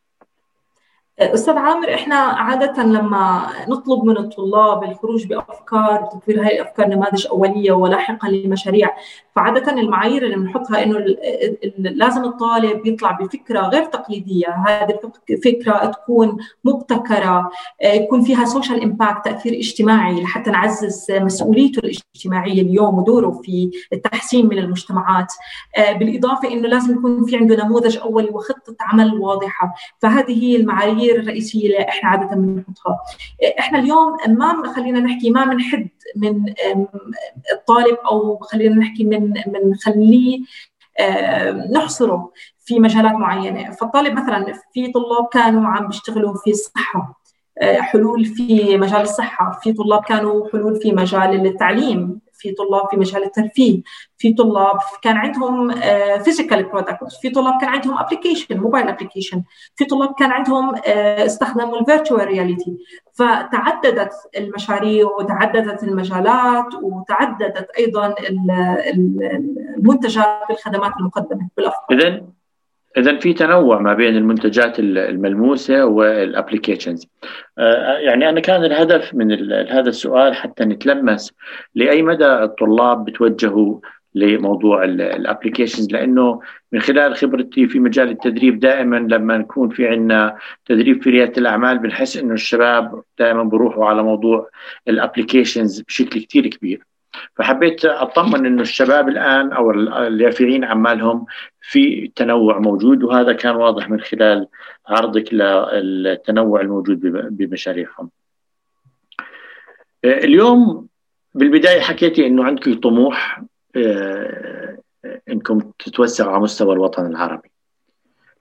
أستاذ 1.19 1.57
عامر 1.57 1.93
إحنا 1.93 2.15
عادة 2.15 2.83
لما 2.83 3.47
نطلب 3.67 4.03
من 4.03 4.17
الطلاب 4.17 4.83
الخروج 4.83 5.25
بأفكار 5.25 6.03
وتطوير 6.03 6.41
هذه 6.41 6.47
الأفكار 6.55 6.87
نماذج 6.87 7.27
أولية 7.27 7.71
ولاحقا 7.71 8.29
لمشاريع 8.29 8.89
فعادة 9.35 9.71
المعايير 9.71 10.23
اللي 10.25 10.35
بنحطها 10.35 10.83
إنه 10.83 10.99
لازم 11.77 12.23
الطالب 12.23 12.87
يطلع 12.87 13.11
بفكرة 13.11 13.61
غير 13.61 13.85
تقليدية 13.85 14.47
هذه 14.67 14.99
الفكرة 15.29 15.85
تكون 15.85 16.37
مبتكرة 16.63 17.49
يكون 17.83 18.21
فيها 18.21 18.45
social 18.45 18.83
impact 18.83 19.25
تأثير 19.25 19.53
اجتماعي 19.53 20.21
لحتى 20.23 20.51
نعزز 20.51 21.05
مسؤوليته 21.11 21.79
الاجتماعية 21.79 22.61
اليوم 22.61 22.97
ودوره 22.97 23.31
في 23.43 23.71
التحسين 23.93 24.45
من 24.49 24.57
المجتمعات 24.57 25.33
بالإضافة 25.99 26.51
إنه 26.51 26.67
لازم 26.67 26.93
يكون 26.95 27.25
في 27.25 27.37
عنده 27.37 27.65
نموذج 27.65 27.97
أولي 27.97 28.29
وخطة 28.29 28.75
عمل 28.81 29.13
واضحة 29.19 29.73
فهذه 29.99 30.43
هي 30.43 30.55
المعايير 30.55 31.06
الرئيسيه 31.11 31.65
اللي 31.65 31.89
إحنا 31.89 32.09
عادة 32.09 32.35
بنحطها. 32.35 32.97
إحنا 33.59 33.79
اليوم 33.79 34.17
ما 34.27 34.73
خلينا 34.75 34.99
نحكي 34.99 35.29
ما 35.29 35.45
بنحد 35.45 35.89
من 36.15 36.53
الطالب 37.53 37.97
أو 38.11 38.37
خلينا 38.37 38.75
نحكي 38.75 39.03
من 39.03 39.33
بنخليه 39.47 40.39
نحصره 41.73 42.31
في 42.65 42.79
مجالات 42.79 43.11
معينة. 43.11 43.71
فالطالب 43.71 44.13
مثلا 44.13 44.53
في 44.73 44.91
طلاب 44.91 45.27
كانوا 45.31 45.67
عم 45.67 45.87
بيشتغلوا 45.87 46.33
في 46.43 46.49
الصحة 46.49 47.21
حلول 47.61 48.25
في 48.25 48.77
مجال 48.77 49.01
الصحة 49.01 49.59
في 49.63 49.73
طلاب 49.73 50.03
كانوا 50.03 50.49
حلول 50.51 50.81
في 50.81 50.91
مجال 50.91 51.47
التعليم. 51.47 52.21
في 52.37 52.51
طلاب 52.51 52.89
في 52.89 52.97
مجال 52.97 53.23
الترفيه 53.23 53.81
في 54.17 54.33
طلاب 54.33 54.77
كان 55.01 55.17
عندهم 55.17 55.71
physical 56.23 56.63
product 56.63 57.13
في 57.21 57.29
طلاب 57.29 57.61
كان 57.61 57.69
عندهم 57.69 57.97
application 57.97 58.57
mobile 58.57 58.87
application 58.87 59.43
في 59.75 59.85
طلاب 59.85 60.13
كان 60.19 60.31
عندهم 60.31 60.75
استخدموا 60.85 61.79
ال 61.79 61.85
virtual 61.85 62.27
reality 62.27 62.77
فتعددت 63.13 64.13
المشاريع 64.37 65.05
وتعددت 65.05 65.83
المجالات 65.83 66.73
وتعددت 66.81 67.69
أيضا 67.77 68.15
المنتجات 69.77 70.39
والخدمات 70.49 70.91
المقدمة 70.99 71.49
بالافكار 71.57 72.21
اذا 72.97 73.19
في 73.19 73.33
تنوع 73.33 73.79
ما 73.79 73.93
بين 73.93 74.17
المنتجات 74.17 74.79
الملموسة 74.79 75.85
وال 75.85 76.03
applications 76.03 77.07
يعني 77.99 78.29
أنا 78.29 78.39
كان 78.39 78.63
الهدف 78.63 79.13
من 79.13 79.51
هذا 79.51 79.89
السؤال 79.89 80.35
حتى 80.35 80.65
نتلمس 80.65 81.33
لأي 81.75 82.01
مدى 82.01 82.25
الطلاب 82.25 83.05
بتوجهوا 83.05 83.79
لموضوع 84.15 84.83
ال 84.83 84.92
applications 84.92 85.91
لأنه 85.91 86.41
من 86.71 86.79
خلال 86.79 87.15
خبرتي 87.15 87.67
في 87.67 87.79
مجال 87.79 88.09
التدريب 88.09 88.59
دائما 88.59 88.95
لما 88.95 89.37
نكون 89.37 89.69
في 89.69 89.87
عندنا 89.87 90.37
تدريب 90.65 91.03
في 91.03 91.09
ريادة 91.09 91.33
الأعمال 91.37 91.79
بنحس 91.79 92.17
إنه 92.17 92.33
الشباب 92.33 93.03
دائما 93.19 93.43
بروحوا 93.43 93.85
على 93.85 94.03
موضوع 94.03 94.49
الابلكيشنز 94.87 95.81
بشكل 95.81 96.23
كثير 96.23 96.47
كبير. 96.47 96.83
فحبيت 97.35 97.85
أطمن 97.85 98.45
إنه 98.45 98.61
الشباب 98.61 99.09
الآن 99.09 99.51
أو 99.51 99.71
اليافعين 99.71 100.63
عمالهم 100.63 101.25
في 101.61 102.11
تنوع 102.15 102.59
موجود 102.59 103.03
وهذا 103.03 103.33
كان 103.33 103.55
واضح 103.55 103.89
من 103.89 104.01
خلال 104.01 104.47
عرضك 104.87 105.33
للتنوع 105.33 106.61
الموجود 106.61 106.99
بمشاريعهم. 107.37 108.09
اليوم 110.05 110.87
بالبداية 111.33 111.81
حكيتي 111.81 112.27
إنه 112.27 112.43
عندك 112.43 112.79
طموح 112.83 113.43
إنكم 115.29 115.59
تتوسعوا 115.79 116.31
على 116.31 116.41
مستوى 116.41 116.73
الوطن 116.73 117.05
العربي. 117.05 117.51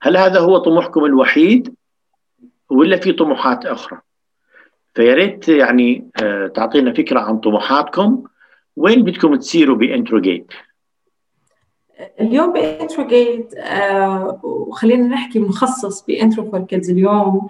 هل 0.01 0.17
هذا 0.17 0.39
هو 0.39 0.57
طموحكم 0.57 1.05
الوحيد 1.05 1.75
ولا 2.69 2.97
في 2.97 3.11
طموحات 3.11 3.65
أخرى؟ 3.65 3.99
فيا 4.93 5.13
ريت 5.13 5.49
يعني 5.49 6.09
تعطينا 6.55 6.93
فكرة 6.93 7.19
عن 7.19 7.37
طموحاتكم 7.37 8.23
وين 8.77 9.03
بدكم 9.03 9.35
تصيروا 9.35 9.75
بانتروجيت؟ 9.75 10.47
اليوم 12.19 12.53
بانتروجيت 12.53 13.53
آه 13.55 14.39
وخلينا 14.43 15.07
نحكي 15.07 15.39
مخصص 15.39 16.05
ب 16.05 16.13
Entro 16.13 16.51
for 16.51 16.59
Kids 16.59 16.89
اليوم 16.89 17.47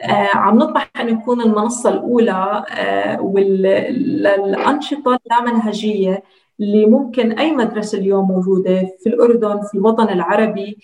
آه 0.00 0.28
عم 0.34 0.58
نطمح 0.58 0.90
أن 1.00 1.06
نكون 1.06 1.40
المنصة 1.40 1.90
الأولى 1.90 2.64
آه 2.70 3.20
والانشطه 3.20 5.18
اللامنهجية 5.26 6.22
اللي 6.60 6.86
ممكن 6.86 7.32
أي 7.32 7.52
مدرسة 7.52 7.98
اليوم 7.98 8.28
موجودة 8.28 8.96
في 9.02 9.08
الأردن 9.08 9.60
في 9.62 9.74
الوطن 9.74 10.08
العربي 10.08 10.78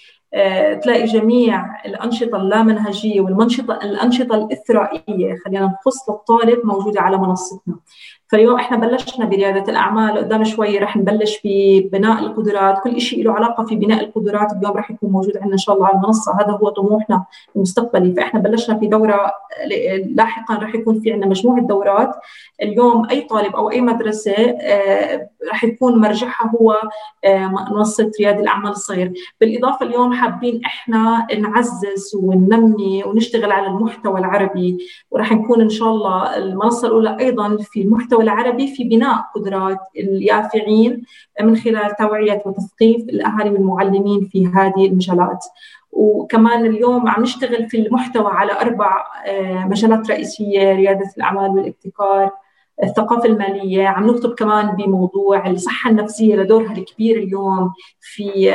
تلاقي 0.82 1.05
جميع 1.05 1.84
الأنشطة 1.87 2.37
اللامنهجية 2.37 3.20
والانشطه 3.20 3.74
الأنشطة 3.82 4.34
الإثرائية 4.34 5.37
خلينا 5.45 5.66
نخص 5.66 6.11
للطالب 6.11 6.59
موجودة 6.64 7.01
على 7.01 7.16
منصتنا. 7.16 7.74
فاليوم 8.28 8.55
إحنا 8.55 8.76
بلشنا 8.76 9.24
بريادة 9.24 9.72
الأعمال 9.72 10.18
قدام 10.18 10.45
شوي 10.45 10.78
رح 10.78 10.97
نبلش 10.97 11.39
ببناء 11.45 12.18
القدرات. 12.18 12.78
كل 12.84 13.01
شيء 13.01 13.24
له 13.24 13.32
علاقة 13.32 13.64
في 13.64 13.76
بناء 13.76 14.05
القدرات 14.05 14.53
اليوم 14.53 14.76
رح 14.76 14.91
يكون 14.91 15.11
موجود 15.11 15.37
عندنا 15.37 15.53
إن 15.53 15.59
شاء 15.59 15.74
الله 15.74 15.87
على 15.87 15.97
المنصة. 15.97 16.41
هذا 16.41 16.53
هو 16.53 16.68
طموحنا 16.68 17.24
المستقبلي. 17.57 18.14
فإحنا 18.14 18.41
بلشنا 18.41 18.78
في 18.78 18.87
دورة 18.87 19.32
لاحقا 20.14 20.55
رح 20.55 20.74
يكون 20.74 21.01
في 21.01 21.12
عندنا 21.12 21.30
مجموعة 21.30 21.61
دورات. 21.61 22.16
اليوم 22.62 23.07
أي 23.11 23.20
طالب 23.20 23.57
أو 23.57 23.70
أي 23.70 23.80
مدرسة 23.80 24.57
آه، 24.61 25.28
رح 25.53 25.64
يكون 25.64 26.01
مرجعها 26.01 26.53
هو 26.61 26.76
آه، 27.24 27.47
منصة 27.70 28.11
ريادة 28.20 28.41
الأعمال 28.41 28.70
الصغير. 28.70 29.12
بالإضافة 29.41 29.87
اليوم 29.87 30.12
حابين 30.27 30.61
إحنا 30.64 31.27
نعزز 31.39 32.14
وننمي 32.14 33.05
ونشتغل 33.05 33.53
على 33.53 33.66
المحتوى 33.66 34.20
العربي 34.20 34.79
ورح 35.11 35.33
نكون 35.33 35.61
إن 35.61 35.68
شاء 35.68 35.89
الله 35.89 36.37
المنصة 36.37 36.89
الأولى 36.89 37.16
أيضا 37.20 37.57
في 37.57 37.83
المحتوى 37.83 38.22
العربي 38.22 38.74
في 38.74 38.85
بناء 38.85 39.24
قدرات 39.35 39.79
اليافعين 39.97 41.03
من 41.43 41.57
خلال 41.57 41.97
توعية 41.97 42.43
وتثقيف 42.47 43.03
الأهالي 43.03 43.51
والمعلمين 43.51 44.24
في 44.24 44.47
هذه 44.47 44.87
المجالات. 44.87 45.45
وكمان 45.93 46.66
اليوم 46.66 47.09
عم 47.09 47.22
نشتغل 47.22 47.70
في 47.70 47.77
المحتوى 47.87 48.31
على 48.33 48.53
أربع 48.53 49.05
آه، 49.27 49.64
مجالات 49.64 50.11
رئيسية 50.11 50.72
ريادة 50.72 51.11
الأعمال 51.16 51.51
والابتكار 51.51 52.31
الثقافة 52.83 53.24
المالية 53.29 53.89
عم 53.89 54.11
نكتب 54.11 54.35
كمان 54.35 54.77
بموضوع 54.77 55.51
الصحة 55.51 55.91
النفسية 55.91 56.37
لدورها 56.37 56.72
الكبير 56.72 57.16
اليوم 57.16 57.72
في 58.01 58.53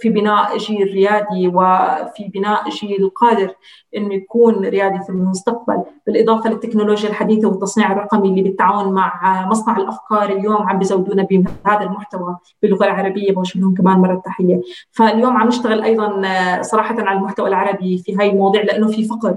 في 0.00 0.08
بناء 0.08 0.56
جيل 0.58 0.92
ريادي 0.92 1.48
وفي 1.48 2.30
بناء 2.34 2.70
جيل 2.70 3.10
قادر 3.10 3.54
إنه 3.96 4.14
يكون 4.14 4.66
ريادي 4.66 5.04
في 5.04 5.10
المستقبل 5.10 5.82
بالإضافة 6.06 6.50
للتكنولوجيا 6.50 7.08
الحديثة 7.08 7.48
والتصنيع 7.48 7.92
الرقمي 7.92 8.28
اللي 8.28 8.42
بالتعاون 8.42 8.94
مع 8.94 9.46
مصنع 9.50 9.76
الأفكار 9.76 10.32
اليوم 10.32 10.62
عم 10.62 10.78
بيزودونا 10.78 11.22
بهذا 11.22 11.82
المحتوى 11.82 12.36
باللغة 12.62 12.84
العربية 12.84 13.32
بوجه 13.32 13.60
لهم 13.60 13.74
كمان 13.74 13.98
مرة 13.98 14.14
التحيه 14.14 14.60
فاليوم 14.92 15.36
عم 15.36 15.48
نشتغل 15.48 15.82
أيضا 15.82 16.22
صراحة 16.62 16.96
على 16.98 17.18
المحتوى 17.18 17.48
العربي 17.48 17.98
في 17.98 18.16
هاي 18.16 18.30
المواضيع 18.30 18.62
لأنه 18.62 18.88
في 18.88 19.04
فقر. 19.04 19.36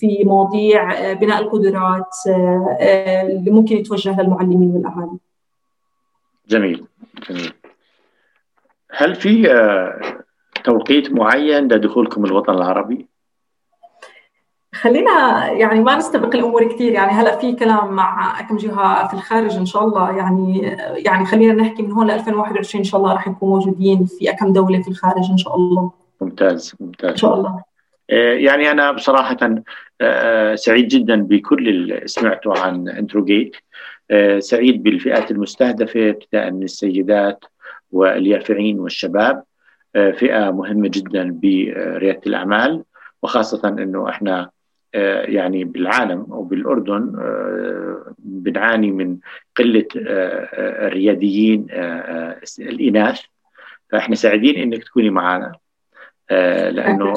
في 0.00 0.24
مواضيع 0.24 0.92
آه، 0.92 1.12
بناء 1.12 1.42
القدرات 1.42 2.14
آه، 2.28 2.76
آه، 2.80 3.22
اللي 3.22 3.50
ممكن 3.50 3.76
يتوجه 3.76 4.22
للمعلمين 4.22 4.70
والأهالي. 4.70 5.18
جميل 6.48 6.86
جميل. 7.30 7.52
هل 8.92 9.14
في 9.14 9.48
توقيت 10.64 11.12
معين 11.12 11.64
لدخولكم 11.72 12.24
الوطن 12.24 12.54
العربي؟ 12.54 13.08
خلينا 14.74 15.46
يعني 15.50 15.80
ما 15.80 15.96
نستبق 15.96 16.34
الأمور 16.34 16.74
كثير 16.74 16.92
يعني 16.92 17.12
هلأ 17.12 17.36
في 17.36 17.52
كلام 17.52 17.92
مع 17.92 18.40
كم 18.40 18.56
جهة 18.56 19.08
في 19.08 19.14
الخارج 19.14 19.56
إن 19.56 19.66
شاء 19.66 19.84
الله 19.84 20.16
يعني 20.16 20.58
يعني 20.96 21.26
خلينا 21.26 21.52
نحكي 21.52 21.82
من 21.82 21.92
هون 21.92 22.06
ل 22.06 22.10
2021 22.10 22.80
إن 22.80 22.84
شاء 22.84 23.00
الله 23.00 23.12
راح 23.12 23.28
نكون 23.28 23.48
موجودين 23.48 24.06
في 24.06 24.32
كم 24.32 24.52
دولة 24.52 24.82
في 24.82 24.88
الخارج 24.88 25.30
إن 25.30 25.36
شاء 25.36 25.56
الله 25.56 25.92
ممتاز 26.20 26.74
ممتاز 26.80 27.10
إن 27.10 27.16
شاء 27.16 27.34
الله 27.34 27.69
يعني 28.16 28.70
أنا 28.70 28.92
بصراحة 28.92 29.36
آه، 29.42 29.62
آه، 30.00 30.54
سعيد 30.54 30.88
جدا 30.88 31.16
بكل 31.16 31.68
اللي 31.68 32.02
سمعته 32.06 32.58
عن 32.58 32.88
انتروجيت 32.88 33.56
سعيد 34.38 34.82
بالفئات 34.82 35.30
المستهدفة 35.30 36.10
ابتداء 36.10 36.50
من 36.50 36.62
السيدات 36.62 37.44
واليافعين 37.90 38.78
والشباب. 38.80 39.44
فئة 39.94 40.50
مهمة 40.50 40.88
جدا 40.88 41.30
بريادة 41.42 42.20
الأعمال 42.26 42.84
وخاصة 43.22 43.68
إنه 43.68 44.08
إحنا 44.08 44.50
يعني 45.24 45.64
بالعالم 45.64 46.26
أو 46.32 46.42
بالاردن 46.42 47.12
بنعاني 48.18 48.90
من 48.90 49.18
قلة 49.56 49.86
الرياديين 49.96 51.66
الإناث. 52.58 53.20
فإحنا 53.90 54.14
سعيدين 54.14 54.56
إنك 54.56 54.84
تكوني 54.84 55.10
معنا 55.10 55.46
آه، 55.46 55.69
لأنه 56.30 57.14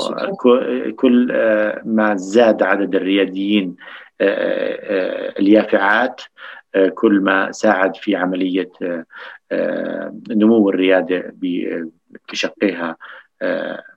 كل 0.95 1.31
آه، 1.31 1.81
ما 1.85 2.15
زاد 2.15 2.63
عدد 2.63 2.95
الرياديين 2.95 3.75
آه، 4.21 5.33
اليافعات 5.39 6.21
كل 6.93 7.19
ما 7.19 7.51
ساعد 7.51 7.95
في 7.95 8.15
عملية 8.15 8.71
نمو 10.29 10.69
الريادة 10.69 11.35
بشقها 12.31 12.97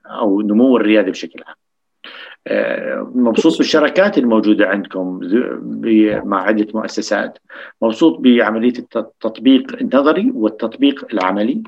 أو 0.06 0.40
نمو 0.40 0.76
الريادة 0.76 1.10
بشكل 1.10 1.42
عام. 1.46 1.56
مبسوط 3.14 3.58
بالشراكات 3.58 4.18
الموجودة 4.18 4.66
عندكم 4.66 5.20
مع 6.24 6.42
عدة 6.42 6.66
مؤسسات 6.74 7.38
مبسوط 7.82 8.18
بعملية 8.20 8.78
التطبيق 8.78 9.76
النظري 9.80 10.32
والتطبيق 10.34 11.06
العملي 11.12 11.62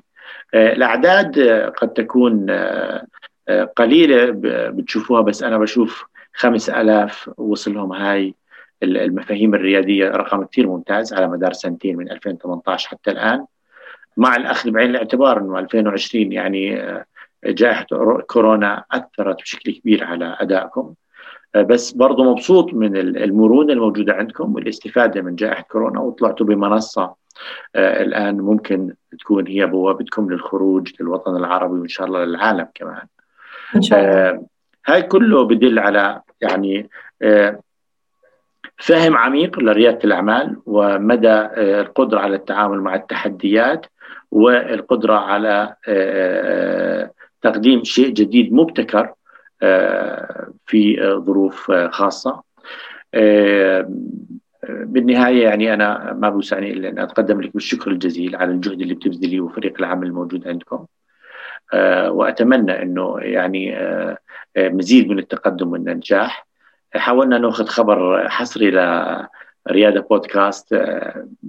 الأعداد 0.55 1.41
قد 1.77 1.89
تكون 1.89 2.47
قليلة 3.77 4.27
بتشوفوها 4.71 5.21
بس 5.21 5.43
أنا 5.43 5.59
بشوف 5.59 6.07
خمس 6.35 6.71
ألاف 6.71 7.31
وصلهم 7.37 7.93
هاي 7.93 8.35
المفاهيم 8.83 9.55
الريادية 9.55 10.09
رقم 10.09 10.45
كثير 10.45 10.67
ممتاز 10.67 11.13
على 11.13 11.29
مدار 11.29 11.53
سنتين 11.53 11.97
من 11.97 12.11
2018 12.11 12.89
حتى 12.89 13.11
الآن. 13.11 13.47
مع 14.17 14.37
الأخذ 14.37 14.71
بعين 14.71 14.91
الاعتبار 14.91 15.39
أنه 15.39 15.59
2020 15.59 16.33
يعني 16.33 16.81
آه، 16.81 17.05
جائحة 17.45 17.87
كورونا 18.27 18.85
أثرت 18.93 19.43
بشكل 19.43 19.73
كبير 19.73 20.05
على 20.05 20.37
أدائكم. 20.41 20.95
آه، 21.55 21.63
بس 21.63 21.93
برضو 21.93 22.33
مبسوط 22.33 22.75
من 22.75 22.97
المرونة 22.97 23.73
الموجودة 23.73 24.13
عندكم 24.13 24.55
والاستفادة 24.55 25.23
من 25.23 25.37
جائحة 25.37 25.63
كورونا 25.63 26.01
وطلعتوا 26.01 26.47
بمنصة 26.47 27.15
آه، 27.75 28.03
الآن 28.03 28.37
ممكن 28.41 28.95
تكون 29.21 29.47
هي 29.47 29.67
بوابتكم 29.67 30.31
للخروج 30.31 30.93
للوطن 31.01 31.37
العربي 31.37 31.81
وإن 31.81 31.89
شاء 31.89 32.07
الله 32.07 32.25
للعالم 32.25 32.69
كمان. 32.75 33.07
إن 33.77 33.83
شاء 33.83 33.99
الله 34.01 34.11
آه 34.13 34.47
هاي 34.87 35.03
كله 35.03 35.45
بدل 35.45 35.79
على 35.79 36.21
يعني 36.41 36.91
آه 37.23 37.61
فهم 38.77 39.17
عميق 39.17 39.59
لريادة 39.59 39.99
الأعمال 40.05 40.57
ومدى 40.67 41.29
آه 41.29 41.81
القدرة 41.81 42.21
على 42.21 42.37
التعامل 42.37 42.81
مع 42.81 42.95
التحديات 42.95 43.87
والقدرة 44.31 45.15
على 45.15 45.75
آه, 45.89 47.03
آه، 47.05 47.11
تقديم 47.43 47.85
شيء 47.85 48.09
جديد 48.09 48.53
مبتكر 48.53 49.15
آه، 49.63 50.53
في 50.67 50.97
ظروف 51.27 51.73
خاصة 51.73 52.43
بالنهاية 54.69 55.43
يعني 55.45 55.75
أنا 55.75 56.13
ما 56.13 56.31
بوسعني 56.31 56.73
إلا 56.73 56.89
أن 56.89 56.99
أتقدم 56.99 57.41
لك 57.41 57.55
بالشكر 57.55 57.91
الجزيل 57.91 58.37
على 58.37 58.51
الجهد 58.51 58.81
اللي 58.81 58.95
بتبذليه 58.95 59.41
وفريق 59.41 59.75
العمل 59.79 60.07
الموجود 60.07 60.49
عندكم. 60.49 60.87
آه، 61.73 62.11
وأتمنى 62.11 62.83
إنه 62.83 63.19
يعني 63.21 63.77
آه، 63.77 64.19
آه، 64.57 64.69
مزيد 64.69 65.09
من 65.09 65.19
التقدم 65.19 65.73
والنجاح. 65.73 66.49
حاولنا 66.95 67.39
نأخذ 67.39 67.67
خبر 67.67 68.29
حصري 68.29 68.71
لرياده 68.71 70.01
بودكاست 70.01 70.75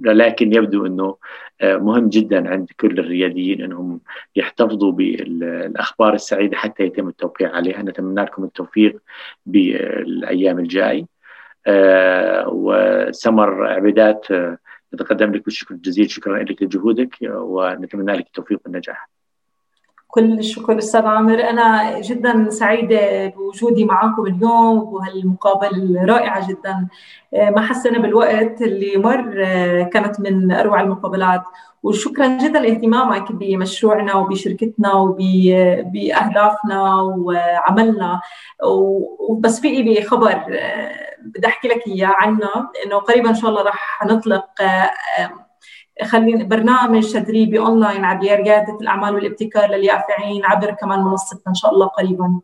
لكن 0.04 0.54
يبدو 0.54 0.86
إنه 0.86 1.16
مهم 1.62 2.08
جدا 2.08 2.50
عند 2.50 2.68
كل 2.80 2.98
الرياديين 2.98 3.62
إنهم 3.62 4.00
يحتفظوا 4.36 4.92
بالأخبار 4.92 6.14
السعيدة 6.14 6.56
حتى 6.56 6.82
يتم 6.84 7.08
التوقيع 7.08 7.52
عليها. 7.56 7.82
نتمنى 7.82 8.22
لكم 8.22 8.44
التوفيق 8.44 9.02
بالأيام 9.46 10.58
الجاي. 10.58 11.06
وسمر 12.46 13.66
عبيدات 13.66 14.26
نتقدم 14.94 15.32
لك 15.32 15.44
بالشكر 15.44 15.74
الجزيل. 15.74 16.10
شكرا 16.10 16.42
لك 16.42 16.62
لجهودك 16.62 17.16
ونتمنى 17.22 18.12
لك 18.12 18.26
التوفيق 18.26 18.60
والنجاح. 18.64 19.19
كل 20.10 20.38
الشكر 20.38 20.78
أستاذ 20.78 21.06
عامر. 21.06 21.50
أنا 21.50 22.00
جدا 22.00 22.50
سعيدة 22.50 23.26
بوجودي 23.26 23.84
معكم 23.84 24.26
اليوم 24.26 24.78
وهالمقابله 24.78 26.02
الرائعه 26.02 26.48
جدا. 26.48 26.88
آه، 27.34 27.50
ما 27.50 27.60
حسنا 27.60 27.98
بالوقت 27.98 28.62
اللي 28.62 28.96
مر 28.96 29.44
آه، 29.46 29.82
كانت 29.82 30.20
من 30.20 30.52
أروع 30.52 30.80
المقابلات. 30.80 31.42
وشكرا 31.82 32.26
جدا 32.26 32.60
لاهتمامك 32.60 33.32
بمشروعنا 33.32 34.14
وبشركتنا 34.14 34.94
وباهدافنا 34.94 36.92
وعملنا. 37.02 38.20
وبس 39.28 39.60
في 39.60 40.02
خبر 40.02 40.44
آه، 40.50 41.10
بدي 41.22 41.46
أحكي 41.46 41.68
لك 41.68 41.86
إياه 41.86 42.14
عنا 42.20 42.70
إنه 42.86 42.96
قريبا 42.96 43.28
إن 43.30 43.34
شاء 43.34 43.50
الله 43.50 43.62
راح 43.62 44.04
نطلق 44.06 44.46
خلينا 46.04 46.44
برنامج 46.44 47.12
تدريبي 47.12 47.58
أونلاين 47.58 48.04
على 48.04 48.34
رياده 48.34 48.78
الأعمال 48.80 49.14
والابتكار 49.14 49.70
لليافعين 49.70 50.44
عبر 50.44 50.70
كمان 50.70 50.98
منصتنا 50.98 51.42
إن 51.48 51.54
شاء 51.54 51.72
الله 51.72 51.86
قريبا. 51.86 52.40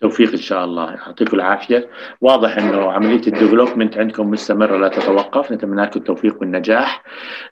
توفيق 0.00 0.30
إن 0.30 0.36
شاء 0.36 0.64
الله. 0.64 0.92
يعطيكم 0.92 1.36
العافية. 1.36 1.88
واضح 2.20 2.56
إنه 2.58 2.92
عملية 2.92 3.26
ال 3.26 3.32
development 3.32 3.98
عندكم 3.98 4.30
مستمرة 4.30 4.76
لا 4.76 4.88
تتوقف. 4.88 5.52
نتمنى 5.52 5.82
لكم 5.82 6.00
التوفيق 6.00 6.40
والنجاح. 6.40 7.02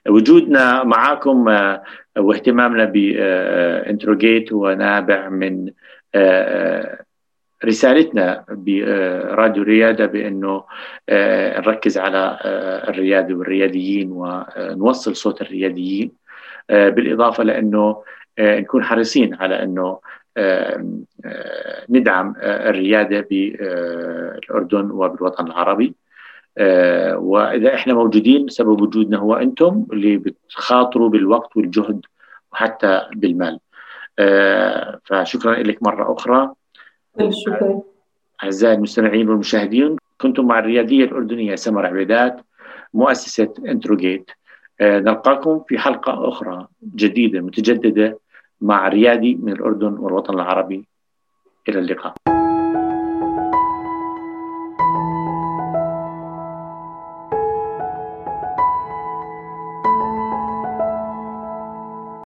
وجودنا 0.07 0.83
معكم 0.83 1.49
آه، 1.49 1.83
واهتمامنا 2.17 2.85
ب 2.85 3.02
Entro 3.02 3.86
Gate 3.86 4.53
هو 4.53 4.73
نابع 4.73 5.29
من 5.29 5.71
آه، 6.15 7.04
رسالتنا 7.65 8.45
براديو 8.49 9.63
رياده 9.63 10.05
بأنه 10.05 10.63
نركز 11.59 11.97
على 11.97 12.39
الريادة 12.89 13.35
والرياديين 13.35 14.09
ونوصل 14.11 15.15
صوت 15.15 15.41
الرياديين 15.41 16.11
بالإضافة 16.69 17.43
لأنه 17.43 18.03
نكون 18.39 18.83
حريصين 18.83 19.33
على 19.33 19.63
أنه 19.63 19.99
ندعم 21.89 22.35
الريادة 22.41 23.27
بالاردن 23.29 24.91
وبالوطن 24.91 25.47
العربي. 25.47 25.95
وإذا 27.15 27.73
إحنا 27.75 27.93
موجودين 27.93 28.47
سبب 28.47 28.81
وجودنا 28.81 29.17
هو 29.17 29.33
أنتم 29.35 29.85
اللي 29.93 30.17
بتخاطروا 30.17 31.09
بالوقت 31.09 31.57
والجهد 31.57 32.01
وحتى 32.51 33.01
بالمال. 33.15 33.59
فشكرا 35.03 35.55
لك 35.55 35.83
مرة 35.83 36.11
شكرا 37.19 37.81
أعزائي 38.43 38.75
المستمعين 38.75 39.29
والمشاهدين 39.29 39.95
كنتم 40.21 40.47
مع 40.47 40.59
الرياديه 40.59 41.03
الأردنية 41.03 41.55
سمر 41.55 41.85
عبيدات 41.85 42.41
مؤسسة 42.93 43.53
إنتروجيت. 43.67 44.31
نلقاكم 44.81 45.63
في 45.67 45.77
حلقة 45.77 46.29
أخرى 46.29 46.67
جديدة 46.95 47.41
متجددة 47.41 48.19
مع 48.61 48.87
ريادي 48.87 49.35
من 49.35 49.51
الأردن 49.51 49.93
والوطن 49.93 50.33
العربي. 50.33 50.85
إلى 51.69 51.79
اللقاء. 51.79 52.34